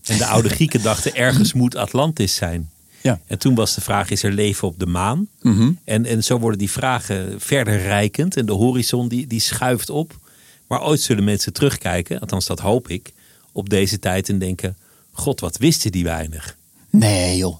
En 0.03 0.17
de 0.17 0.25
oude 0.25 0.49
Grieken 0.49 0.81
dachten 0.91 1.15
ergens 1.15 1.53
moet 1.53 1.75
Atlantis 1.75 2.35
zijn. 2.35 2.69
Ja. 3.01 3.19
En 3.27 3.39
toen 3.39 3.55
was 3.55 3.75
de 3.75 3.81
vraag, 3.81 4.09
is 4.09 4.23
er 4.23 4.31
leven 4.31 4.67
op 4.67 4.79
de 4.79 4.85
maan? 4.85 5.27
Mhm. 5.41 5.71
en, 5.83 6.05
en 6.05 6.23
zo 6.23 6.39
worden 6.39 6.59
die 6.59 6.71
vragen 6.71 7.41
verder 7.41 7.81
rijkend. 7.81 8.37
En 8.37 8.45
de 8.45 8.51
horizon 8.51 9.07
die, 9.07 9.27
die 9.27 9.39
schuift 9.39 9.89
op. 9.89 10.19
Maar 10.67 10.83
ooit 10.83 11.01
zullen 11.01 11.23
mensen 11.23 11.53
terugkijken, 11.53 12.19
althans 12.19 12.45
dat 12.45 12.59
hoop 12.59 12.89
ik, 12.89 13.13
op 13.55 13.69
deze 13.69 13.99
tijd 13.99 14.29
en 14.29 14.39
denken... 14.39 14.77
God, 15.11 15.39
wat 15.39 15.57
wisten 15.57 15.91
die 15.91 16.03
weinig? 16.03 16.57
Nee 16.89 17.37
joh. 17.37 17.57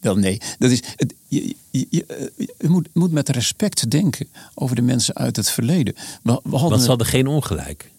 Wel 0.00 0.16
nee. 0.16 0.40
Dat 0.58 0.70
is, 0.70 0.82
het, 0.96 1.14
je, 1.26 1.56
je, 1.70 1.86
je, 1.90 2.06
eh, 2.06 2.46
je 2.58 2.68
moet, 2.68 2.88
moet 2.92 3.12
met 3.12 3.28
respect 3.28 3.90
denken 3.90 4.28
over 4.54 4.76
de 4.76 4.82
mensen 4.82 5.14
uit 5.14 5.36
het 5.36 5.50
verleden. 5.50 5.94
We, 6.22 6.40
we 6.42 6.50
hadden 6.50 6.70
Want 6.70 6.82
ze 6.82 6.88
hadden 6.88 7.06
geen 7.06 7.26
ongelijk. 7.26 7.90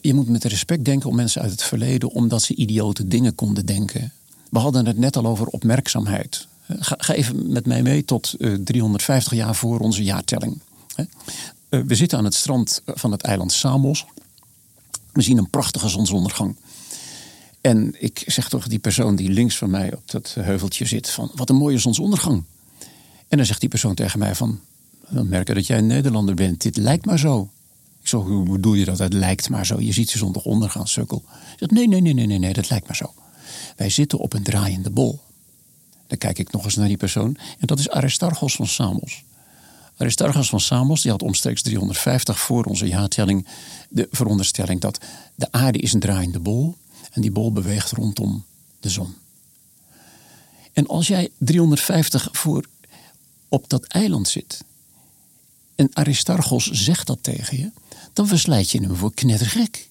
Je 0.00 0.14
moet 0.14 0.28
met 0.28 0.44
respect 0.44 0.84
denken 0.84 1.08
om 1.08 1.16
mensen 1.16 1.42
uit 1.42 1.50
het 1.50 1.62
verleden, 1.62 2.10
omdat 2.10 2.42
ze 2.42 2.54
idiote 2.54 3.08
dingen 3.08 3.34
konden 3.34 3.66
denken. 3.66 4.12
We 4.50 4.58
hadden 4.58 4.86
het 4.86 4.98
net 4.98 5.16
al 5.16 5.26
over 5.26 5.46
opmerkzaamheid. 5.46 6.46
Eh, 6.66 6.76
Ga, 6.80 6.94
ga 6.98 7.14
even 7.14 7.52
met 7.52 7.66
mij 7.66 7.82
mee 7.82 8.04
tot 8.04 8.34
eh, 8.38 8.54
350 8.54 9.32
jaar 9.32 9.54
voor 9.54 9.78
onze 9.78 10.02
jaartelling. 10.02 10.58
Eh, 10.96 11.06
we 11.68 11.94
zitten 11.94 12.18
aan 12.18 12.24
het 12.24 12.34
strand 12.34 12.82
van 12.86 13.12
het 13.12 13.22
eiland 13.22 13.52
Samos. 13.52 14.04
We 15.16 15.22
zien 15.22 15.38
een 15.38 15.50
prachtige 15.50 15.88
zonsondergang. 15.88 16.56
En 17.60 17.94
ik 17.98 18.22
zeg 18.26 18.48
tegen 18.48 18.70
die 18.70 18.78
persoon 18.78 19.16
die 19.16 19.30
links 19.30 19.56
van 19.56 19.70
mij 19.70 19.94
op 19.94 20.10
dat 20.10 20.36
heuveltje 20.40 20.84
zit: 20.84 21.10
van 21.10 21.30
wat 21.34 21.50
een 21.50 21.56
mooie 21.56 21.78
zonsondergang. 21.78 22.44
En 23.28 23.36
dan 23.36 23.46
zegt 23.46 23.60
die 23.60 23.68
persoon 23.68 23.94
tegen 23.94 24.18
mij 24.18 24.34
van, 24.34 24.60
we 25.08 25.22
merken 25.22 25.54
dat 25.54 25.66
jij 25.66 25.78
een 25.78 25.86
Nederlander 25.86 26.34
bent. 26.34 26.62
Dit 26.62 26.76
lijkt 26.76 27.04
maar 27.04 27.18
zo. 27.18 27.50
Ik 28.00 28.08
zeg, 28.08 28.20
hoe 28.20 28.50
bedoel 28.50 28.74
je 28.74 28.84
dat? 28.84 28.98
Het 28.98 29.12
lijkt 29.12 29.48
maar 29.48 29.66
zo. 29.66 29.80
Je 29.80 29.92
ziet 29.92 30.12
de 30.12 30.18
zon 30.18 30.32
toch 30.32 30.44
ondergaan, 30.44 30.88
sukkel. 30.88 31.22
Hij 31.28 31.56
zegt, 31.58 31.70
nee, 31.70 31.88
nee, 31.88 32.00
nee, 32.00 32.14
nee, 32.14 32.26
nee, 32.26 32.38
nee, 32.38 32.52
dat 32.52 32.70
lijkt 32.70 32.86
maar 32.86 32.96
zo. 32.96 33.14
Wij 33.76 33.90
zitten 33.90 34.18
op 34.18 34.32
een 34.32 34.42
draaiende 34.42 34.90
bol. 34.90 35.20
Dan 36.06 36.18
kijk 36.18 36.38
ik 36.38 36.52
nog 36.52 36.64
eens 36.64 36.76
naar 36.76 36.88
die 36.88 36.96
persoon. 36.96 37.36
En 37.58 37.66
dat 37.66 37.78
is 37.78 37.90
Aristarchos 37.90 38.56
van 38.56 38.66
Samos. 38.66 39.24
Aristarchos 39.96 40.48
van 40.48 40.60
Samos 40.60 41.02
die 41.02 41.10
had 41.10 41.22
omstreeks 41.22 41.62
350 41.62 42.38
voor 42.38 42.64
onze 42.64 42.86
jaartelling 42.86 43.46
de 43.88 44.08
veronderstelling 44.10 44.80
dat 44.80 44.98
de 45.34 45.52
aarde 45.52 45.78
is 45.78 45.92
een 45.92 46.00
draaiende 46.00 46.40
bol 46.40 46.76
en 47.10 47.20
die 47.22 47.30
bol 47.30 47.52
beweegt 47.52 47.90
rondom 47.90 48.44
de 48.80 48.88
zon. 48.88 49.14
En 50.72 50.86
als 50.86 51.06
jij 51.06 51.30
350 51.38 52.28
voor 52.32 52.66
op 53.48 53.68
dat 53.68 53.84
eiland 53.84 54.28
zit 54.28 54.64
en 55.74 55.90
Aristarchos 55.92 56.70
zegt 56.70 57.06
dat 57.06 57.18
tegen 57.20 57.58
je, 57.58 57.70
dan 58.12 58.26
verslijt 58.26 58.70
je 58.70 58.80
hem 58.80 58.96
voor 58.96 59.14
knettergek. 59.14 59.88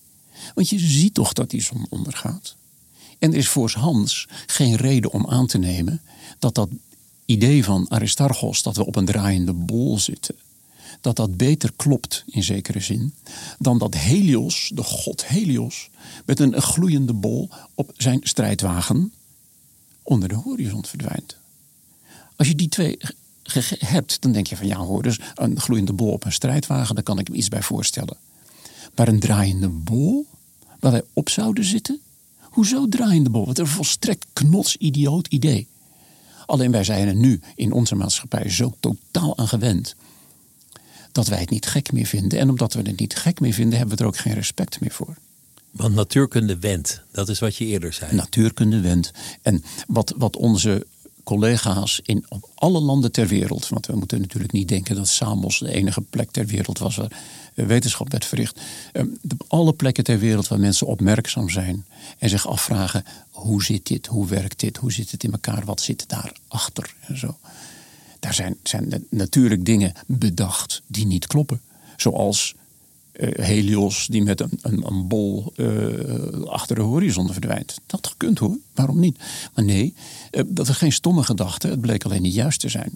Want 0.53 0.69
je 0.69 0.79
ziet 0.79 1.13
toch 1.13 1.33
dat 1.33 1.49
die 1.49 1.61
zon 1.61 1.85
ondergaat. 1.89 2.55
En 3.19 3.31
er 3.31 3.37
is 3.37 3.47
voor 3.47 3.75
geen 4.45 4.75
reden 4.75 5.11
om 5.11 5.27
aan 5.27 5.47
te 5.47 5.57
nemen 5.57 6.01
dat 6.39 6.55
dat 6.55 6.69
idee 7.25 7.63
van 7.63 7.89
Aristarchos 7.89 8.63
dat 8.63 8.75
we 8.75 8.85
op 8.85 8.95
een 8.95 9.05
draaiende 9.05 9.53
bol 9.53 9.99
zitten, 9.99 10.35
dat 11.01 11.15
dat 11.15 11.37
beter 11.37 11.71
klopt 11.75 12.23
in 12.27 12.43
zekere 12.43 12.79
zin 12.79 13.13
dan 13.59 13.77
dat 13.77 13.93
Helios, 13.93 14.71
de 14.73 14.83
god 14.83 15.25
Helios, 15.25 15.89
met 16.25 16.39
een 16.39 16.61
gloeiende 16.61 17.13
bol 17.13 17.49
op 17.75 17.91
zijn 17.97 18.19
strijdwagen 18.23 19.13
onder 20.03 20.29
de 20.29 20.35
horizon 20.35 20.85
verdwijnt. 20.85 21.37
Als 22.35 22.47
je 22.47 22.55
die 22.55 22.69
twee 22.69 22.97
hebt, 23.79 24.21
dan 24.21 24.31
denk 24.31 24.47
je 24.47 24.57
van 24.57 24.67
ja 24.67 24.77
hoor, 24.77 25.03
dus 25.03 25.19
een 25.35 25.59
gloeiende 25.59 25.93
bol 25.93 26.11
op 26.11 26.25
een 26.25 26.31
strijdwagen, 26.31 26.95
daar 26.95 27.03
kan 27.03 27.19
ik 27.19 27.29
me 27.29 27.35
iets 27.35 27.49
bij 27.49 27.63
voorstellen. 27.63 28.17
Maar 28.95 29.07
een 29.07 29.19
draaiende 29.19 29.69
bol, 29.69 30.25
waar 30.79 30.91
wij 30.91 31.03
op 31.13 31.29
zouden 31.29 31.63
zitten? 31.63 31.99
Hoezo 32.41 32.87
draaiende 32.89 33.29
bol? 33.29 33.45
Wat 33.45 33.57
een 33.57 33.67
volstrekt 33.67 34.25
knots 34.33 34.75
idioot 34.75 35.27
idee. 35.27 35.67
Alleen 36.45 36.71
wij 36.71 36.83
zijn 36.83 37.07
er 37.07 37.15
nu 37.15 37.39
in 37.55 37.71
onze 37.71 37.95
maatschappij 37.95 38.49
zo 38.49 38.73
totaal 38.79 39.37
aan 39.37 39.47
gewend 39.47 39.95
dat 41.11 41.27
wij 41.27 41.39
het 41.39 41.49
niet 41.49 41.65
gek 41.65 41.91
meer 41.91 42.05
vinden. 42.05 42.39
En 42.39 42.49
omdat 42.49 42.73
we 42.73 42.81
het 42.81 42.99
niet 42.99 43.15
gek 43.15 43.39
meer 43.39 43.53
vinden, 43.53 43.77
hebben 43.77 43.97
we 43.97 44.03
er 44.03 44.09
ook 44.09 44.17
geen 44.17 44.33
respect 44.33 44.79
meer 44.79 44.91
voor. 44.91 45.15
Want 45.71 45.95
natuurkunde 45.95 46.59
wendt. 46.59 47.01
Dat 47.11 47.29
is 47.29 47.39
wat 47.39 47.55
je 47.55 47.65
eerder 47.65 47.93
zei. 47.93 48.15
Natuurkunde 48.15 48.79
wendt. 48.79 49.11
En 49.41 49.63
wat, 49.87 50.13
wat 50.17 50.35
onze 50.35 50.85
collega's 51.23 51.99
in 52.03 52.25
op 52.29 52.49
alle 52.55 52.79
landen 52.79 53.11
ter 53.11 53.27
wereld. 53.27 53.69
Want 53.69 53.85
we 53.85 53.95
moeten 53.95 54.21
natuurlijk 54.21 54.53
niet 54.53 54.67
denken 54.67 54.95
dat 54.95 55.07
Samos 55.07 55.59
de 55.59 55.71
enige 55.71 56.01
plek 56.01 56.31
ter 56.31 56.45
wereld 56.45 56.77
was 56.77 56.95
waar 56.95 57.21
wetenschap 57.55 58.11
werd 58.11 58.25
verricht. 58.25 58.59
Ehm, 58.91 59.07
Op 59.31 59.45
alle 59.47 59.73
plekken 59.73 60.03
ter 60.03 60.19
wereld 60.19 60.47
waar 60.47 60.59
mensen 60.59 60.87
opmerkzaam 60.87 61.49
zijn 61.49 61.85
en 62.17 62.29
zich 62.29 62.47
afvragen: 62.47 63.03
hoe 63.31 63.63
zit 63.63 63.85
dit, 63.87 64.05
hoe 64.07 64.27
werkt 64.27 64.59
dit, 64.59 64.77
hoe 64.77 64.91
zit 64.91 65.11
het 65.11 65.23
in 65.23 65.31
elkaar, 65.31 65.65
wat 65.65 65.81
zit 65.81 66.05
daarachter 66.09 66.93
en 66.99 67.17
zo. 67.17 67.37
Daar 68.19 68.33
zijn, 68.33 68.55
zijn 68.63 68.87
na- 68.87 68.99
natuurlijk 69.09 69.65
dingen 69.65 69.93
bedacht 70.07 70.81
die 70.87 71.05
niet 71.05 71.27
kloppen. 71.27 71.61
Zoals 71.97 72.55
eh, 73.11 73.45
Helios 73.45 74.07
die 74.07 74.23
met 74.23 74.41
een, 74.41 74.59
een, 74.61 74.85
een 74.87 75.07
bol 75.07 75.53
eh, 75.55 76.41
achter 76.47 76.75
de 76.75 76.81
horizon 76.81 77.31
verdwijnt. 77.31 77.77
Dat 77.85 78.07
gekund 78.07 78.39
hoor, 78.39 78.57
waarom 78.73 78.99
niet? 78.99 79.19
Maar 79.53 79.65
nee, 79.65 79.93
eh, 80.31 80.43
dat 80.47 80.69
is 80.69 80.77
geen 80.77 80.91
stomme 80.91 81.23
gedachte. 81.23 81.67
Het 81.67 81.81
bleek 81.81 82.03
alleen 82.03 82.21
niet 82.21 82.33
juist 82.33 82.59
te 82.59 82.69
zijn. 82.69 82.91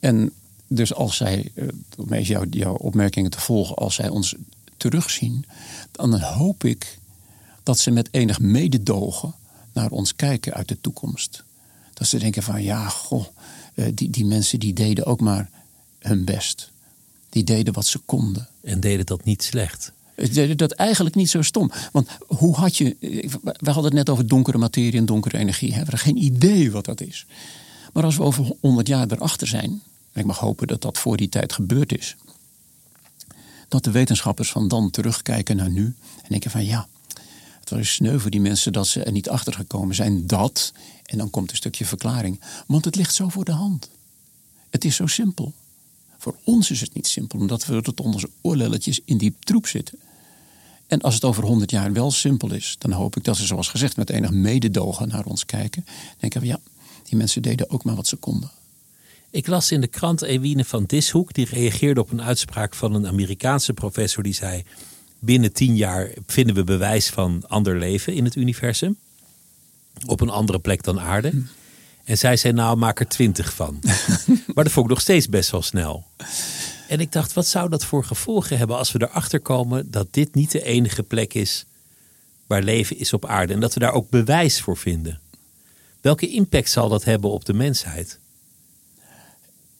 En 0.00 0.32
dus 0.66 0.94
als 0.94 1.16
zij, 1.16 1.50
eh, 1.54 1.68
om 1.96 2.12
even 2.12 2.34
jou, 2.34 2.46
jouw 2.50 2.74
opmerkingen 2.74 3.30
te 3.30 3.40
volgen, 3.40 3.76
als 3.76 3.94
zij 3.94 4.08
ons 4.08 4.34
terugzien, 4.76 5.44
dan 5.92 6.20
hoop 6.20 6.64
ik 6.64 6.98
dat 7.62 7.78
ze 7.78 7.90
met 7.90 8.08
enig 8.10 8.40
mededogen 8.40 9.34
naar 9.72 9.90
ons 9.90 10.16
kijken 10.16 10.54
uit 10.54 10.68
de 10.68 10.80
toekomst. 10.80 11.44
Dat 11.94 12.06
ze 12.06 12.18
denken 12.18 12.42
van 12.42 12.62
ja, 12.62 12.88
goh, 12.88 13.24
eh, 13.74 13.86
die, 13.94 14.10
die 14.10 14.24
mensen 14.24 14.58
die 14.58 14.72
deden 14.72 15.06
ook 15.06 15.20
maar 15.20 15.50
hun 15.98 16.24
best. 16.24 16.70
Die 17.28 17.44
deden 17.44 17.74
wat 17.74 17.86
ze 17.86 17.98
konden. 17.98 18.48
En 18.60 18.80
deden 18.80 19.06
dat 19.06 19.24
niet 19.24 19.42
slecht. 19.42 19.92
Ze 20.16 20.28
deden 20.28 20.56
dat 20.56 20.72
eigenlijk 20.72 21.14
niet 21.14 21.30
zo 21.30 21.42
stom. 21.42 21.70
Want 21.92 22.08
hoe 22.26 22.54
had 22.54 22.76
je. 22.76 22.96
We 23.40 23.70
hadden 23.70 23.84
het 23.84 23.92
net 23.92 24.10
over 24.10 24.26
donkere 24.26 24.58
materie 24.58 24.98
en 24.98 25.06
donkere 25.06 25.38
energie. 25.38 25.68
We 25.68 25.74
hebben 25.74 25.98
geen 25.98 26.22
idee 26.22 26.70
wat 26.70 26.84
dat 26.84 27.00
is. 27.00 27.26
Maar 27.92 28.04
als 28.04 28.16
we 28.16 28.22
over 28.22 28.52
100 28.60 28.88
jaar 28.88 29.06
erachter 29.10 29.46
zijn. 29.46 29.82
En 30.14 30.20
ik 30.20 30.26
mag 30.26 30.38
hopen 30.38 30.66
dat 30.66 30.82
dat 30.82 30.98
voor 30.98 31.16
die 31.16 31.28
tijd 31.28 31.52
gebeurd 31.52 31.98
is. 31.98 32.16
Dat 33.68 33.84
de 33.84 33.90
wetenschappers 33.90 34.50
van 34.50 34.68
dan 34.68 34.90
terugkijken 34.90 35.56
naar 35.56 35.70
nu. 35.70 35.84
En 36.22 36.28
denken 36.28 36.50
van 36.50 36.64
ja. 36.64 36.88
Het 37.60 37.70
was 37.70 37.92
sneu 37.94 38.18
voor 38.18 38.30
die 38.30 38.40
mensen 38.40 38.72
dat 38.72 38.86
ze 38.86 39.02
er 39.02 39.12
niet 39.12 39.28
achter 39.28 39.52
gekomen 39.52 39.94
zijn. 39.94 40.26
Dat. 40.26 40.72
En 41.04 41.18
dan 41.18 41.30
komt 41.30 41.50
een 41.50 41.56
stukje 41.56 41.84
verklaring. 41.84 42.40
Want 42.66 42.84
het 42.84 42.96
ligt 42.96 43.14
zo 43.14 43.28
voor 43.28 43.44
de 43.44 43.52
hand. 43.52 43.90
Het 44.70 44.84
is 44.84 44.96
zo 44.96 45.06
simpel. 45.06 45.52
Voor 46.18 46.36
ons 46.44 46.70
is 46.70 46.80
het 46.80 46.94
niet 46.94 47.06
simpel, 47.06 47.38
omdat 47.38 47.66
we 47.66 47.82
tot 47.82 48.00
onze 48.00 48.30
oorlelletjes 48.40 49.00
in 49.04 49.18
die 49.18 49.34
troep 49.40 49.66
zitten. 49.66 49.98
En 50.86 51.00
als 51.00 51.14
het 51.14 51.24
over 51.24 51.44
honderd 51.44 51.70
jaar 51.70 51.92
wel 51.92 52.10
simpel 52.10 52.52
is, 52.52 52.76
dan 52.78 52.92
hoop 52.92 53.16
ik 53.16 53.24
dat 53.24 53.36
ze, 53.36 53.46
zoals 53.46 53.68
gezegd, 53.68 53.96
met 53.96 54.10
enig 54.10 54.30
mededogen 54.30 55.08
naar 55.08 55.24
ons 55.24 55.46
kijken. 55.46 55.86
Denken 56.18 56.40
we, 56.40 56.46
ja, 56.46 56.60
die 57.02 57.16
mensen 57.18 57.42
deden 57.42 57.70
ook 57.70 57.84
maar 57.84 57.94
wat 57.94 58.06
ze 58.06 58.16
konden. 58.16 58.50
Ik 59.34 59.46
las 59.46 59.72
in 59.72 59.80
de 59.80 59.86
krant 59.86 60.22
Ewine 60.22 60.64
van 60.64 60.84
Dishoek. 60.84 61.32
Die 61.32 61.46
reageerde 61.50 62.00
op 62.00 62.10
een 62.10 62.22
uitspraak 62.22 62.74
van 62.74 62.94
een 62.94 63.06
Amerikaanse 63.06 63.72
professor. 63.72 64.22
Die 64.22 64.34
zei, 64.34 64.64
binnen 65.18 65.52
tien 65.52 65.76
jaar 65.76 66.10
vinden 66.26 66.54
we 66.54 66.64
bewijs 66.64 67.08
van 67.08 67.44
ander 67.48 67.78
leven 67.78 68.12
in 68.12 68.24
het 68.24 68.34
universum. 68.34 68.96
Op 70.06 70.20
een 70.20 70.28
andere 70.28 70.58
plek 70.58 70.82
dan 70.82 71.00
aarde. 71.00 71.42
En 72.04 72.18
zij 72.18 72.36
zei, 72.36 72.52
nou 72.52 72.76
maak 72.76 73.00
er 73.00 73.08
twintig 73.08 73.54
van. 73.54 73.78
maar 74.54 74.64
dat 74.64 74.72
vond 74.72 74.86
ik 74.86 74.92
nog 74.92 75.00
steeds 75.00 75.28
best 75.28 75.50
wel 75.50 75.62
snel. 75.62 76.04
En 76.88 77.00
ik 77.00 77.12
dacht, 77.12 77.32
wat 77.32 77.46
zou 77.46 77.68
dat 77.68 77.84
voor 77.84 78.04
gevolgen 78.04 78.58
hebben 78.58 78.76
als 78.76 78.92
we 78.92 79.02
erachter 79.02 79.40
komen 79.40 79.90
dat 79.90 80.06
dit 80.10 80.34
niet 80.34 80.50
de 80.50 80.62
enige 80.62 81.02
plek 81.02 81.34
is 81.34 81.64
waar 82.46 82.62
leven 82.62 82.98
is 82.98 83.12
op 83.12 83.26
aarde. 83.26 83.52
En 83.52 83.60
dat 83.60 83.74
we 83.74 83.80
daar 83.80 83.92
ook 83.92 84.10
bewijs 84.10 84.60
voor 84.60 84.76
vinden. 84.76 85.20
Welke 86.00 86.28
impact 86.28 86.70
zal 86.70 86.88
dat 86.88 87.04
hebben 87.04 87.30
op 87.30 87.44
de 87.44 87.54
mensheid? 87.54 88.18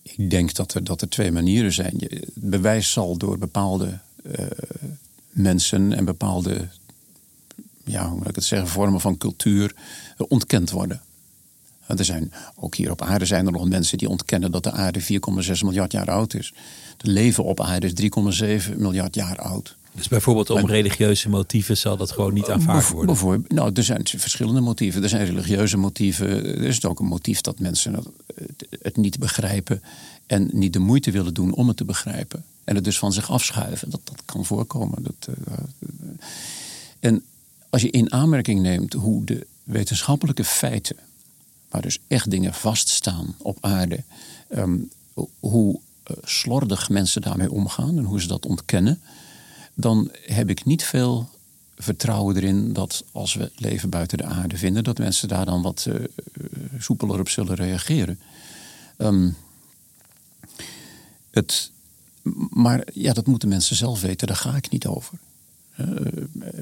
Ik 0.04 0.30
denk 0.30 0.54
dat 0.54 0.74
er, 0.74 0.84
dat 0.84 1.00
er 1.00 1.08
twee 1.08 1.32
manieren 1.32 1.72
zijn. 1.72 1.94
Het 1.98 2.30
bewijs 2.34 2.92
zal 2.92 3.16
door 3.16 3.38
bepaalde 3.38 3.98
eh, 4.22 4.46
mensen 5.30 5.92
en 5.92 6.04
bepaalde, 6.04 6.68
ja, 7.84 8.08
hoe 8.08 8.18
moet 8.18 8.28
ik 8.28 8.34
het 8.34 8.44
zeggen, 8.44 8.68
vormen 8.68 9.00
van 9.00 9.18
cultuur 9.18 9.74
eh, 10.16 10.26
ontkend 10.28 10.70
worden. 10.70 11.02
En 11.86 11.98
Er 11.98 12.04
zijn, 12.04 12.32
ook 12.54 12.74
hier 12.74 12.90
op 12.90 13.02
aarde 13.02 13.24
zijn 13.24 13.46
er 13.46 13.52
nog 13.52 13.68
mensen 13.68 13.98
die 13.98 14.08
ontkennen 14.08 14.50
dat 14.50 14.62
de 14.62 14.72
aarde 14.72 15.02
4,6 15.02 15.06
miljard 15.60 15.92
jaar 15.92 16.10
oud 16.10 16.34
is. 16.34 16.52
Het 16.96 17.06
leven 17.06 17.44
op 17.44 17.60
aarde 17.60 17.92
is 17.92 18.10
3,7 18.70 18.76
miljard 18.76 19.14
jaar 19.14 19.38
oud. 19.38 19.76
Dus 19.94 20.08
bijvoorbeeld 20.08 20.50
om 20.50 20.66
religieuze 20.66 21.28
motieven 21.28 21.76
zal 21.76 21.96
dat 21.96 22.10
gewoon 22.10 22.34
niet 22.34 22.48
aanvaard 22.48 22.88
worden? 22.88 23.06
Bijvoorbeeld, 23.06 23.52
nou, 23.52 23.70
er 23.74 23.84
zijn 23.84 24.06
verschillende 24.06 24.60
motieven. 24.60 25.02
Er 25.02 25.08
zijn 25.08 25.26
religieuze 25.26 25.76
motieven. 25.76 26.44
Er 26.44 26.62
is 26.62 26.84
ook 26.84 27.00
een 27.00 27.06
motief 27.06 27.40
dat 27.40 27.58
mensen 27.58 28.04
het 28.82 28.96
niet 28.96 29.18
begrijpen 29.18 29.82
en 30.26 30.50
niet 30.52 30.72
de 30.72 30.78
moeite 30.78 31.10
willen 31.10 31.34
doen 31.34 31.54
om 31.54 31.68
het 31.68 31.76
te 31.76 31.84
begrijpen. 31.84 32.44
En 32.64 32.74
het 32.74 32.84
dus 32.84 32.98
van 32.98 33.12
zich 33.12 33.30
afschuiven. 33.30 33.90
Dat, 33.90 34.00
dat 34.04 34.22
kan 34.24 34.44
voorkomen. 34.44 35.02
Dat, 35.02 35.28
uh, 35.28 35.54
en 37.00 37.24
als 37.70 37.82
je 37.82 37.90
in 37.90 38.12
aanmerking 38.12 38.60
neemt 38.60 38.92
hoe 38.92 39.24
de 39.24 39.46
wetenschappelijke 39.64 40.44
feiten, 40.44 40.96
waar 41.68 41.82
dus 41.82 41.98
echt 42.06 42.30
dingen 42.30 42.54
vaststaan 42.54 43.34
op 43.38 43.58
aarde, 43.60 44.02
ehm, 44.48 44.76
hoe 45.40 45.80
uh, 46.10 46.16
slordig 46.22 46.88
mensen 46.88 47.22
daarmee 47.22 47.50
omgaan 47.50 47.98
en 47.98 48.04
hoe 48.04 48.20
ze 48.20 48.26
dat 48.26 48.46
ontkennen, 48.46 49.00
dan 49.74 50.10
heb 50.26 50.50
ik 50.50 50.64
niet 50.64 50.84
veel 50.84 51.28
vertrouwen 51.76 52.36
erin 52.36 52.72
dat 52.72 53.04
als 53.12 53.34
we 53.34 53.50
leven 53.54 53.90
buiten 53.90 54.18
de 54.18 54.24
aarde 54.24 54.56
vinden, 54.56 54.84
dat 54.84 54.98
mensen 54.98 55.28
daar 55.28 55.44
dan 55.44 55.62
wat 55.62 55.86
uh, 55.88 55.94
soepeler 56.78 57.20
op 57.20 57.28
zullen 57.28 57.54
reageren. 57.54 58.18
Um, 58.98 59.36
het, 61.30 61.70
maar 62.50 62.86
ja, 62.92 63.12
dat 63.12 63.26
moeten 63.26 63.48
mensen 63.48 63.76
zelf 63.76 64.00
weten, 64.00 64.26
daar 64.26 64.36
ga 64.36 64.56
ik 64.56 64.70
niet 64.70 64.86
over. 64.86 65.18
Uh, 65.80 65.86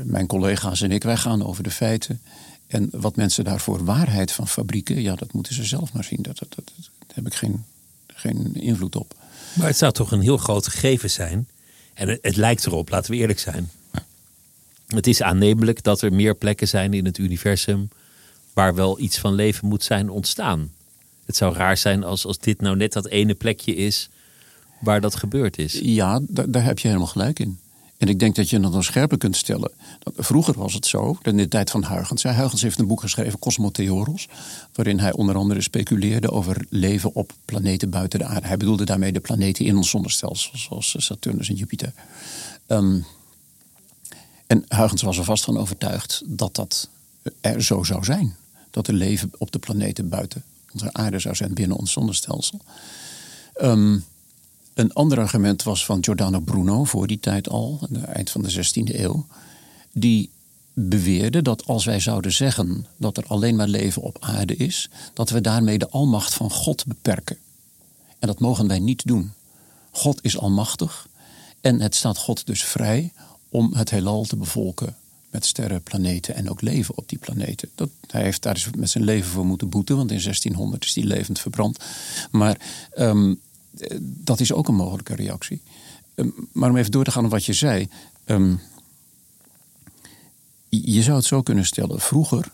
mijn 0.05 0.27
collega's 0.27 0.81
en 0.81 0.93
ik, 0.93 1.03
wij 1.03 1.17
gaan 1.17 1.47
over 1.47 1.63
de 1.63 1.71
feiten. 1.71 2.21
En 2.67 2.89
wat 2.93 3.17
mensen 3.17 3.45
daarvoor 3.45 3.85
waarheid 3.85 4.33
van 4.33 4.49
fabrieken, 4.49 5.03
ja, 5.03 5.15
dat 5.15 5.33
moeten 5.33 5.55
ze 5.55 5.65
zelf 5.65 5.93
maar 5.93 6.05
zien. 6.05 6.23
Dat, 6.23 6.39
dat, 6.39 6.55
dat, 6.55 6.71
daar 6.77 7.15
heb 7.15 7.27
ik 7.27 7.35
geen, 7.35 7.65
geen 8.07 8.55
invloed 8.55 8.97
op. 8.97 9.15
Maar 9.55 9.67
het 9.67 9.77
zou 9.77 9.93
toch 9.93 10.13
een 10.13 10.21
heel 10.21 10.37
groot 10.37 10.67
gegeven 10.69 11.11
zijn. 11.11 11.49
En 11.95 12.19
het, 12.23 12.37
lijkt 12.37 12.67
erop, 12.67 12.91
laten 12.91 13.11
we 13.11 13.17
eerlijk 13.17 13.39
zijn. 13.39 13.71
Het 14.87 15.07
is 15.07 15.23
aannemelijk 15.23 15.83
dat 15.83 16.03
er 16.03 16.13
meer 16.13 16.35
plekken 16.35 16.69
zijn 16.69 16.95
in 16.95 17.05
het 17.05 17.19
universum 17.19 17.89
waar 18.53 18.75
wel 18.75 19.01
iets 19.01 19.19
van 19.19 19.35
leven 19.35 19.69
moet 19.69 19.85
zijn 19.85 20.11
ontstaan. 20.11 20.73
Het 21.25 21.37
zou 21.37 21.55
raar 21.55 21.77
zijn 21.77 22.05
als, 22.05 22.27
als 22.27 22.39
dit 22.39 22.61
nou 22.61 22.77
net 22.77 22.93
dat 22.93 23.07
ene 23.07 23.35
plekje 23.35 23.75
is 23.75 24.09
waar 24.81 25.01
dat 25.01 25.15
gebeurd 25.15 25.59
is. 25.59 25.79
Ja, 25.83 26.21
daar 26.29 26.65
heb 26.65 26.79
je 26.79 26.89
helemaal 26.89 27.09
gelijk 27.09 27.39
in. 27.39 27.59
En 28.03 28.09
ik 28.09 28.19
denk 28.19 28.35
dat 28.35 28.51
je 28.51 28.61
het 28.61 28.73
nog 28.73 28.85
scherper 28.85 29.19
kunt 29.19 29.37
stellen. 29.37 29.71
Vroeger 30.17 30.59
was 30.59 30.75
het 30.75 30.87
zo, 30.87 31.19
in 31.23 31.37
de 31.37 31.49
tijd 31.49 31.71
van 31.71 31.85
Huygens. 31.85 32.23
Huygens 32.23 32.63
heeft 32.63 32.79
een 32.79 32.87
boek 32.87 33.01
geschreven, 33.01 33.39
Cosmotheoros. 33.39 34.29
Waarin 34.73 34.99
hij 34.99 35.13
onder 35.13 35.37
andere 35.37 35.61
speculeerde 35.61 36.31
over 36.31 36.67
leven 36.69 37.15
op 37.15 37.33
planeten 37.45 37.91
buiten 37.91 38.19
de 38.19 38.25
aarde. 38.25 38.47
Hij 38.47 38.57
bedoelde 38.57 38.85
daarmee 38.85 39.13
de 39.13 39.21
planeten 39.21 39.65
in 39.65 39.77
ons 39.77 39.91
zonnestelsel, 39.91 40.59
zoals 40.59 40.95
Saturnus 40.99 41.49
en 41.49 41.55
Jupiter. 41.55 41.93
Ehm, 42.67 43.01
en 44.47 44.65
Huygens 44.69 45.03
was 45.03 45.19
er 45.19 45.25
vast 45.25 45.45
van 45.45 45.59
overtuigd 45.59 46.23
dat 46.27 46.55
dat 46.55 46.89
er 47.41 47.63
zo 47.63 47.83
zou 47.83 48.05
zijn. 48.05 48.37
Dat 48.71 48.89
er 48.89 48.95
leven 48.95 49.31
op 49.39 49.53
de 49.53 49.59
planeten 49.59 50.09
buiten 50.09 50.43
onze 50.73 50.93
aarde 50.93 51.19
zou 51.19 51.35
zijn 51.35 51.55
binnen 51.55 51.77
ons 51.77 51.93
zonnestelsel. 51.93 52.61
Um, 53.63 54.05
een 54.75 54.93
ander 54.93 55.19
argument 55.19 55.63
was 55.63 55.85
van 55.85 56.05
Giordano 56.05 56.41
Bruno 56.41 56.85
voor 56.85 57.07
die 57.07 57.21
tijd 57.21 57.49
al, 57.49 57.79
aan 57.81 58.01
het 58.01 58.05
eind 58.05 58.31
van 58.31 58.43
de 58.43 58.53
16e 58.53 58.95
eeuw. 58.95 59.27
Die 59.93 60.31
beweerde 60.73 61.43
dat 61.43 61.67
als 61.67 61.85
wij 61.85 62.01
zouden 62.01 62.33
zeggen 62.33 62.87
dat 62.97 63.17
er 63.17 63.25
alleen 63.27 63.57
maar 63.57 63.69
leven 63.69 64.03
op 64.03 64.17
aarde 64.21 64.57
is, 64.57 64.89
dat 65.15 65.31
we 65.31 65.41
daarmee 65.41 65.79
de 65.79 65.89
almacht 65.89 66.35
van 66.35 66.51
God 66.51 66.87
beperken. 66.87 67.37
En 68.19 68.27
dat 68.29 68.41
mogen 68.41 68.69
wij 68.69 68.79
niet 68.79 69.07
doen. 69.07 69.33
God 69.91 70.19
is 70.23 70.39
almachtig 70.39 71.09
en 71.61 71.81
het 71.81 71.95
staat 71.95 72.19
God 72.19 72.47
dus 72.47 72.65
vrij 72.65 73.13
om 73.49 73.75
het 73.75 73.91
heelal 73.91 74.25
te 74.25 74.37
bevolken 74.37 74.97
met 75.31 75.47
sterren, 75.47 75.83
planeten 75.83 76.35
en 76.35 76.51
ook 76.51 76.61
leven 76.61 76.97
op 76.97 77.09
die 77.09 77.19
planeten. 77.19 77.71
Dat, 77.75 77.89
hij 78.07 78.23
heeft 78.23 78.43
daar 78.43 78.55
dus 78.55 78.69
met 78.77 78.91
zijn 78.91 79.05
leven 79.05 79.31
voor 79.31 79.47
moeten 79.47 79.69
boeten, 79.69 79.97
want 79.97 80.11
in 80.11 80.21
1600 80.23 80.85
is 80.85 80.95
hij 80.95 81.05
levend 81.05 81.39
verbrand. 81.39 81.79
Maar 82.31 82.61
um, 82.99 83.31
eh, 83.31 83.37
dat 84.03 84.41
is 84.41 84.53
ook 84.53 84.69
een 84.69 84.75
mogelijke 84.75 85.15
reactie. 85.15 85.61
Ehm, 86.15 86.29
maar 86.53 86.71
om 86.71 86.77
even 86.77 86.91
door 86.91 87.05
te 87.05 87.11
gaan 87.11 87.25
op 87.25 87.31
wat 87.31 87.45
je 87.45 87.53
zei. 87.53 87.89
Ehm, 88.25 88.55
je 90.69 91.03
zou 91.03 91.17
het 91.17 91.27
zo 91.27 91.43
kunnen 91.43 91.65
stellen. 91.65 92.01
Vroeger, 92.01 92.51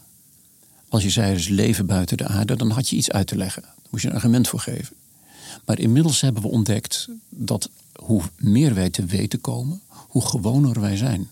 als 0.89 1.03
je 1.03 1.11
zei 1.11 1.31
er 1.31 1.37
is 1.37 1.49
leven 1.49 1.87
buiten 1.87 2.17
de 2.17 2.27
aarde, 2.27 2.57
dan 2.57 2.71
had 2.71 2.89
je 2.89 2.97
iets 2.97 3.11
uit 3.11 3.27
te 3.27 3.37
leggen. 3.37 3.63
Daar 3.63 3.75
moest 3.91 4.03
je 4.03 4.09
een 4.09 4.15
argument 4.15 4.49
voor 4.49 4.61
geven. 4.61 4.97
Maar 5.65 5.79
inmiddels 5.79 6.21
hebben 6.21 6.43
we 6.43 6.49
ontdekt 6.49 7.09
dat 7.29 7.71
hoe 7.95 8.23
meer 8.37 8.75
wij 8.75 8.91
te 8.91 9.05
weten 9.05 9.41
komen, 9.41 9.81
hoe 9.89 10.27
gewoner 10.27 10.81
wij 10.81 10.97
zijn. 10.97 11.29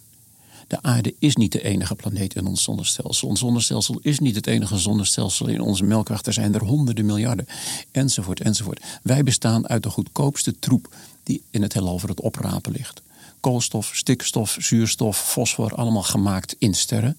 De 0.66 0.82
aarde 0.82 1.14
is 1.18 1.36
niet 1.36 1.52
de 1.52 1.62
enige 1.62 1.94
planeet 1.94 2.34
in 2.34 2.46
ons 2.46 2.62
zonnestelsel. 2.62 3.28
Ons 3.28 3.40
zonnestelsel 3.40 3.98
is 4.02 4.18
niet 4.18 4.34
het 4.34 4.46
enige 4.46 4.78
zonnestelsel 4.78 5.46
in 5.46 5.60
onze 5.60 5.84
melkweg. 5.84 6.22
Er 6.22 6.32
zijn 6.32 6.54
er 6.54 6.64
honderden 6.64 7.06
miljarden. 7.06 7.46
Enzovoort, 7.90 8.40
enzovoort. 8.40 8.82
Wij 9.02 9.22
bestaan 9.22 9.68
uit 9.68 9.82
de 9.82 9.90
goedkoopste 9.90 10.58
troep 10.58 10.94
die 11.22 11.42
in 11.50 11.62
het 11.62 11.72
heelal 11.72 11.98
voor 11.98 12.08
het 12.08 12.20
oprapen 12.20 12.72
ligt. 12.72 13.02
Koolstof, 13.40 13.90
stikstof, 13.94 14.56
zuurstof, 14.58 15.18
fosfor, 15.18 15.74
allemaal 15.74 16.02
gemaakt 16.02 16.56
in 16.58 16.74
sterren. 16.74 17.16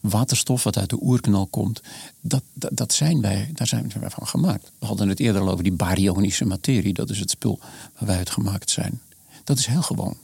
Waterstof, 0.00 0.64
wat 0.64 0.78
uit 0.78 0.90
de 0.90 1.02
oerknal 1.02 1.46
komt, 1.46 1.82
dat, 2.20 2.42
dat, 2.52 2.92
zijn 2.92 3.20
wij, 3.20 3.50
daar 3.54 3.66
zijn 3.66 3.92
wij 4.00 4.10
van 4.10 4.26
gemaakt. 4.26 4.70
We 4.78 4.86
hadden 4.86 5.08
het 5.08 5.20
eerder 5.20 5.42
al 5.42 5.50
over 5.50 5.64
die 5.64 5.72
baryonische 5.72 6.44
materie. 6.44 6.92
Dat 6.92 7.10
is 7.10 7.18
het 7.18 7.30
spul 7.30 7.58
waar 7.98 8.08
wij 8.08 8.16
uit 8.16 8.30
gemaakt 8.30 8.70
zijn. 8.70 9.00
Dat 9.44 9.58
is 9.58 9.66
heel 9.66 9.82
gewoon. 9.82 10.16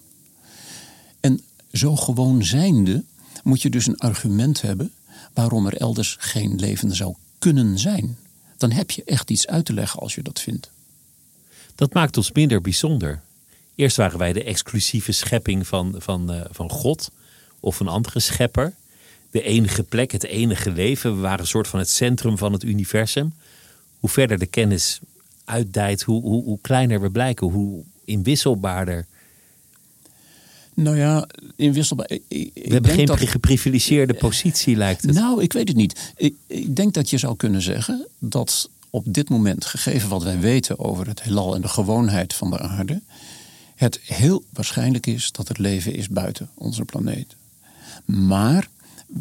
Zo 1.77 1.97
gewoon 1.97 2.45
zijnde 2.45 3.05
moet 3.43 3.63
je 3.63 3.71
dus 3.71 3.87
een 3.87 3.99
argument 3.99 4.63
hebben 4.63 4.93
waarom 5.33 5.67
er 5.67 5.77
elders 5.77 6.17
geen 6.21 6.55
leven 6.55 6.95
zou 6.95 7.15
kunnen 7.39 7.79
zijn. 7.79 8.17
Dan 8.57 8.71
heb 8.71 8.91
je 8.91 9.05
echt 9.05 9.31
iets 9.31 9.47
uit 9.47 9.65
te 9.65 9.73
leggen 9.73 10.01
als 10.01 10.15
je 10.15 10.23
dat 10.23 10.41
vindt. 10.41 10.71
Dat 11.75 11.93
maakt 11.93 12.17
ons 12.17 12.33
minder 12.33 12.61
bijzonder. 12.61 13.23
Eerst 13.75 13.97
waren 13.97 14.19
wij 14.19 14.33
de 14.33 14.45
exclusieve 14.45 15.13
schepping 15.13 15.67
van, 15.67 15.95
van, 15.99 16.33
uh, 16.33 16.41
van 16.51 16.71
God 16.71 17.11
of 17.61 17.81
een 17.81 17.89
andere 17.89 18.21
schepper. 18.21 18.75
De 19.31 19.43
enige 19.43 19.83
plek, 19.83 20.13
het 20.13 20.25
enige 20.25 20.71
leven. 20.71 21.15
We 21.15 21.21
waren 21.21 21.41
een 21.41 21.47
soort 21.47 21.69
van 21.69 21.79
het 21.79 21.91
centrum 21.91 22.39
van 22.39 22.53
het 22.53 22.63
universum. 22.63 23.33
Hoe 23.99 24.11
verder 24.11 24.39
de 24.39 24.47
kennis 24.47 25.01
uitdijt, 25.45 26.03
hoe, 26.03 26.23
hoe, 26.23 26.45
hoe 26.45 26.59
kleiner 26.61 27.01
we 27.01 27.11
blijken, 27.11 27.47
hoe 27.47 27.85
inwisselbaarder 28.05 29.07
nou 30.77 30.97
ja, 30.97 31.27
in 31.57 31.73
wisselbaar. 31.73 32.09
We 32.29 32.51
hebben 32.55 32.91
geen 32.91 33.07
dat, 33.07 33.21
geprivilegeerde 33.21 34.15
positie, 34.15 34.77
lijkt 34.77 35.03
het. 35.03 35.15
Nou, 35.15 35.43
ik 35.43 35.53
weet 35.53 35.69
het 35.69 35.77
niet. 35.77 36.13
Ik, 36.17 36.35
ik, 36.47 36.77
denk 36.77 36.95
dat 36.95 37.11
je 37.11 37.19
zou 37.19 37.37
kunnen 37.37 37.63
zeggen 37.63 38.07
dat 38.19 38.71
op 38.91 39.05
dit 39.07 39.29
moment, 39.29 39.65
gegeven 39.65 40.09
wat 40.09 40.23
wij 40.23 40.41
weten 40.41 40.79
over 40.79 41.07
het 41.07 41.23
heelal 41.23 41.55
en 41.55 41.61
de 41.61 41.69
gewoonheid 41.69 42.35
van 42.35 42.51
de 42.51 42.59
aarde, 42.59 43.01
het 43.75 44.01
heel 44.03 44.45
waarschijnlijk 44.51 45.07
is 45.07 45.33
dat 45.33 45.49
het 45.49 45.59
leven 45.59 45.95
is 45.95 46.09
buiten 46.09 46.51
onze 46.55 46.85
planeet. 46.85 47.35
Maar 48.05 48.69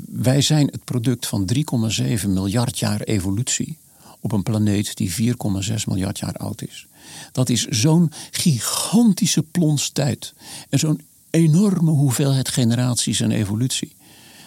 wij 0.10 0.41
zijn 0.41 0.68
het 0.68 0.84
product 0.84 1.28
van 1.28 1.49
3,7 1.53 2.28
miljard 2.28 2.80
jaar 2.80 3.01
evolutie 3.01 3.78
op 4.20 4.32
een 4.32 4.43
planeet 4.43 4.95
die 4.95 5.12
4,6 5.12 5.74
miljard 5.88 6.20
jaar 6.20 6.36
oud 6.36 6.62
is. 6.62 6.88
Dat 7.32 7.49
is 7.49 7.66
zo'n 7.66 8.12
gigantische 8.32 9.43
plons 9.43 9.89
tijd 9.89 10.34
en 10.70 10.80
zo'n 10.80 11.01
enorme 11.36 11.92
hoeveelheid 11.92 12.50
generaties 12.50 13.20
en 13.20 13.32
evolutie. 13.32 13.96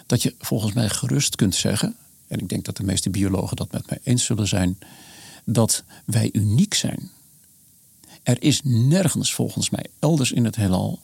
Dat 0.07 0.23
je 0.23 0.35
volgens 0.39 0.73
mij 0.73 0.89
gerust 0.89 1.37
kunt 1.37 1.55
zeggen, 1.55 1.97
en 2.29 2.39
ik 2.39 2.49
denk 2.49 2.65
dat 2.65 2.77
de 2.77 2.83
meeste 2.83 3.11
biologen 3.11 3.57
dat 3.57 3.73
met 3.73 3.91
mij 3.91 3.99
eens 4.03 4.25
zullen 4.25 4.49
zijn, 4.49 4.79
dat 5.45 5.85
wij 6.05 6.29
uniek 6.33 6.75
zijn. 6.75 7.11
Er 8.23 8.43
is 8.43 8.61
nergens 8.65 9.35
volgens 9.35 9.71
mij 9.71 9.87
elders 9.99 10.33
in 10.33 10.45
het 10.45 10.57
heelal 10.57 11.01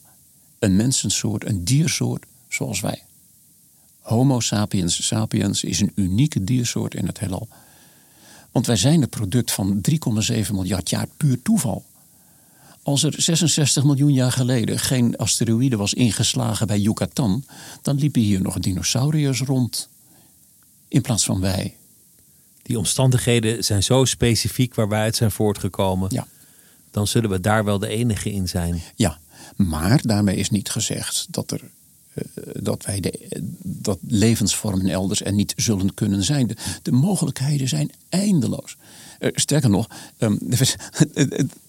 een 0.59 0.75
mensensoort, 0.75 1.45
een 1.45 1.63
diersoort 1.63 2.25
zoals 2.47 2.79
wij. 2.79 3.03
Homo 3.99 4.39
sapiens 4.39 5.05
sapiens 5.07 5.63
is 5.63 5.79
een 5.79 5.91
unieke 5.95 6.43
diersoort 6.43 6.93
in 6.93 7.07
het 7.07 7.19
heelal. 7.19 7.47
Want 8.51 8.65
wij 8.65 8.75
zijn 8.75 9.01
het 9.01 9.09
product 9.09 9.51
van 9.51 9.81
3,7 9.89 10.51
miljard 10.51 10.89
jaar 10.89 11.07
puur 11.17 11.41
toeval. 11.41 11.85
Als 12.85 13.03
er 13.03 13.13
66 13.17 13.83
miljoen 13.83 14.13
jaar 14.13 14.31
geleden 14.31 14.79
geen 14.79 15.17
asteroïde 15.17 15.75
was 15.75 15.93
ingeslagen 15.93 16.67
bij 16.67 16.79
Yucatan, 16.79 17.45
dan 17.81 17.95
liepen 17.95 18.21
hier 18.21 18.41
nog 18.41 18.59
dinosauriërs 18.59 19.41
rond. 19.41 19.89
In 20.87 21.01
plaats 21.01 21.25
van 21.25 21.39
wij. 21.39 21.75
Die 22.61 22.77
omstandigheden 22.77 23.63
zijn 23.63 23.83
zo 23.83 24.05
specifiek 24.05 24.75
waar 24.75 24.87
wij 24.87 25.01
uit 25.01 25.15
zijn 25.15 25.31
voortgekomen. 25.31 26.09
Ja. 26.11 26.27
Dan 26.91 27.07
zullen 27.07 27.29
we 27.29 27.39
daar 27.39 27.63
wel 27.63 27.79
de 27.79 27.87
enige 27.87 28.31
in 28.31 28.47
zijn. 28.47 28.81
Ja, 28.95 29.19
maar 29.55 30.01
daarmee 30.03 30.35
is 30.35 30.49
niet 30.49 30.69
gezegd 30.69 31.27
dat, 31.29 31.51
er, 31.51 31.61
uh, 32.13 32.23
dat 32.53 32.85
wij 32.85 32.99
de, 32.99 33.41
dat 33.63 33.99
levensvormen 34.07 34.87
elders 34.87 35.21
en 35.21 35.35
niet 35.35 35.53
zullen 35.55 35.93
kunnen 35.93 36.23
zijn. 36.23 36.47
De, 36.47 36.55
de 36.81 36.91
mogelijkheden 36.91 37.67
zijn 37.67 37.91
eindeloos. 38.09 38.77
Uh, 39.19 39.29
sterker 39.33 39.69
nog, 39.69 39.87
um, 40.19 40.37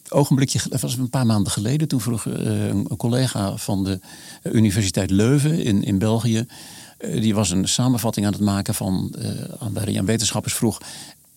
ogenblikje, 0.09 0.61
dat 0.69 0.81
was 0.81 0.97
een 0.97 1.11
paar 1.11 1.27
maanden 1.27 1.53
geleden, 1.53 1.89
toen 1.89 2.01
vroeg 2.01 2.25
een 2.25 2.97
collega 2.97 3.57
van 3.57 3.85
de 3.85 4.01
Universiteit 4.43 5.11
Leuven 5.11 5.65
in, 5.65 5.83
in 5.83 5.99
België, 5.99 6.47
die 6.99 7.35
was 7.35 7.51
een 7.51 7.69
samenvatting 7.69 8.27
aan 8.27 8.33
het 8.33 8.41
maken 8.41 8.75
van, 8.75 9.15
waarin 9.73 9.99
aan 9.99 10.07
wetenschappers 10.07 10.55
vroeg, 10.55 10.81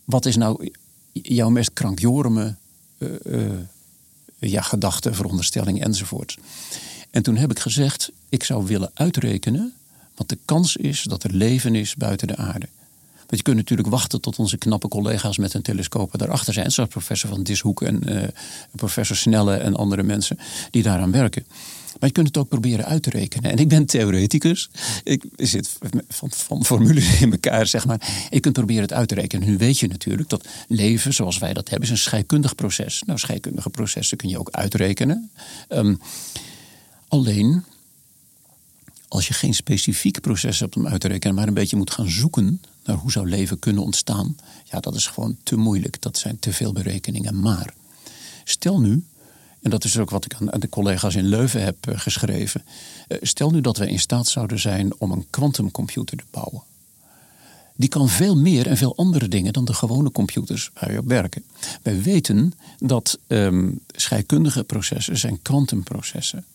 wat 0.05 0.25
is 0.25 0.35
nou 0.35 0.71
jouw 1.11 1.49
meest 1.49 1.73
krankjorme 1.73 2.55
ja, 4.39 4.61
gedachte, 4.61 5.13
veronderstelling 5.13 5.83
enzovoort. 5.83 6.37
En 7.09 7.23
toen 7.23 7.35
heb 7.35 7.51
ik 7.51 7.59
gezegd, 7.59 8.11
ik 8.29 8.43
zou 8.43 8.65
willen 8.65 8.91
uitrekenen 8.93 9.73
wat 10.15 10.29
de 10.29 10.37
kans 10.45 10.75
is 10.75 11.03
dat 11.03 11.23
er 11.23 11.33
leven 11.33 11.75
is 11.75 11.95
buiten 11.95 12.27
de 12.27 12.35
aarde. 12.35 12.67
Want 13.29 13.41
je 13.41 13.43
kunt 13.43 13.55
natuurlijk 13.55 13.89
wachten 13.89 14.21
tot 14.21 14.39
onze 14.39 14.57
knappe 14.57 14.87
collega's 14.87 15.37
met 15.37 15.53
hun 15.53 15.61
telescopen 15.61 16.19
daarachter 16.19 16.53
zijn. 16.53 16.71
Zoals 16.71 16.89
professor 16.89 17.29
Van 17.29 17.43
Dishoek 17.43 17.81
en 17.81 18.13
uh, 18.13 18.23
professor 18.71 19.15
Snelle 19.15 19.55
en 19.55 19.75
andere 19.75 20.03
mensen 20.03 20.39
die 20.71 20.83
daaraan 20.83 21.11
werken. 21.11 21.45
Maar 21.99 22.09
je 22.09 22.11
kunt 22.11 22.27
het 22.27 22.37
ook 22.37 22.49
proberen 22.49 22.85
uit 22.85 23.03
te 23.03 23.09
rekenen. 23.09 23.51
En 23.51 23.57
ik 23.57 23.67
ben 23.67 23.85
theoreticus. 23.85 24.69
Ik 25.03 25.23
zit 25.35 25.77
van, 26.07 26.31
van 26.31 26.65
formules 26.65 27.21
in 27.21 27.31
elkaar, 27.31 27.67
zeg 27.67 27.85
maar. 27.85 28.27
Je 28.29 28.39
kunt 28.39 28.53
proberen 28.53 28.81
het 28.81 28.93
uit 28.93 29.07
te 29.07 29.15
rekenen. 29.15 29.47
Nu 29.47 29.57
weet 29.57 29.79
je 29.79 29.87
natuurlijk 29.87 30.29
dat 30.29 30.47
leven 30.67 31.13
zoals 31.13 31.37
wij 31.37 31.53
dat 31.53 31.69
hebben, 31.69 31.87
is 31.87 31.93
een 31.93 32.01
scheikundig 32.01 32.55
proces. 32.55 33.03
Nou, 33.05 33.19
scheikundige 33.19 33.69
processen 33.69 34.17
kun 34.17 34.29
je 34.29 34.39
ook 34.39 34.49
uitrekenen. 34.51 35.31
Um, 35.69 35.99
alleen, 37.07 37.63
als 39.07 39.27
je 39.27 39.33
geen 39.33 39.53
specifiek 39.53 40.21
proces 40.21 40.59
hebt 40.59 40.75
om 40.75 40.87
uit 40.87 41.01
te 41.01 41.07
rekenen, 41.07 41.35
maar 41.35 41.47
een 41.47 41.53
beetje 41.53 41.77
moet 41.77 41.91
gaan 41.91 42.09
zoeken 42.09 42.61
naar 42.83 42.95
hoe 42.95 43.11
zou 43.11 43.29
leven 43.29 43.59
kunnen 43.59 43.83
ontstaan, 43.83 44.35
ja, 44.63 44.79
dat 44.79 44.95
is 44.95 45.07
gewoon 45.07 45.37
te 45.43 45.55
moeilijk. 45.55 46.01
Dat 46.01 46.17
zijn 46.17 46.39
te 46.39 46.53
veel 46.53 46.73
berekeningen. 46.73 47.39
Maar 47.39 47.73
stel 48.43 48.79
nu, 48.79 49.03
en 49.61 49.69
dat 49.69 49.83
is 49.83 49.97
ook 49.97 50.09
wat 50.09 50.25
ik 50.25 50.33
aan 50.33 50.59
de 50.59 50.69
collega's 50.69 51.15
in 51.15 51.25
Leuven 51.25 51.63
heb 51.63 51.87
eh, 51.87 51.99
geschreven, 51.99 52.63
eh, 53.07 53.17
stel 53.21 53.51
nu 53.51 53.61
dat 53.61 53.77
we 53.77 53.89
in 53.89 53.99
staat 53.99 54.27
zouden 54.27 54.59
zijn 54.59 54.93
om 54.97 55.11
een 55.11 55.25
kwantumcomputer 55.29 56.17
te 56.17 56.23
bouwen. 56.31 56.63
Die 57.75 57.89
kan 57.89 58.09
veel 58.09 58.37
meer 58.37 58.67
en 58.67 58.77
veel 58.77 58.95
andere 58.95 59.27
dingen 59.27 59.53
dan 59.53 59.65
de 59.65 59.73
gewone 59.73 60.11
computers 60.11 60.69
waar 60.73 60.91
we 60.91 60.97
op 60.97 61.07
werken. 61.07 61.43
Wij 61.81 62.01
weten 62.01 62.53
dat 62.77 63.19
um, 63.27 63.79
scheikundige 63.87 64.63
processen 64.63 65.17
zijn 65.17 65.41
kwantumprocessen. 65.41 66.45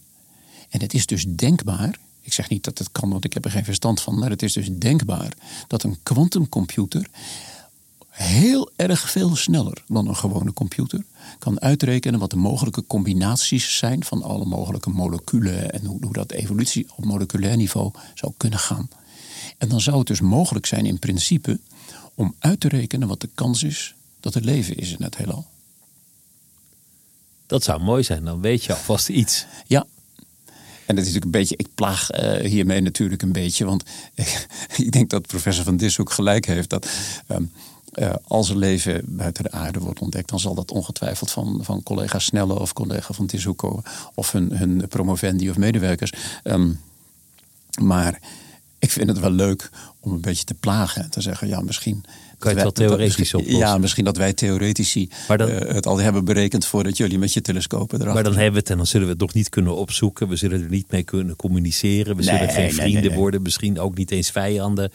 En 0.68 0.80
het 0.80 0.94
is 0.94 1.06
dus 1.06 1.24
denkbaar 1.28 1.98
ik 2.24 2.32
zeg 2.32 2.48
niet 2.48 2.64
dat 2.64 2.78
het 2.78 2.92
kan, 2.92 3.10
want 3.10 3.24
ik 3.24 3.32
heb 3.32 3.44
er 3.44 3.50
geen 3.50 3.64
verstand 3.64 4.00
van. 4.00 4.18
Maar 4.18 4.30
het 4.30 4.42
is 4.42 4.52
dus 4.52 4.68
denkbaar 4.72 5.32
dat 5.66 5.82
een 5.82 5.98
quantumcomputer 6.02 7.08
heel 8.08 8.70
erg 8.76 9.10
veel 9.10 9.36
sneller 9.36 9.84
dan 9.88 10.08
een 10.08 10.16
gewone 10.16 10.52
computer 10.52 11.04
kan 11.38 11.60
uitrekenen 11.60 12.20
wat 12.20 12.30
de 12.30 12.36
mogelijke 12.36 12.86
combinaties 12.86 13.76
zijn 13.76 14.04
van 14.04 14.22
alle 14.22 14.44
mogelijke 14.44 14.90
moleculen 14.90 15.72
en 15.72 15.84
hoe, 15.84 16.04
hoe 16.04 16.12
dat 16.12 16.32
evolutie 16.32 16.86
op 16.96 17.04
moleculair 17.04 17.56
niveau 17.56 17.90
zou 18.14 18.32
kunnen 18.36 18.58
gaan. 18.58 18.88
En 19.58 19.68
dan 19.68 19.80
zou 19.80 19.98
het 19.98 20.06
dus 20.06 20.20
mogelijk 20.20 20.66
zijn 20.66 20.86
in 20.86 20.98
principe 20.98 21.60
om 22.14 22.34
uit 22.38 22.60
te 22.60 22.68
rekenen 22.68 23.08
wat 23.08 23.20
de 23.20 23.30
kans 23.34 23.62
is 23.62 23.94
dat 24.20 24.34
er 24.34 24.42
leven 24.42 24.76
is 24.76 24.90
in 24.90 25.02
het 25.02 25.16
heelal. 25.16 25.46
Dat 27.46 27.64
zou 27.64 27.82
mooi 27.82 28.02
zijn, 28.02 28.24
dan 28.24 28.40
weet 28.40 28.64
je 28.64 28.74
alvast 28.74 29.08
iets. 29.08 29.46
Ja, 29.66 29.86
en 30.86 30.94
dat 30.94 31.04
is 31.04 31.12
natuurlijk 31.12 31.24
een 31.24 31.40
beetje, 31.40 31.56
ik 31.56 31.68
plaag 31.74 32.12
uh, 32.12 32.50
hiermee 32.50 32.80
natuurlijk 32.80 33.22
een 33.22 33.32
beetje, 33.32 33.64
want 33.64 33.82
ik 34.76 34.92
denk 34.92 35.10
dat 35.10 35.26
professor 35.26 35.64
Van 35.64 35.76
Dis 35.76 35.98
gelijk 36.04 36.46
heeft 36.46 36.70
dat. 36.70 36.88
Um, 37.28 37.52
uh, 37.94 38.14
als 38.26 38.50
er 38.50 38.56
leven 38.56 39.02
buiten 39.06 39.44
de 39.44 39.50
aarde 39.50 39.78
wordt 39.78 40.00
ontdekt, 40.00 40.28
dan 40.28 40.40
zal 40.40 40.54
dat 40.54 40.70
ongetwijfeld 40.70 41.30
van, 41.30 41.58
van 41.62 41.82
collega 41.82 42.18
Snelle 42.18 42.58
of 42.58 42.72
collega 42.72 43.14
van 43.14 43.26
Tishoek 43.26 43.82
of 44.14 44.32
hun, 44.32 44.56
hun 44.56 44.88
promovendi 44.88 45.50
of 45.50 45.56
medewerkers. 45.56 46.12
Um, 46.44 46.80
maar 47.80 48.20
ik 48.78 48.90
vind 48.90 49.08
het 49.08 49.18
wel 49.18 49.30
leuk 49.30 49.70
om 50.00 50.12
een 50.12 50.20
beetje 50.20 50.44
te 50.44 50.54
plagen 50.54 51.02
en 51.02 51.10
te 51.10 51.20
zeggen, 51.20 51.48
ja, 51.48 51.60
misschien 51.60 52.04
kan 52.44 52.54
je 52.54 52.66
het 52.66 52.78
wel 52.78 52.88
theoretisch 52.88 53.34
oplossen? 53.34 53.58
Ja, 53.58 53.78
misschien 53.78 54.04
dat 54.04 54.16
wij 54.16 54.32
theoretici 54.32 55.08
dan, 55.36 55.48
uh, 55.48 55.58
het 55.58 55.86
al 55.86 55.98
hebben 55.98 56.24
berekend 56.24 56.66
voordat 56.66 56.96
jullie 56.96 57.18
met 57.18 57.32
je 57.32 57.40
telescopen 57.40 58.00
erachter. 58.00 58.14
Maar 58.14 58.22
dan 58.22 58.32
hebben 58.34 58.52
we 58.52 58.58
het 58.58 58.70
en 58.70 58.76
dan 58.76 58.86
zullen 58.86 59.06
we 59.06 59.12
het 59.12 59.20
nog 59.20 59.34
niet 59.34 59.48
kunnen 59.48 59.76
opzoeken. 59.76 60.28
We 60.28 60.36
zullen 60.36 60.62
er 60.62 60.68
niet 60.68 60.90
mee 60.90 61.02
kunnen 61.02 61.36
communiceren. 61.36 62.16
We 62.16 62.22
zullen 62.22 62.48
geen 62.48 62.72
vrienden 62.72 63.12
worden, 63.12 63.42
misschien 63.42 63.80
ook 63.80 63.96
niet 63.96 64.10
eens 64.10 64.30
vijanden. 64.30 64.92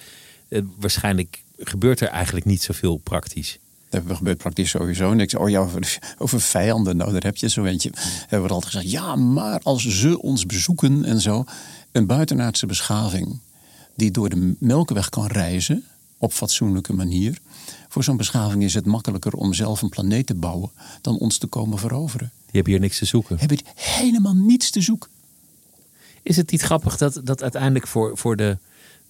Uh, 0.49 0.61
waarschijnlijk 0.79 1.43
gebeurt 1.57 1.99
er 1.99 2.07
eigenlijk 2.07 2.45
niet 2.45 2.61
zoveel 2.61 2.97
praktisch. 2.97 3.57
Dat 3.89 4.03
gebeurt 4.07 4.37
praktisch 4.37 4.69
sowieso 4.69 5.13
niks. 5.13 5.35
Oh 5.35 5.49
ja, 5.49 5.59
over, 5.59 5.99
over 6.17 6.41
vijanden, 6.41 6.97
nou 6.97 7.11
daar 7.11 7.23
heb 7.23 7.37
je 7.37 7.49
zo 7.49 7.63
eentje. 7.63 7.91
Hebben 8.27 8.47
we 8.47 8.53
altijd 8.53 8.73
gezegd, 8.73 8.91
ja, 8.91 9.15
maar 9.15 9.59
als 9.63 9.99
ze 9.99 10.21
ons 10.21 10.45
bezoeken 10.45 11.05
en 11.05 11.21
zo. 11.21 11.43
Een 11.91 12.05
buitenaardse 12.05 12.65
beschaving 12.65 13.39
die 13.95 14.11
door 14.11 14.29
de 14.29 14.55
Melkweg 14.59 15.09
kan 15.09 15.27
reizen 15.27 15.83
op 16.19 16.33
fatsoenlijke 16.33 16.93
manier. 16.93 17.37
Voor 17.87 18.03
zo'n 18.03 18.17
beschaving 18.17 18.63
is 18.63 18.73
het 18.73 18.85
makkelijker 18.85 19.33
om 19.33 19.53
zelf 19.53 19.81
een 19.81 19.89
planeet 19.89 20.25
te 20.25 20.35
bouwen 20.35 20.71
dan 21.01 21.17
ons 21.17 21.37
te 21.37 21.47
komen 21.47 21.77
veroveren. 21.77 22.31
Die 22.37 22.51
hebben 22.51 22.71
hier 22.71 22.81
niks 22.81 22.97
te 22.97 23.05
zoeken. 23.05 23.39
Hebben 23.39 23.59
helemaal 23.75 24.33
niets 24.35 24.69
te 24.69 24.81
zoeken. 24.81 25.09
Is 26.21 26.37
het 26.37 26.51
niet 26.51 26.61
grappig 26.61 26.97
dat, 26.97 27.21
dat 27.23 27.41
uiteindelijk 27.41 27.87
voor, 27.87 28.17
voor 28.17 28.35
de, 28.35 28.57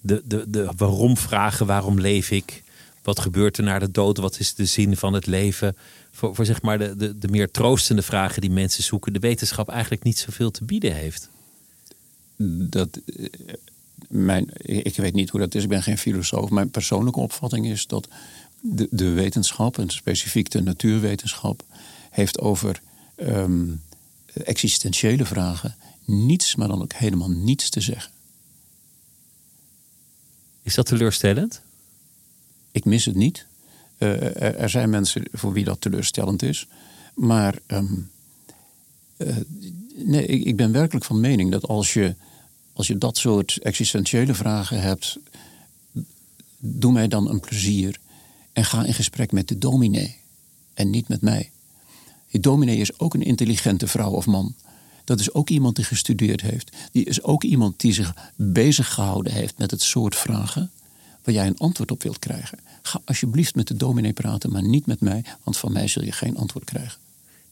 de, 0.00 0.22
de, 0.24 0.44
de 0.48 0.72
waarom 0.76 1.16
vragen, 1.16 1.66
waarom 1.66 2.00
leef 2.00 2.30
ik? 2.30 2.62
Wat 3.02 3.20
gebeurt 3.20 3.58
er 3.58 3.64
na 3.64 3.78
de 3.78 3.90
dood? 3.90 4.16
Wat 4.16 4.38
is 4.38 4.54
de 4.54 4.64
zin 4.64 4.96
van 4.96 5.12
het 5.12 5.26
leven? 5.26 5.76
Voor, 6.12 6.34
voor 6.34 6.44
zeg 6.44 6.62
maar 6.62 6.78
de, 6.78 6.96
de, 6.96 7.18
de 7.18 7.28
meer 7.28 7.50
troostende 7.50 8.02
vragen 8.02 8.40
die 8.40 8.50
mensen 8.50 8.82
zoeken, 8.82 9.12
de 9.12 9.18
wetenschap 9.18 9.68
eigenlijk 9.68 10.02
niet 10.02 10.18
zoveel 10.18 10.50
te 10.50 10.64
bieden 10.64 10.94
heeft. 10.94 11.28
Dat, 12.68 13.00
mijn, 14.10 14.50
ik 14.62 14.96
weet 14.96 15.14
niet 15.14 15.30
hoe 15.30 15.40
dat 15.40 15.54
is, 15.54 15.62
ik 15.62 15.68
ben 15.68 15.82
geen 15.82 15.98
filosoof. 15.98 16.50
Mijn 16.50 16.70
persoonlijke 16.70 17.20
opvatting 17.20 17.66
is 17.66 17.86
dat 17.86 18.08
de, 18.60 18.88
de 18.90 19.10
wetenschap, 19.10 19.78
en 19.78 19.90
specifiek 19.90 20.50
de 20.50 20.62
natuurwetenschap, 20.62 21.64
heeft 22.10 22.40
over 22.40 22.82
um, 23.16 23.82
existentiële 24.44 25.24
vragen 25.24 25.76
niets, 26.04 26.54
maar 26.54 26.68
dan 26.68 26.82
ook 26.82 26.92
helemaal 26.92 27.30
niets 27.30 27.70
te 27.70 27.80
zeggen. 27.80 28.12
Is 30.62 30.74
dat 30.74 30.86
teleurstellend? 30.86 31.62
Ik 32.70 32.84
mis 32.84 33.04
het 33.04 33.14
niet. 33.14 33.46
Uh, 33.98 34.42
er, 34.60 34.70
zijn 34.70 34.90
mensen 34.90 35.22
voor 35.32 35.52
wie 35.52 35.64
dat 35.64 35.80
teleurstellend 35.80 36.42
is. 36.42 36.66
Maar 37.14 37.58
um, 37.66 38.10
uh, 39.16 39.36
nee, 39.94 40.26
ik, 40.26 40.44
ik 40.44 40.56
ben 40.56 40.72
werkelijk 40.72 41.04
van 41.04 41.20
mening 41.20 41.50
dat 41.50 41.66
als 41.68 41.92
je 41.92 42.14
als 42.80 42.88
je 42.88 42.98
dat 42.98 43.18
soort 43.18 43.58
existentiële 43.62 44.34
vragen 44.34 44.80
hebt, 44.80 45.18
doe 46.58 46.92
mij 46.92 47.08
dan 47.08 47.28
een 47.28 47.40
plezier 47.40 47.98
en 48.52 48.64
ga 48.64 48.84
in 48.84 48.94
gesprek 48.94 49.32
met 49.32 49.48
de 49.48 49.58
dominee 49.58 50.16
en 50.74 50.90
niet 50.90 51.08
met 51.08 51.20
mij. 51.20 51.50
Die 52.30 52.40
dominee 52.40 52.76
is 52.76 52.98
ook 52.98 53.14
een 53.14 53.22
intelligente 53.22 53.86
vrouw 53.86 54.10
of 54.10 54.26
man. 54.26 54.54
Dat 55.04 55.20
is 55.20 55.32
ook 55.34 55.50
iemand 55.50 55.76
die 55.76 55.84
gestudeerd 55.84 56.40
heeft. 56.40 56.76
Die 56.92 57.04
is 57.04 57.22
ook 57.22 57.44
iemand 57.44 57.80
die 57.80 57.92
zich 57.92 58.14
bezig 58.36 58.94
gehouden 58.94 59.32
heeft 59.32 59.58
met 59.58 59.70
het 59.70 59.82
soort 59.82 60.16
vragen 60.16 60.70
waar 61.24 61.34
jij 61.34 61.46
een 61.46 61.58
antwoord 61.58 61.90
op 61.90 62.02
wilt 62.02 62.18
krijgen. 62.18 62.58
Ga 62.82 63.00
alsjeblieft 63.04 63.54
met 63.54 63.68
de 63.68 63.76
dominee 63.76 64.12
praten, 64.12 64.52
maar 64.52 64.62
niet 64.62 64.86
met 64.86 65.00
mij, 65.00 65.24
want 65.42 65.56
van 65.56 65.72
mij 65.72 65.88
zul 65.88 66.04
je 66.04 66.12
geen 66.12 66.36
antwoord 66.36 66.64
krijgen. 66.64 66.98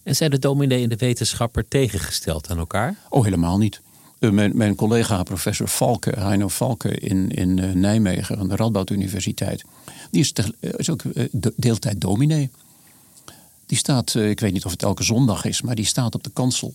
En 0.03 0.17
zijn 0.17 0.31
de 0.31 0.39
dominee 0.39 0.83
en 0.83 0.89
de 0.89 0.97
wetenschapper 0.97 1.69
tegengesteld 1.69 2.51
aan 2.51 2.59
elkaar? 2.59 2.97
Oh, 3.09 3.25
helemaal 3.25 3.59
niet. 3.59 3.81
Eh, 4.19 4.31
mijn, 4.31 4.75
collega 4.75 5.23
professor 5.23 5.69
Valke, 5.69 6.11
Heino 6.19 6.49
Valke 6.49 6.91
in, 6.91 7.31
in 7.31 7.59
uh, 7.59 7.73
Nijmegen 7.73 8.37
van 8.37 8.49
de 8.49 8.57
Radboud 8.57 8.91
Universiteit, 8.91 9.65
die 10.11 10.21
is, 10.21 10.33
eh, 10.33 10.45
is 10.61 10.91
ook 10.91 11.03
deeltijd 11.57 12.01
dominee. 12.01 12.51
Die 13.67 13.79
staat, 13.79 14.15
ik 14.15 14.41
weet 14.41 14.53
niet 14.53 14.65
of 14.65 14.71
het 14.71 14.83
elke 14.83 15.03
zondag 15.03 15.45
is, 15.45 15.63
maar 15.63 15.75
die 15.75 15.85
staat 15.85 16.15
op 16.15 16.25
de 16.25 16.31
kansel 16.31 16.75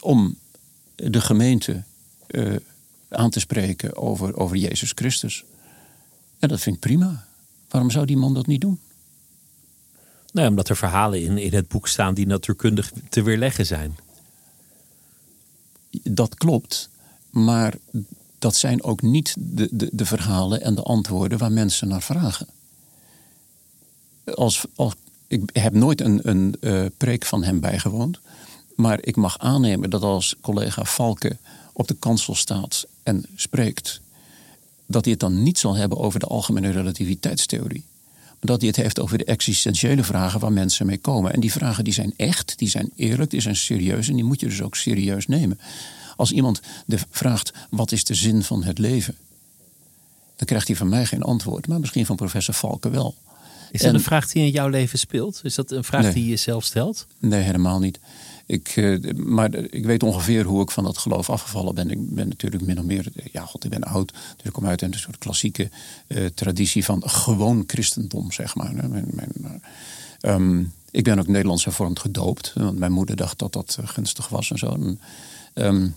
om 0.00 0.36
de 0.94 1.20
gemeente 1.20 1.82
aan 3.08 3.30
te 3.30 3.40
spreken 3.40 3.96
over, 3.96 4.36
over 4.36 4.56
Jezus 4.56 4.92
Christus. 4.94 5.44
En 6.38 6.48
dat 6.48 6.60
vind 6.60 6.74
ik 6.74 6.80
prima. 6.80 7.26
Waarom 7.68 7.90
zou 7.90 8.06
die 8.06 8.16
man 8.16 8.34
dat 8.34 8.46
niet 8.46 8.60
doen? 8.60 8.80
Nou, 10.32 10.48
omdat 10.48 10.68
er 10.68 10.76
verhalen 10.76 11.22
in, 11.22 11.38
in 11.38 11.54
het 11.54 11.68
boek 11.68 11.88
staan 11.88 12.14
die 12.14 12.26
natuurkundig 12.26 12.92
te 13.08 13.22
weerleggen 13.22 13.66
zijn 13.66 13.96
dat 16.02 16.34
klopt, 16.34 16.88
maar 17.30 17.74
dat 18.38 18.56
zijn 18.56 18.82
ook 18.82 19.02
niet 19.02 19.34
de, 19.38 19.68
de, 19.70 19.88
de 19.92 20.06
verhalen 20.06 20.62
en 20.62 20.74
de 20.74 20.82
antwoorden 20.82 21.38
waar 21.38 21.52
mensen 21.52 21.88
naar 21.88 22.02
vragen. 22.02 22.46
Als, 24.34 24.64
als, 24.74 24.94
ik 25.26 25.50
heb 25.52 25.72
nooit 25.72 26.00
een, 26.00 26.28
een 26.28 26.56
uh, 26.60 26.86
preek 26.96 27.24
van 27.24 27.42
hem 27.42 27.60
bijgewoond. 27.60 28.20
Maar 28.76 28.98
ik 29.02 29.16
mag 29.16 29.38
aannemen 29.38 29.90
dat 29.90 30.02
als 30.02 30.34
collega 30.40 30.84
Valke 30.84 31.36
op 31.72 31.88
de 31.88 31.96
kansel 31.98 32.34
staat 32.34 32.86
en 33.02 33.24
spreekt, 33.34 34.00
dat 34.86 35.02
hij 35.02 35.12
het 35.12 35.20
dan 35.20 35.42
niet 35.42 35.58
zal 35.58 35.74
hebben 35.76 35.98
over 35.98 36.20
de 36.20 36.26
algemene 36.26 36.70
relativiteitstheorie. 36.70 37.84
Dat 38.40 38.58
hij 38.58 38.68
het 38.68 38.76
heeft 38.76 39.00
over 39.00 39.18
de 39.18 39.24
existentiële 39.24 40.04
vragen 40.04 40.40
waar 40.40 40.52
mensen 40.52 40.86
mee 40.86 40.98
komen. 40.98 41.32
En 41.32 41.40
die 41.40 41.52
vragen 41.52 41.84
die 41.84 41.92
zijn 41.92 42.14
echt, 42.16 42.58
die 42.58 42.68
zijn 42.68 42.90
eerlijk, 42.96 43.30
die 43.30 43.40
zijn 43.40 43.56
serieus 43.56 44.08
en 44.08 44.14
die 44.14 44.24
moet 44.24 44.40
je 44.40 44.46
dus 44.46 44.62
ook 44.62 44.76
serieus 44.76 45.26
nemen. 45.26 45.60
Als 46.16 46.32
iemand 46.32 46.60
de 46.86 46.98
vraagt, 47.10 47.52
wat 47.70 47.92
is 47.92 48.04
de 48.04 48.14
zin 48.14 48.42
van 48.42 48.62
het 48.62 48.78
leven? 48.78 49.16
Dan 50.36 50.46
krijgt 50.46 50.66
hij 50.66 50.76
van 50.76 50.88
mij 50.88 51.06
geen 51.06 51.22
antwoord, 51.22 51.68
maar 51.68 51.80
misschien 51.80 52.06
van 52.06 52.16
professor 52.16 52.54
Valken 52.54 52.90
wel. 52.90 53.14
Is 53.70 53.80
dat 53.80 53.94
een 53.94 54.00
vraag 54.00 54.28
die 54.28 54.42
in 54.42 54.50
jouw 54.50 54.68
leven 54.68 54.98
speelt? 54.98 55.40
Is 55.42 55.54
dat 55.54 55.70
een 55.70 55.84
vraag 55.84 56.12
die 56.12 56.26
je 56.26 56.36
zelf 56.36 56.64
stelt? 56.64 57.06
Nee, 57.18 57.42
helemaal 57.42 57.78
niet. 57.78 57.98
Ik, 58.48 58.76
uh, 58.76 59.14
maar 59.14 59.54
ik 59.54 59.84
weet 59.84 60.02
ongeveer 60.02 60.44
hoe 60.44 60.62
ik 60.62 60.70
van 60.70 60.84
dat 60.84 60.98
geloof 60.98 61.30
afgevallen 61.30 61.74
ben. 61.74 61.90
Ik 61.90 62.14
ben 62.14 62.28
natuurlijk 62.28 62.62
min 62.62 62.78
of 62.78 62.84
meer, 62.84 63.06
ja, 63.32 63.44
god, 63.44 63.64
ik 63.64 63.70
ben 63.70 63.82
oud. 63.82 64.12
Dus 64.12 64.44
ik 64.44 64.52
kom 64.52 64.66
uit 64.66 64.82
een 64.82 64.94
soort 64.94 65.18
klassieke 65.18 65.70
uh, 66.06 66.26
traditie 66.26 66.84
van 66.84 67.08
gewoon 67.08 67.64
christendom, 67.66 68.32
zeg 68.32 68.54
maar. 68.54 68.74
Um, 70.20 70.72
ik 70.90 71.04
ben 71.04 71.18
ook 71.18 71.26
Nederlands 71.26 71.64
hervormd 71.64 71.98
gedoopt. 71.98 72.52
Want 72.54 72.78
mijn 72.78 72.92
moeder 72.92 73.16
dacht 73.16 73.38
dat 73.38 73.52
dat 73.52 73.78
gunstig 73.84 74.28
was 74.28 74.50
en 74.50 74.58
zo. 74.58 74.72
En, 74.72 75.00
um, 75.54 75.94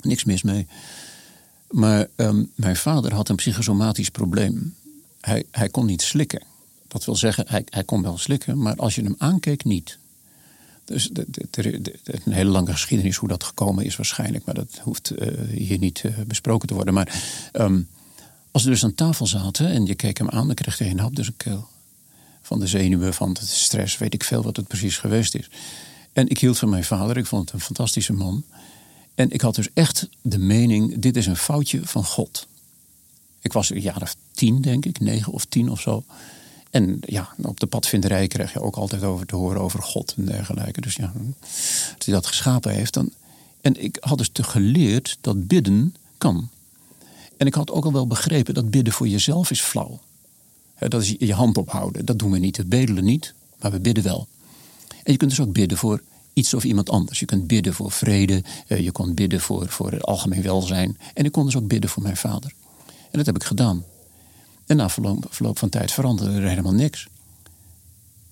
niks 0.00 0.24
mis 0.24 0.42
mee. 0.42 0.66
Maar 1.70 2.06
um, 2.16 2.50
mijn 2.54 2.76
vader 2.76 3.14
had 3.14 3.28
een 3.28 3.36
psychosomatisch 3.36 4.10
probleem. 4.10 4.74
Hij, 5.20 5.44
hij 5.50 5.68
kon 5.68 5.86
niet 5.86 6.02
slikken. 6.02 6.42
Dat 6.88 7.04
wil 7.04 7.16
zeggen, 7.16 7.44
hij, 7.48 7.64
hij 7.70 7.84
kon 7.84 8.02
wel 8.02 8.18
slikken, 8.18 8.58
maar 8.58 8.76
als 8.76 8.94
je 8.94 9.02
hem 9.02 9.14
aankeek, 9.18 9.64
niet. 9.64 9.98
Dus 10.84 11.10
er 11.50 11.66
is 11.66 12.18
een 12.24 12.32
hele 12.32 12.50
lange 12.50 12.72
geschiedenis 12.72 13.16
hoe 13.16 13.28
dat 13.28 13.44
gekomen 13.44 13.84
is 13.84 13.96
waarschijnlijk. 13.96 14.44
Maar 14.44 14.54
dat 14.54 14.80
hoeft 14.82 15.12
uh, 15.18 15.28
hier 15.50 15.78
niet 15.78 16.02
uh, 16.06 16.12
besproken 16.26 16.68
te 16.68 16.74
worden. 16.74 16.94
Maar 16.94 17.22
um, 17.52 17.88
als 18.50 18.64
we 18.64 18.70
dus 18.70 18.84
aan 18.84 18.94
tafel 18.94 19.26
zaten 19.26 19.66
en 19.66 19.86
je 19.86 19.94
keek 19.94 20.18
hem 20.18 20.28
aan... 20.28 20.46
dan 20.46 20.54
kreeg 20.54 20.78
hij 20.78 20.90
een 20.90 20.98
hap 20.98 21.16
dus 21.16 21.26
een 21.26 21.36
keel. 21.36 21.68
Van 22.42 22.60
de 22.60 22.66
zenuwen, 22.66 23.14
van 23.14 23.32
de 23.32 23.46
stress, 23.46 23.98
weet 23.98 24.14
ik 24.14 24.24
veel 24.24 24.42
wat 24.42 24.56
het 24.56 24.66
precies 24.66 24.98
geweest 24.98 25.34
is. 25.34 25.50
En 26.12 26.28
ik 26.28 26.38
hield 26.38 26.58
van 26.58 26.68
mijn 26.68 26.84
vader, 26.84 27.16
ik 27.16 27.26
vond 27.26 27.44
het 27.44 27.52
een 27.52 27.60
fantastische 27.60 28.12
man. 28.12 28.44
En 29.14 29.30
ik 29.30 29.40
had 29.40 29.54
dus 29.54 29.68
echt 29.74 30.08
de 30.22 30.38
mening, 30.38 30.98
dit 30.98 31.16
is 31.16 31.26
een 31.26 31.36
foutje 31.36 31.80
van 31.84 32.04
God. 32.04 32.46
Ik 33.40 33.52
was 33.52 33.70
een 33.70 33.80
jaar 33.80 34.02
of 34.02 34.16
tien, 34.32 34.60
denk 34.60 34.84
ik, 34.84 35.00
negen 35.00 35.32
of 35.32 35.44
tien 35.44 35.70
of 35.70 35.80
zo. 35.80 36.04
En 36.72 37.00
ja, 37.00 37.34
op 37.42 37.60
de 37.60 37.66
padvinderij 37.66 38.26
kreeg 38.26 38.52
je 38.52 38.60
ook 38.60 38.76
altijd 38.76 39.02
over 39.02 39.26
te 39.26 39.36
horen 39.36 39.60
over 39.60 39.82
God 39.82 40.14
en 40.16 40.24
dergelijke. 40.24 40.80
Dus 40.80 40.94
ja, 40.94 41.12
als 41.96 42.04
hij 42.04 42.14
dat 42.14 42.26
geschapen 42.26 42.72
heeft. 42.72 42.94
Dan... 42.94 43.10
En 43.60 43.82
ik 43.82 43.96
had 44.00 44.18
dus 44.18 44.28
te 44.28 44.42
geleerd 44.42 45.18
dat 45.20 45.46
bidden 45.46 45.94
kan. 46.18 46.48
En 47.36 47.46
ik 47.46 47.54
had 47.54 47.70
ook 47.70 47.84
al 47.84 47.92
wel 47.92 48.06
begrepen 48.06 48.54
dat 48.54 48.70
bidden 48.70 48.92
voor 48.92 49.08
jezelf 49.08 49.50
is 49.50 49.60
flauw. 49.60 50.00
Dat 50.78 51.02
is 51.02 51.14
je 51.18 51.34
hand 51.34 51.58
ophouden. 51.58 52.04
Dat 52.04 52.18
doen 52.18 52.30
we 52.30 52.38
niet. 52.38 52.56
We 52.56 52.64
bedelen 52.64 53.04
niet, 53.04 53.34
maar 53.60 53.70
we 53.70 53.80
bidden 53.80 54.04
wel. 54.04 54.26
En 54.88 55.12
je 55.12 55.16
kunt 55.16 55.30
dus 55.30 55.40
ook 55.40 55.52
bidden 55.52 55.78
voor 55.78 56.02
iets 56.32 56.54
of 56.54 56.64
iemand 56.64 56.90
anders. 56.90 57.20
Je 57.20 57.26
kunt 57.26 57.46
bidden 57.46 57.74
voor 57.74 57.90
vrede. 57.90 58.42
Eh, 58.66 58.80
je 58.80 58.92
kunt 58.92 59.14
bidden 59.14 59.40
voor, 59.40 59.68
voor 59.68 59.92
het 59.92 60.04
algemeen 60.04 60.42
welzijn. 60.42 60.98
En 61.14 61.24
ik 61.24 61.32
kon 61.32 61.44
dus 61.44 61.56
ook 61.56 61.66
bidden 61.66 61.90
voor 61.90 62.02
mijn 62.02 62.16
vader. 62.16 62.52
En 62.86 63.18
dat 63.18 63.26
heb 63.26 63.36
ik 63.36 63.44
gedaan. 63.44 63.84
En 64.72 64.78
na 64.78 64.88
verloop, 64.88 65.58
van 65.58 65.68
tijd 65.68 65.92
veranderde 65.92 66.40
er 66.40 66.48
helemaal 66.48 66.72
niks. 66.72 67.06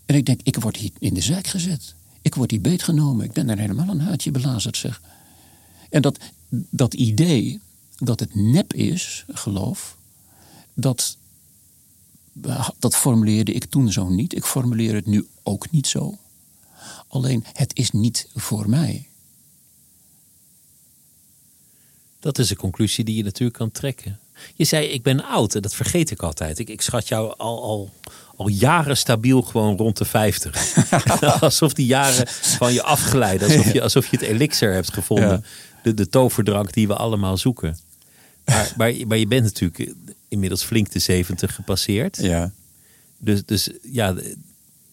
En 0.07 0.15
ik 0.15 0.27
denk, 0.27 0.41
ik 0.43 0.57
word 0.57 0.77
hier 0.77 0.91
in 0.99 1.15
de 1.15 1.21
zijk 1.21 1.47
gezet. 1.47 1.95
Ik 2.23 2.35
word 2.35 2.51
hier 2.51 2.61
beetgenomen. 2.61 3.25
Ik 3.25 3.33
ben 3.33 3.49
er 3.49 3.59
helemaal 3.59 3.89
een 3.89 4.01
haatje 4.01 4.31
belazerd, 4.31 4.77
zeg. 4.77 5.03
En 5.91 6.03
dat, 6.03 6.19
dat 6.51 6.95
idee 6.95 7.61
dat 7.97 8.21
het 8.21 8.35
nep 8.35 8.73
is, 8.73 9.25
geloof, 9.29 9.97
dat, 10.75 11.17
dat 12.79 12.97
formuleerde 12.97 13.53
ik 13.53 13.65
toen 13.65 13.93
zo 13.93 14.09
niet. 14.09 14.35
Ik 14.35 14.45
formuleer 14.45 14.95
het 14.95 15.07
nu 15.07 15.27
ook 15.43 15.71
niet 15.71 15.87
zo. 15.87 16.19
Alleen, 17.09 17.45
het 17.53 17.77
is 17.77 17.91
niet 17.91 18.29
voor 18.35 18.69
mij. 18.69 19.09
Dat 22.21 22.39
is 22.39 22.51
een 22.51 22.57
conclusie 22.57 23.05
die 23.05 23.17
je 23.17 23.23
natuurlijk 23.23 23.59
kan 23.59 23.71
trekken. 23.71 24.19
Je 24.55 24.65
zei, 24.65 24.87
ik 24.87 25.03
ben 25.03 25.25
oud 25.25 25.55
en 25.55 25.63
dat 25.63 25.75
vergeet 25.75 26.11
ik 26.11 26.23
altijd. 26.23 26.59
Ik, 26.59 26.69
ik 26.69 26.81
schat 26.81 27.09
jou 27.09 27.35
al, 27.37 27.63
al, 27.63 27.91
al 28.37 28.49
jaren 28.49 28.97
stabiel 28.97 29.43
gewoon 29.43 29.77
rond 29.77 29.97
de 29.97 30.05
50. 30.05 30.75
alsof 31.41 31.73
die 31.73 31.87
jaren 31.87 32.29
van 32.29 32.73
je 32.73 32.83
afgeleiden. 32.83 33.49
Alsof 33.49 33.73
je, 33.73 33.83
alsof 33.83 34.07
je 34.07 34.17
het 34.17 34.27
elixir 34.27 34.73
hebt 34.73 34.93
gevonden. 34.93 35.45
De, 35.83 35.95
de 35.95 36.09
toverdrank 36.09 36.73
die 36.73 36.87
we 36.87 36.95
allemaal 36.95 37.37
zoeken. 37.37 37.79
Maar, 38.45 38.73
maar, 38.77 38.95
maar, 39.07 39.19
je 39.19 39.27
bent 39.27 39.43
natuurlijk 39.43 39.95
inmiddels 40.29 40.63
flink 40.63 40.91
de 40.91 40.99
70 40.99 41.55
gepasseerd. 41.55 42.17
Ja. 42.17 42.53
Dus, 43.19 43.45
dus 43.45 43.71
ja, 43.83 44.15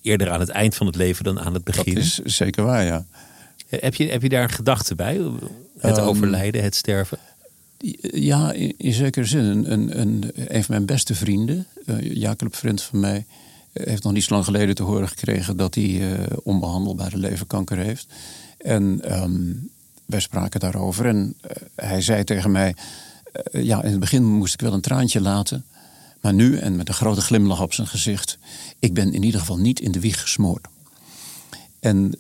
eerder 0.02 0.30
aan 0.30 0.40
het 0.40 0.50
eind 0.50 0.76
van 0.76 0.86
het 0.86 0.96
leven 0.96 1.24
dan 1.24 1.40
aan 1.40 1.54
het 1.54 1.64
begin. 1.64 1.94
Dat 1.94 2.04
is 2.04 2.20
zeker 2.24 2.64
waar, 2.64 2.84
ja. 2.84 3.06
Heb 3.70 3.96
je, 3.96 4.10
heb 4.10 4.22
je 4.22 4.30
daar 4.30 4.44
een 4.44 4.50
gedachte 4.50 4.96
bij? 4.96 5.22
Het 5.78 5.98
um, 5.98 6.04
overlijden, 6.04 6.64
het 6.64 6.76
sterven? 6.76 7.18
Ja, 8.12 8.52
in, 8.78 8.94
zekere 8.94 9.26
zin. 9.26 9.44
Een, 9.44 9.72
een, 9.72 10.32
een, 10.36 10.64
van 10.64 10.74
mijn 10.74 10.86
beste 10.86 11.16
vrienden, 11.16 11.66
uh, 11.86 12.16
Jacob, 12.16 12.56
vriend 12.56 12.82
van 12.82 13.00
mij, 13.00 13.26
heeft 13.74 14.04
nog 14.04 14.14
niet 14.14 14.24
zo 14.24 14.34
lang 14.34 14.46
geleden 14.46 14.76
te 14.76 14.84
horen 14.84 15.08
gekregen 15.08 15.58
dat 15.58 15.76
hij 15.76 15.84
uh, 15.84 16.20
onbehandelbare 16.44 17.18
leverkanker 17.18 17.78
heeft. 17.78 18.08
En 18.58 19.14
um, 19.22 19.70
wij 20.06 20.20
spraken 20.20 20.60
daarover. 20.60 21.06
En 21.06 21.36
hij 21.76 22.02
zei 22.02 22.24
tegen 22.24 22.52
mij: 22.52 22.76
Ja, 23.52 23.84
in 23.84 23.92
het 23.92 24.00
begin 24.00 24.26
moest 24.26 24.54
ik 24.54 24.62
wel 24.62 24.74
een 24.74 24.82
traantje 24.82 25.22
laten. 25.22 25.66
Maar 26.22 26.34
nu, 26.34 26.58
en 26.58 26.76
met 26.76 26.88
een 26.88 26.94
grote 26.94 27.22
glimlach 27.22 27.62
op 27.62 27.74
zijn 27.74 27.88
gezicht, 27.88 28.38
ik 28.80 28.94
ben 28.94 29.14
in 29.14 29.24
ieder 29.24 29.40
geval 29.40 29.58
niet 29.58 29.80
in 29.80 29.92
de 29.92 30.00
wieg 30.00 30.22
gesmoord. 30.22 30.68
En 31.80 32.20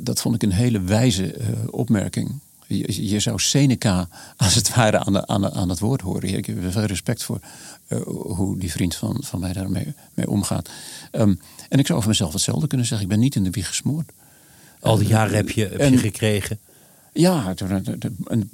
dat 0.00 0.20
vond 0.20 0.34
ik 0.34 0.42
een 0.42 0.52
hele 0.52 0.80
wijze 0.80 1.34
opmerking. 1.70 2.40
Je, 2.68 3.08
je, 3.08 3.20
zou 3.20 3.38
Seneca 3.40 4.08
als 4.36 4.54
het 4.54 4.74
ware 4.74 4.98
aan, 4.98 5.12
de, 5.12 5.26
aan, 5.26 5.52
aan 5.52 5.68
het 5.68 5.78
woord 5.78 6.00
horen. 6.00 6.34
Ik 6.34 6.46
heb 6.46 6.56
veel 6.70 6.84
respect 6.84 7.22
voor 7.22 7.40
uh, 7.88 8.00
hoe 8.06 8.58
die 8.58 8.70
vriend 8.70 8.94
van, 8.94 9.16
van 9.20 9.40
mij 9.40 9.52
daarmee 9.52 9.94
mee 10.14 10.30
omgaat. 10.30 10.70
Um, 11.12 11.40
en 11.68 11.78
ik 11.78 11.86
zou 11.86 11.98
over 11.98 12.10
mezelf 12.10 12.32
hetzelfde 12.32 12.66
kunnen 12.66 12.86
zeggen. 12.86 13.06
Ik 13.06 13.12
ben 13.12 13.22
niet 13.22 13.34
in 13.34 13.44
de 13.44 13.50
wieg 13.50 13.66
gesmoord. 13.66 14.10
Al 14.80 14.96
die 14.96 15.08
jaren 15.08 15.34
heb 15.34 15.50
je, 15.50 15.68
heb 15.76 15.90
je 15.90 15.98
gekregen? 15.98 16.58
Ja, 17.12 17.54
een, 17.56 18.00
een, 18.24 18.50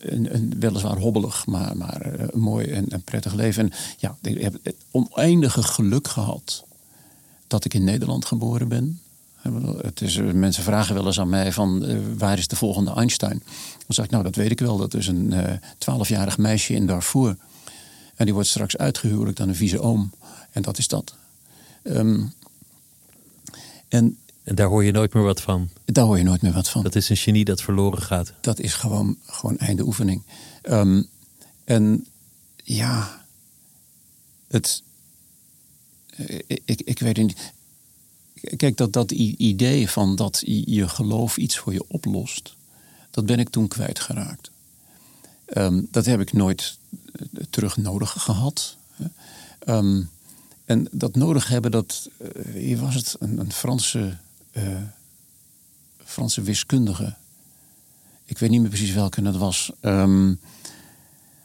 een, 0.00 0.34
een, 0.34 0.54
weliswaar 0.58 0.98
hobbelig, 0.98 1.46
maar, 1.46 1.76
maar 1.76 2.06
een 2.32 2.40
mooi 2.40 2.66
en 2.66 2.84
een 2.88 3.02
prettig 3.02 3.34
leven. 3.34 3.62
En 3.62 3.78
ja, 3.98 4.16
ik 4.22 4.42
heb 4.42 4.56
het 4.62 4.76
oneindige 4.90 5.62
geluk 5.62 6.08
gehad 6.08 6.64
dat 7.46 7.64
ik 7.64 7.74
in 7.74 7.84
Nederland 7.84 8.24
geboren 8.24 8.68
ben. 8.68 9.00
Het 9.82 10.00
is, 10.00 10.16
eh, 10.16 10.32
mensen 10.32 10.62
vragen 10.62 10.94
wel 10.94 11.06
eens 11.06 11.20
aan 11.20 11.28
mij 11.28 11.52
van 11.52 11.84
uh, 11.84 11.98
waar 12.18 12.38
is 12.38 12.48
de 12.48 12.56
volgende 12.56 12.92
Einstein? 12.92 13.42
Dan 13.78 13.86
zeg 13.88 14.04
ik, 14.04 14.10
nou 14.10 14.22
dat 14.22 14.36
weet 14.36 14.50
ik 14.50 14.60
wel. 14.60 14.76
Dat 14.76 14.94
is 14.94 15.06
een 15.06 15.34
twaalfjarig 15.78 16.36
uh, 16.36 16.44
meisje 16.44 16.74
in 16.74 16.86
Darfur. 16.86 17.36
En 18.14 18.24
die 18.24 18.34
wordt 18.34 18.48
straks 18.48 18.76
uitgehuwelijkd 18.76 19.40
aan 19.40 19.48
een 19.48 19.54
vieze 19.54 19.80
oom. 19.80 20.12
En 20.50 20.62
dat 20.62 20.78
is 20.78 20.88
dat. 20.88 21.14
Um, 21.82 22.32
en, 23.88 24.18
en 24.42 24.54
daar 24.54 24.66
hoor 24.66 24.84
je 24.84 24.92
nooit 24.92 25.14
meer 25.14 25.22
wat 25.22 25.40
van? 25.40 25.68
Daar 25.84 26.04
hoor 26.04 26.18
je 26.18 26.24
nooit 26.24 26.42
meer 26.42 26.52
wat 26.52 26.68
van. 26.68 26.82
Dat 26.82 26.94
is 26.94 27.08
een 27.08 27.16
genie 27.16 27.44
dat 27.44 27.62
verloren 27.62 28.02
gaat. 28.02 28.32
Dat 28.40 28.60
is 28.60 28.74
gewoon, 28.74 29.16
gewoon 29.26 29.58
einde 29.58 29.82
oefening. 29.82 30.22
Um, 30.62 31.08
en 31.64 32.06
ja, 32.64 33.24
het... 34.48 34.82
Ik, 36.46 36.82
ik 36.84 36.98
weet 36.98 37.16
niet 37.16 37.52
Kijk, 38.56 38.76
dat, 38.76 38.92
dat 38.92 39.10
idee 39.10 39.90
van 39.90 40.16
dat 40.16 40.42
je 40.46 40.88
geloof 40.88 41.36
iets 41.36 41.58
voor 41.58 41.72
je 41.72 41.84
oplost, 41.88 42.54
dat 43.10 43.26
ben 43.26 43.38
ik 43.38 43.48
toen 43.48 43.68
kwijtgeraakt. 43.68 44.50
Um, 45.54 45.88
dat 45.90 46.06
heb 46.06 46.20
ik 46.20 46.32
nooit 46.32 46.76
eh, 47.12 47.42
terug 47.50 47.76
nodig 47.76 48.10
gehad. 48.18 48.76
Um, 49.66 50.10
en 50.64 50.88
dat 50.90 51.16
nodig 51.16 51.48
hebben, 51.48 51.70
dat, 51.70 52.08
uh, 52.18 52.54
hier 52.54 52.78
was 52.78 52.94
het, 52.94 53.16
een, 53.18 53.38
een 53.38 53.52
Franse, 53.52 54.16
uh, 54.52 54.82
Franse 56.04 56.42
wiskundige. 56.42 57.14
Ik 58.24 58.38
weet 58.38 58.50
niet 58.50 58.60
meer 58.60 58.68
precies 58.68 58.92
welke 58.92 59.22
het 59.22 59.36
was. 59.36 59.70
Um, 59.80 60.40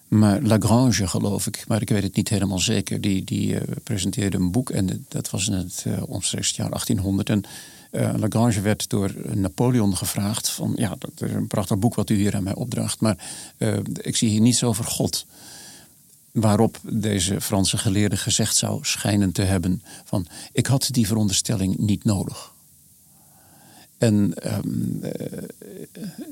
maar 0.08 0.42
Lagrange, 0.42 1.08
geloof 1.08 1.48
ik, 1.48 1.64
maar 1.68 1.82
ik 1.82 1.90
weet 1.90 2.04
het 2.04 2.16
niet 2.16 2.30
helemaal 2.30 2.60
zeker, 2.60 3.02
die, 3.02 3.24
die 3.24 3.54
uh, 3.54 3.62
presenteerde 3.84 4.38
een 4.38 4.52
boek 4.52 4.70
en 4.70 5.06
dat 5.08 5.30
was 5.30 5.48
in 5.48 5.54
het 5.54 5.84
uh, 5.88 6.04
omstreeks 6.06 6.50
jaar 6.50 6.70
1800. 6.70 7.30
En 7.30 7.44
uh, 7.92 8.14
Lagrange 8.18 8.62
werd 8.62 8.90
door 8.90 9.14
Napoleon 9.34 9.98
gevraagd: 9.98 10.50
van 10.50 10.74
ja, 10.76 10.96
dat 11.00 11.30
is 11.30 11.32
een 11.32 11.48
prachtig 11.48 11.78
boek 11.78 11.96
wat 11.96 12.10
u 12.10 12.16
hier 12.16 12.36
aan 12.36 12.44
mij 12.44 12.56
opdraagt, 12.56 13.00
maar 13.00 13.18
ik 14.02 14.16
zie 14.16 14.30
hier 14.30 14.42
niets 14.42 14.64
over 14.64 14.84
God. 14.84 15.26
Waarop 16.32 16.80
deze 16.84 17.42
Franse 17.42 17.78
geleerde 17.78 18.18
gezegd 18.18 18.56
zou 18.56 18.80
schijnen 18.82 19.32
te 19.32 19.42
hebben: 19.42 19.84
van 20.06 20.28
ik 20.52 20.66
had 20.66 20.88
die 20.92 21.08
veronderstelling 21.08 21.78
niet 21.78 22.04
nodig. 22.04 22.52
En 23.98 24.34
um, 24.44 25.00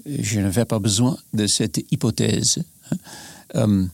je 0.04 0.40
ne 0.40 0.52
vais 0.52 0.66
pas 0.66 0.82
besoin 0.82 1.18
de 1.30 1.48
cette 1.48 1.84
hypothèse. 1.90 2.66
Um, 3.56 3.92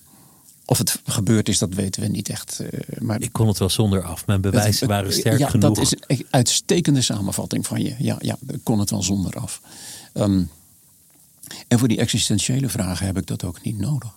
Of 0.65 0.77
het 0.77 0.99
gebeurd 1.05 1.49
is, 1.49 1.57
dat 1.57 1.73
weten 1.73 2.01
we 2.01 2.07
niet 2.07 2.29
echt. 2.29 2.59
eh, 2.59 2.79
maar 2.99 3.21
Ik 3.21 3.31
kon 3.31 3.47
het 3.47 3.57
wel 3.57 3.69
zonder 3.69 4.03
af. 4.03 4.25
Mijn 4.27 4.41
bewijzen 4.41 4.87
waren 4.87 5.13
sterk 5.13 5.39
ja, 5.39 5.49
genoeg. 5.49 5.75
dat 5.75 5.85
is 5.85 5.93
een 6.07 6.25
uitstekende 6.29 7.01
samenvatting 7.01 7.67
van 7.67 7.81
je. 7.83 7.95
Ja, 7.99 8.17
ja, 8.21 8.37
ik 8.47 8.59
kon 8.63 8.79
het 8.79 8.89
wel 8.89 9.03
zonder 9.03 9.33
af. 9.35 9.61
Ehm, 10.13 10.43
en 11.67 11.79
voor 11.79 11.87
die 11.87 11.97
existentiële 11.97 12.69
vragen 12.69 13.05
heb 13.05 13.17
ik 13.17 13.27
dat 13.27 13.43
ook 13.43 13.63
niet 13.63 13.77
nodig. 13.77 14.11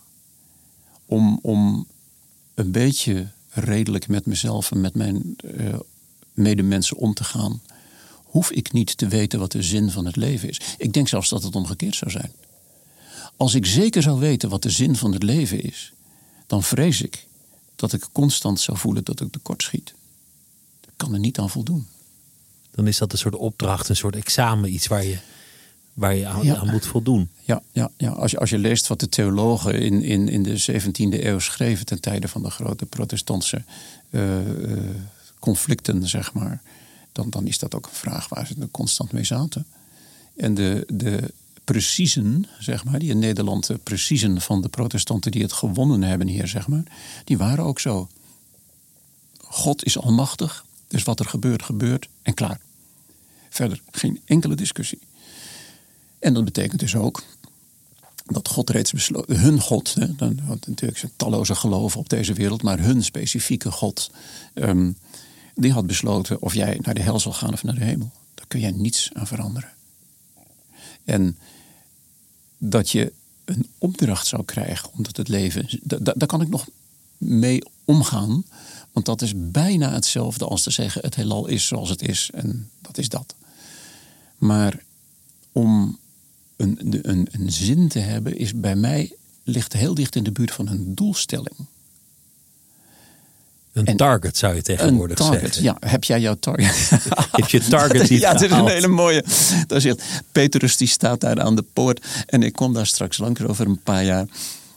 Om, 1.05 1.39
om 1.41 1.87
een 2.53 2.71
beetje 2.71 3.27
redelijk 3.49 4.07
met 4.07 4.25
mezelf 4.25 4.71
en 4.71 4.81
met 4.81 4.95
mijn 4.95 5.35
eh, 5.57 5.79
medemensen 6.33 6.97
om 6.97 7.13
te 7.13 7.23
gaan, 7.23 7.61
hoef 8.23 8.51
ik 8.51 8.71
niet 8.71 8.97
te 8.97 9.07
weten 9.07 9.39
wat 9.39 9.51
de 9.51 9.61
zin 9.61 9.91
van 9.91 10.05
het 10.05 10.15
leven 10.15 10.49
is. 10.49 10.59
Ik 10.77 10.93
denk 10.93 11.07
zelfs 11.07 11.29
dat 11.29 11.43
het 11.43 11.55
omgekeerd 11.55 11.95
zou 11.95 12.11
zijn. 12.11 12.31
Als 13.37 13.53
ik 13.53 13.65
zeker 13.65 14.01
zou 14.01 14.19
weten 14.19 14.49
wat 14.49 14.61
de 14.63 14.69
zin 14.69 14.95
van 14.95 15.11
het 15.13 15.23
leven 15.23 15.61
is, 15.61 15.93
dan 16.47 16.63
vrees 16.63 17.01
ik 17.01 17.27
dat 17.75 17.93
ik 17.93 18.07
constant 18.11 18.59
zou 18.59 18.77
voelen 18.77 19.03
dat 19.03 19.21
ik 19.21 19.31
tekortschiet. 19.31 19.93
Ik 20.81 20.93
kan 20.95 21.13
er 21.13 21.19
niet 21.19 21.39
aan 21.39 21.49
voldoen. 21.49 21.87
Dan 22.71 22.87
is 22.87 22.97
dat 22.97 23.11
een 23.11 23.17
soort 23.17 23.35
opdracht, 23.35 23.89
een 23.89 23.95
soort 23.95 24.15
examen. 24.15 24.73
Iets 24.73 24.87
waar 24.87 25.03
je, 25.03 25.17
waar 25.93 26.15
je 26.15 26.25
aan, 26.27 26.43
Ja. 26.45 26.55
aan 26.55 26.71
moet 26.71 26.85
voldoen. 26.85 27.29
Ja, 27.43 27.61
ja, 27.71 27.91
ja. 27.97 28.09
Als, 28.11 28.31
je, 28.31 28.39
als 28.39 28.49
je 28.49 28.57
leest 28.57 28.87
wat 28.87 28.99
de 28.99 29.09
theologen 29.09 29.79
in, 29.79 30.01
in, 30.03 30.29
in 30.29 30.43
de 30.43 30.65
17e 30.71 31.23
eeuw 31.23 31.39
schreven 31.39 31.85
ten 31.85 32.01
tijde 32.01 32.27
van 32.27 32.43
de 32.43 32.49
grote 32.49 32.85
protestantse 32.85 33.63
eh, 34.09 34.39
eh, 34.39 34.95
conflicten, 35.39 36.07
zeg 36.07 36.33
maar, 36.33 36.61
dan, 37.11 37.29
dan 37.29 37.47
is 37.47 37.59
dat 37.59 37.75
ook 37.75 37.85
een 37.85 37.95
vraag 37.95 38.29
waar 38.29 38.47
ze 38.47 38.55
er 38.59 38.67
constant 38.71 39.11
mee 39.11 39.23
zaten. 39.23 39.65
En 40.35 40.53
de, 40.53 40.83
de 40.87 41.33
preciezen, 41.65 42.45
zeg 42.59 42.83
maar, 42.83 42.99
die 42.99 43.09
in 43.09 43.19
Nederland 43.19 43.67
de 43.67 43.77
preciezen 43.77 44.41
van 44.41 44.61
de 44.61 44.69
protestanten 44.69 45.31
die 45.31 45.41
het 45.41 45.53
gewonnen 45.53 46.03
hebben 46.03 46.27
hier, 46.27 46.47
zeg 46.47 46.67
maar, 46.67 46.83
die 47.23 47.37
waren 47.37 47.63
ook 47.63 47.79
zo. 47.79 48.07
God 49.37 49.85
is 49.85 49.97
almachtig, 49.99 50.65
dus 50.87 51.03
wat 51.03 51.19
er 51.19 51.25
gebeurt, 51.25 51.63
gebeurt 51.63 52.09
en 52.21 52.33
klaar. 52.33 52.59
Verder 53.49 53.81
geen 53.91 54.21
enkele 54.25 54.55
discussie. 54.55 54.99
En 56.19 56.33
dat 56.33 56.45
betekent 56.45 56.79
dus 56.79 56.95
ook 56.95 57.23
dat 58.25 58.47
God 58.47 58.69
reeds 58.69 58.91
besloten, 58.91 59.39
hun 59.39 59.61
God, 59.61 59.93
hè, 59.93 60.15
dan, 60.15 60.39
natuurlijk 60.65 60.97
zijn 60.97 61.11
talloze 61.15 61.55
geloven 61.55 61.99
op 61.99 62.09
deze 62.09 62.33
wereld, 62.33 62.63
maar 62.63 62.79
hun 62.79 63.03
specifieke 63.03 63.71
God, 63.71 64.11
ehm, 64.53 64.91
die 65.55 65.71
had 65.71 65.87
besloten 65.87 66.41
of 66.41 66.53
jij 66.53 66.79
naar 66.81 66.93
de 66.93 67.01
hel 67.01 67.19
zal 67.19 67.33
gaan 67.33 67.53
of 67.53 67.63
naar 67.63 67.75
de 67.75 67.83
hemel. 67.83 68.11
Daar 68.33 68.47
kun 68.47 68.59
jij 68.59 68.71
niets 68.71 69.09
aan 69.13 69.27
veranderen. 69.27 69.69
En 71.03 71.37
dat 72.57 72.89
je 72.89 73.13
een 73.45 73.67
opdracht 73.77 74.27
zou 74.27 74.43
krijgen, 74.45 74.89
omdat 74.93 75.17
het 75.17 75.27
leven, 75.27 75.79
da- 75.81 75.97
da- 76.01 76.13
daar 76.15 76.27
kan 76.27 76.41
ik 76.41 76.49
nog 76.49 76.67
mee 77.17 77.61
omgaan, 77.85 78.43
want 78.91 79.05
dat 79.05 79.21
is 79.21 79.33
bijna 79.35 79.91
hetzelfde 79.91 80.45
als 80.45 80.63
te 80.63 80.71
zeggen: 80.71 81.01
het 81.01 81.15
heelal 81.15 81.47
is 81.47 81.67
zoals 81.67 81.89
het 81.89 82.01
is 82.01 82.29
en 82.33 82.69
dat 82.81 82.97
is 82.97 83.09
dat. 83.09 83.35
Maar 84.37 84.83
om 85.51 85.97
een, 86.55 86.99
een, 87.09 87.27
een 87.31 87.51
zin 87.51 87.87
te 87.87 87.99
hebben, 87.99 88.37
is 88.37 88.53
bij 88.53 88.75
mij 88.75 89.15
ligt 89.43 89.73
heel 89.73 89.93
dicht 89.93 90.15
in 90.15 90.23
de 90.23 90.31
buurt 90.31 90.51
van 90.51 90.67
een 90.67 90.95
doelstelling. 90.95 91.55
Een 93.75 93.85
En- 93.85 93.97
target 93.97 94.37
zou 94.37 94.51
je 94.51 94.57
Een 94.57 94.63
tegenwoordig 94.63 95.17
target. 95.17 95.41
zeggen. 95.41 95.63
Ja, 95.63 95.77
heb 95.79 96.03
jij 96.03 96.19
jouw 96.19 96.35
target? 96.39 96.89
Heb 97.31 97.47
je 97.47 97.59
target 97.67 98.09
niet 98.09 98.19
Ja, 98.19 98.31
het 98.31 98.41
is 98.41 98.51
een 98.51 98.67
hele 98.67 98.87
mooie. 98.87 99.23
Daar 99.67 99.81
zegt 99.81 100.01
Petrus, 100.31 100.77
die 100.77 100.87
staat 100.87 101.19
daar 101.21 101.41
aan 101.41 101.55
de 101.55 101.65
poort. 101.73 102.05
En 102.25 102.43
ik 102.43 102.53
kom 102.53 102.73
daar 102.73 102.85
straks 102.85 103.17
langs 103.17 103.41
over 103.41 103.65
een 103.65 103.79
paar 103.79 104.03
jaar. 104.03 104.25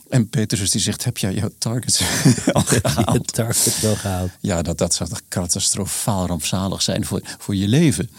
En 0.08 0.28
Petrus 0.28 0.70
die 0.70 0.80
zegt, 0.80 1.04
heb 1.04 1.18
jij 1.18 1.34
jouw 1.34 1.50
target 1.58 2.00
al 2.52 2.62
je 2.70 2.80
gehaald? 2.82 3.16
het 3.16 3.32
target 3.32 3.80
wel 3.80 3.96
gehaald? 3.96 4.30
Ja, 4.40 4.62
dat, 4.62 4.78
dat 4.78 4.94
zou 4.94 5.08
toch 5.08 5.22
catastrofaal 5.28 6.26
rampzalig 6.26 6.82
zijn 6.82 7.04
voor, 7.04 7.20
voor 7.38 7.54
je 7.56 7.68
leven. 7.68 8.10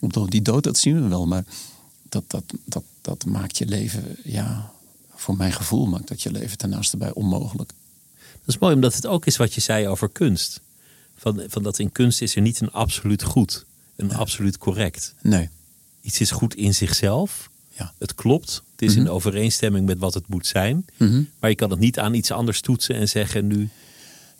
Want 0.00 0.30
die 0.30 0.42
dood, 0.42 0.64
dat 0.64 0.78
zien 0.78 1.02
we 1.02 1.08
wel. 1.08 1.26
Maar 1.26 1.44
dat, 2.08 2.24
dat, 2.26 2.44
dat, 2.64 2.82
dat 3.00 3.24
maakt 3.24 3.58
je 3.58 3.66
leven, 3.66 4.16
ja, 4.24 4.70
voor 5.14 5.36
mijn 5.36 5.52
gevoel 5.52 5.86
maakt 5.86 6.08
dat 6.08 6.22
je 6.22 6.30
leven 6.30 6.58
ten 6.58 6.80
bij 6.98 7.12
onmogelijk. 7.12 7.72
Dat 8.44 8.54
is 8.54 8.58
mooi, 8.60 8.74
omdat 8.74 8.94
het 8.94 9.06
ook 9.06 9.26
is 9.26 9.36
wat 9.36 9.54
je 9.54 9.60
zei 9.60 9.88
over 9.88 10.08
kunst. 10.08 10.60
Van, 11.16 11.42
van 11.48 11.62
dat 11.62 11.78
in 11.78 11.92
kunst 11.92 12.22
is 12.22 12.36
er 12.36 12.42
niet 12.42 12.60
een 12.60 12.72
absoluut 12.72 13.22
goed, 13.22 13.64
een 13.96 14.14
absoluut 14.14 14.58
correct. 14.58 15.14
Nee, 15.22 15.48
Iets 16.02 16.20
is 16.20 16.30
goed 16.30 16.54
in 16.54 16.74
zichzelf. 16.74 17.50
ja. 17.70 17.92
Het 17.98 18.14
klopt. 18.14 18.62
Het 18.72 18.82
is 18.90 18.96
in 18.96 19.08
overeenstemming 19.10 19.86
met 19.86 19.98
wat 19.98 20.14
het 20.14 20.28
moet 20.28 20.46
zijn. 20.46 20.84
Mhm. 20.96 21.22
Maar 21.40 21.50
je 21.50 21.56
kan 21.56 21.70
het 21.70 21.78
niet 21.78 21.98
aan 21.98 22.14
iets 22.14 22.30
anders 22.30 22.60
toetsen 22.60 22.94
en 22.94 23.08
zeggen 23.08 23.46
nu 23.46 23.62
is 23.62 23.68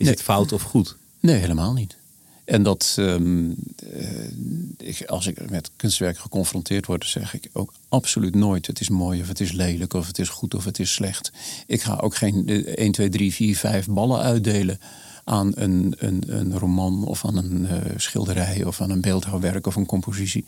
Nee. 0.06 0.10
het 0.10 0.22
fout 0.22 0.52
of 0.52 0.62
goed. 0.62 0.96
Nee, 1.20 1.36
helemaal 1.36 1.72
niet. 1.72 1.96
En 2.44 2.62
dat, 2.62 2.94
ehm, 2.98 3.50
eh, 3.76 4.88
ik, 4.88 5.04
als 5.06 5.26
ik 5.26 5.50
met 5.50 5.70
kunstwerk 5.76 6.18
geconfronteerd 6.18 6.86
word, 6.86 7.06
zeg 7.06 7.34
ik 7.34 7.50
ook 7.52 7.72
absoluut 7.88 8.34
nooit: 8.34 8.66
het 8.66 8.80
is 8.80 8.88
mooi 8.88 9.20
of 9.20 9.28
het 9.28 9.40
is 9.40 9.52
lelijk 9.52 9.94
of 9.94 10.06
het 10.06 10.18
is 10.18 10.28
goed 10.28 10.54
of 10.54 10.64
het 10.64 10.78
is 10.78 10.92
slecht. 10.92 11.32
Ik 11.66 11.82
ga 11.82 11.96
ook 11.96 12.14
geen 12.16 12.48
eh, 12.48 12.56
1, 12.56 12.92
2, 12.92 13.08
3, 13.08 13.34
4, 13.34 13.56
5 13.56 13.86
ballen 13.86 14.20
uitdelen 14.20 14.78
aan 15.24 15.52
een, 15.54 15.94
een, 15.98 16.22
een 16.26 16.58
roman 16.58 17.04
of 17.04 17.24
aan 17.24 17.36
een 17.36 17.66
eh, 17.66 17.92
schilderij 17.96 18.64
of 18.64 18.80
aan 18.80 18.90
een 18.90 19.00
beeldhouwwerk 19.00 19.66
of 19.66 19.76
een 19.76 19.86
compositie. 19.86 20.44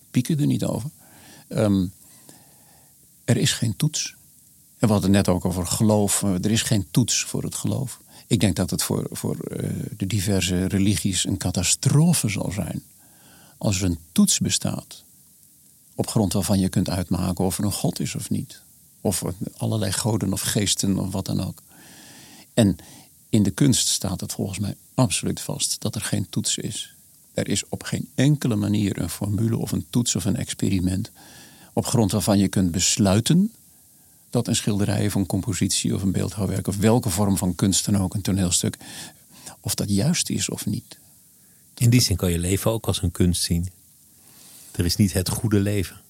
Ik 0.00 0.10
piek 0.10 0.28
er 0.28 0.46
niet 0.46 0.64
over. 0.64 0.90
Ehm, 1.48 1.86
er 3.24 3.36
is 3.36 3.52
geen 3.52 3.76
toets. 3.76 4.14
En 4.78 4.88
we 4.88 4.92
hadden 4.92 5.14
het 5.14 5.26
net 5.26 5.34
ook 5.34 5.44
over 5.44 5.66
geloof. 5.66 6.22
Er 6.22 6.50
is 6.50 6.62
geen 6.62 6.86
toets 6.90 7.24
voor 7.24 7.42
het 7.42 7.54
geloof. 7.54 8.00
Ik 8.32 8.40
denk 8.40 8.56
dat 8.56 8.70
het 8.70 8.82
voor, 8.82 9.06
voor 9.10 9.36
eh, 9.36 9.70
de 9.96 10.06
diverse 10.06 10.64
religies 10.64 11.26
een 11.26 11.36
catastrofe 11.36 12.28
zal 12.28 12.50
zijn. 12.50 12.82
Als 13.58 13.80
er 13.80 13.84
een 13.84 13.98
toets 14.12 14.38
bestaat. 14.38 15.04
Op 15.94 16.06
grond 16.06 16.32
waarvan 16.32 16.58
je 16.58 16.68
kunt 16.68 16.88
uitmaken 16.88 17.44
of 17.44 17.58
er 17.58 17.64
een 17.64 17.72
God 17.72 18.00
is 18.00 18.14
of 18.14 18.30
niet. 18.30 18.62
Of 19.00 19.22
er 19.22 19.34
allerlei 19.56 19.92
goden 19.92 20.32
of 20.32 20.40
geesten 20.40 20.98
of 20.98 21.12
wat 21.12 21.26
dan 21.26 21.40
ook. 21.40 21.62
En 22.54 22.76
in 23.28 23.42
de 23.42 23.50
kunst 23.50 23.88
staat 23.88 24.20
het 24.20 24.32
volgens 24.32 24.58
mij 24.58 24.74
absoluut 24.94 25.40
vast 25.40 25.80
dat 25.80 25.94
er 25.94 26.00
geen 26.00 26.26
toets 26.30 26.58
is. 26.58 26.94
Er 27.34 27.48
is 27.48 27.68
op 27.68 27.82
geen 27.82 28.08
enkele 28.14 28.56
manier 28.56 28.98
een 28.98 29.10
formule 29.10 29.56
of 29.56 29.72
een 29.72 29.86
toets 29.90 30.16
of 30.16 30.24
een 30.24 30.36
experiment. 30.36 31.10
Op 31.72 31.86
grond 31.86 32.12
waarvan 32.12 32.38
je 32.38 32.48
kunt 32.48 32.70
besluiten 32.70 33.52
dat 34.32 34.48
een 34.48 34.56
schilderij 34.56 35.06
of 35.06 35.14
een 35.14 35.26
compositie 35.26 35.94
of 35.94 36.02
een 36.02 36.12
beeldhouwwerk 36.12 36.66
of 36.68 36.76
welke 36.76 37.10
vorm 37.10 37.36
van 37.36 37.54
kunst 37.54 37.84
dan 37.84 37.96
ook, 37.98 38.14
een 38.14 38.22
toneelstuk, 38.22 38.76
of 39.60 39.74
dat 39.74 39.90
juist 39.90 40.30
is 40.30 40.48
of 40.48 40.66
niet. 40.66 40.98
In 41.76 41.90
die 41.90 42.00
zin 42.00 42.16
kan 42.16 42.30
je 42.30 42.38
leven 42.38 42.70
ook 42.70 42.86
als 42.86 43.02
een 43.02 43.10
kunst 43.10 43.42
zien. 43.42 43.68
Er 44.70 44.84
is 44.84 44.96
niet 44.96 45.12
het 45.12 45.28
goede 45.28 45.60
leven. 45.60 46.00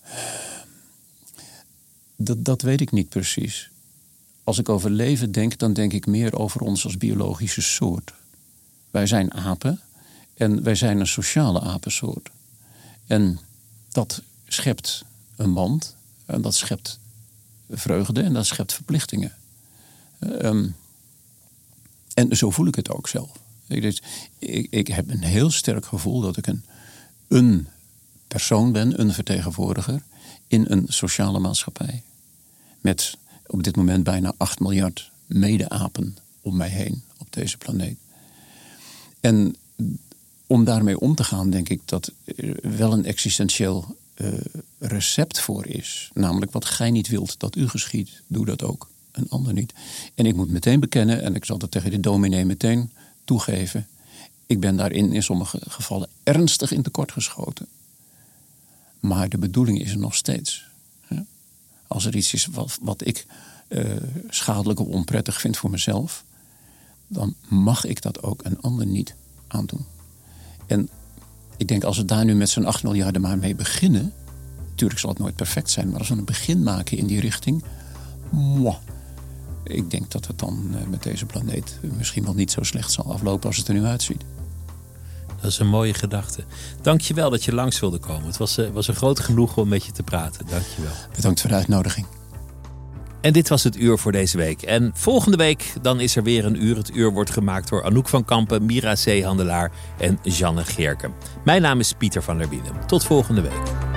Dat, 2.16 2.45
dat 2.45 2.62
weet 2.62 2.81
ik 2.81 2.91
niet 2.91 3.09
precies. 3.09 3.70
Als 4.45 4.59
ik 4.59 4.68
over 4.68 4.91
leven 4.91 5.33
denk, 5.33 5.59
dan 5.59 5.73
denk 5.73 5.93
ik 5.93 6.07
meer 6.07 6.39
over 6.39 6.61
ons 6.61 6.85
als 6.85 6.97
biologische 6.97 7.62
soort. 7.62 8.12
Wij 8.91 9.07
zijn 9.07 9.35
apen 9.35 9.81
en 10.35 10.62
wij 10.62 10.75
zijn 10.75 11.01
een 11.01 11.07
sociale 11.07 11.61
apensoort. 11.61 12.31
En 13.07 13.39
dat 13.89 14.23
schept 14.47 15.05
een 15.37 15.53
band 15.55 15.97
en 16.27 16.43
dat 16.43 16.55
schept 16.55 17.01
vreugde 17.73 18.23
en 18.23 18.33
dat 18.33 18.47
schept 18.47 18.73
verplichtingen. 18.73 19.33
Ehm, 20.18 20.68
en 22.14 22.37
zo 22.37 22.51
voel 22.51 22.66
ik 22.66 22.75
het 22.75 22.91
ook 22.91 23.09
zelf. 23.09 23.31
Ik, 23.66 23.83
dus, 23.83 24.03
ik, 24.70 24.87
heb 24.87 25.11
een 25.11 25.23
heel 25.23 25.51
sterk 25.51 25.87
gevoel 25.87 26.20
dat 26.20 26.37
ik 26.37 26.47
een, 26.47 26.64
een 27.29 27.68
persoon 28.29 28.73
ben, 28.73 29.01
een 29.01 29.12
vertegenwoordiger 29.12 30.03
in 30.47 30.64
een 30.68 30.85
sociale 30.89 31.39
maatschappij. 31.39 32.03
Met 32.81 33.16
op 33.47 33.62
dit 33.62 33.77
moment 33.77 34.05
bijna 34.05 34.35
8 34.37 34.61
miljard 34.61 35.11
mede-apen 35.27 36.16
om 36.41 36.57
mij 36.57 36.68
heen 36.68 37.03
op 37.18 37.33
deze 37.33 37.59
planeet. 37.59 37.99
En 39.20 39.57
om 40.47 40.64
daarmee 40.64 41.01
om 41.01 41.14
te 41.14 41.25
gaan, 41.25 41.51
denk 41.51 41.68
ik 41.68 41.81
dat 41.85 42.12
er 42.25 42.77
wel 42.77 42.93
een 42.93 43.05
existentieel 43.05 43.97
eh, 44.15 44.29
recept 44.79 45.41
voor 45.41 45.67
is. 45.67 46.11
Namelijk 46.15 46.53
wat 46.53 46.65
gij 46.65 46.91
niet 46.91 47.09
wilt 47.09 47.39
dat 47.39 47.57
u 47.57 47.69
geschiet, 47.69 48.23
doe 48.27 48.45
dat 48.45 48.63
ook. 48.63 48.91
Een 49.13 49.29
ander 49.29 49.53
niet. 49.53 49.73
En 50.15 50.27
ik 50.27 50.35
moet 50.35 50.51
meteen 50.51 50.81
bekennen, 50.81 51.23
en 51.23 51.35
ik 51.35 51.45
zal 51.45 51.59
dat 51.59 51.71
tegen 51.71 51.91
de 51.91 52.01
dominee 52.01 52.45
meteen 52.45 52.91
toegeven. 53.25 53.87
Ik 54.47 54.61
ben 54.61 54.77
daarin 54.77 55.13
in 55.13 55.23
sommige 55.23 55.59
gevallen 55.69 56.09
ernstig 56.23 56.73
in 56.73 56.83
tekort 56.83 57.13
geschoten. 57.13 57.67
Maar 59.01 59.29
de 59.29 59.39
bedoeling 59.39 59.81
is 59.81 59.91
er 59.91 59.99
nog 59.99 60.15
steeds. 60.15 60.65
Als 61.87 62.05
er 62.05 62.17
iets 62.17 62.33
is 62.35 62.47
wat, 62.47 62.79
wat 62.81 63.07
ik 63.07 63.27
eh, 63.69 63.97
schadelijk 64.29 64.81
of 64.81 64.87
onprettig 64.87 65.41
vind 65.41 65.57
voor 65.57 65.71
mezelf, 65.71 66.25
dan 67.07 67.35
mag 67.49 67.85
ik 67.85 68.03
dat 68.03 68.23
ook 68.23 68.45
een 68.45 68.61
ander 68.61 68.87
niet 68.87 69.15
aandoen. 69.47 69.85
En 70.67 70.89
ik 71.63 71.69
denk 71.69 71.85
als 71.85 71.97
we 71.97 72.05
daar 72.05 72.25
nu 72.25 72.35
met 72.35 72.49
z'n 72.49 72.65
8 72.65 72.83
miljarden 72.83 73.23
maar 73.23 73.39
mee 73.39 73.55
beginnen. 73.55 74.13
Natuurlijk 74.71 75.01
zal 75.01 75.11
het 75.11 75.19
nooit 75.19 75.37
perfect 75.37 75.71
zijn, 75.71 75.89
maar 75.89 75.99
als 75.99 76.09
we 76.09 76.15
een 76.15 76.25
begin 76.25 76.63
maken 76.63 76.99
in 76.99 77.07
die 77.07 77.21
richting. 77.21 77.65
mwah, 78.31 78.77
ik 79.65 79.91
denk 79.91 80.11
dat 80.11 80.27
het 80.27 80.39
dan 80.39 80.75
eh, 80.75 80.87
met 80.87 81.03
deze 81.03 81.27
planeet 81.27 81.79
misschien 81.97 82.25
wel 82.25 82.35
niet 82.35 82.51
zo 82.51 82.63
slecht 82.63 82.93
zal 82.93 83.13
aflopen 83.13 83.47
als 83.49 83.57
het 83.57 83.69
er 83.69 83.75
nu 83.75 83.85
uitziet. 83.85 84.23
Dat 85.41 85.51
is 85.51 85.59
een 85.59 85.69
mooie 85.69 85.95
gedachte. 85.95 86.45
Dank 86.81 87.01
je 87.01 87.15
wel 87.15 87.31
dat 87.31 87.45
je 87.45 87.55
langs 87.55 87.81
wilde 87.81 87.99
komen. 87.99 88.27
Het 88.27 88.37
was, 88.37 88.59
uh, 88.59 88.69
was 88.71 88.89
een 88.89 88.95
groot 88.95 89.21
genoegen 89.21 89.63
om 89.63 89.69
met 89.69 89.85
je 89.85 89.93
te 89.93 90.03
praten. 90.03 90.47
Dank 90.47 90.65
je 90.77 90.83
wel. 90.83 90.93
Bedankt 91.15 91.41
voor 91.41 91.51
de 91.51 91.57
uitnodiging. 91.57 92.07
En 93.23 93.33
dit 93.33 93.49
was 93.49 93.64
het 93.64 93.77
uur 93.77 93.99
voor 93.99 94.12
deze 94.12 94.37
week. 94.37 94.62
En 94.62 94.91
volgende 94.95 95.37
week 95.37 95.73
dan 95.83 96.01
is 96.01 96.16
er 96.16 96.23
weer 96.23 96.45
een 96.45 96.64
uur. 96.64 96.77
Het 96.77 96.95
uur 96.95 97.12
wordt 97.12 97.31
gemaakt 97.31 97.68
door 97.68 97.85
Anouk 97.85 98.09
van 98.09 98.25
Kampen, 98.25 98.66
Mira 98.66 98.97
Zeehandelaar 98.97 99.70
en 99.99 100.18
Janne 100.23 100.64
Geerken. 100.64 101.14
Mijn 101.45 101.62
naam 101.62 101.79
is 101.79 101.93
Pieter 101.93 102.23
van 102.23 102.39
der 102.39 102.49
Bieden. 102.49 102.73
Tot 102.87 103.05
volgende 103.05 103.41
week. 103.41 103.91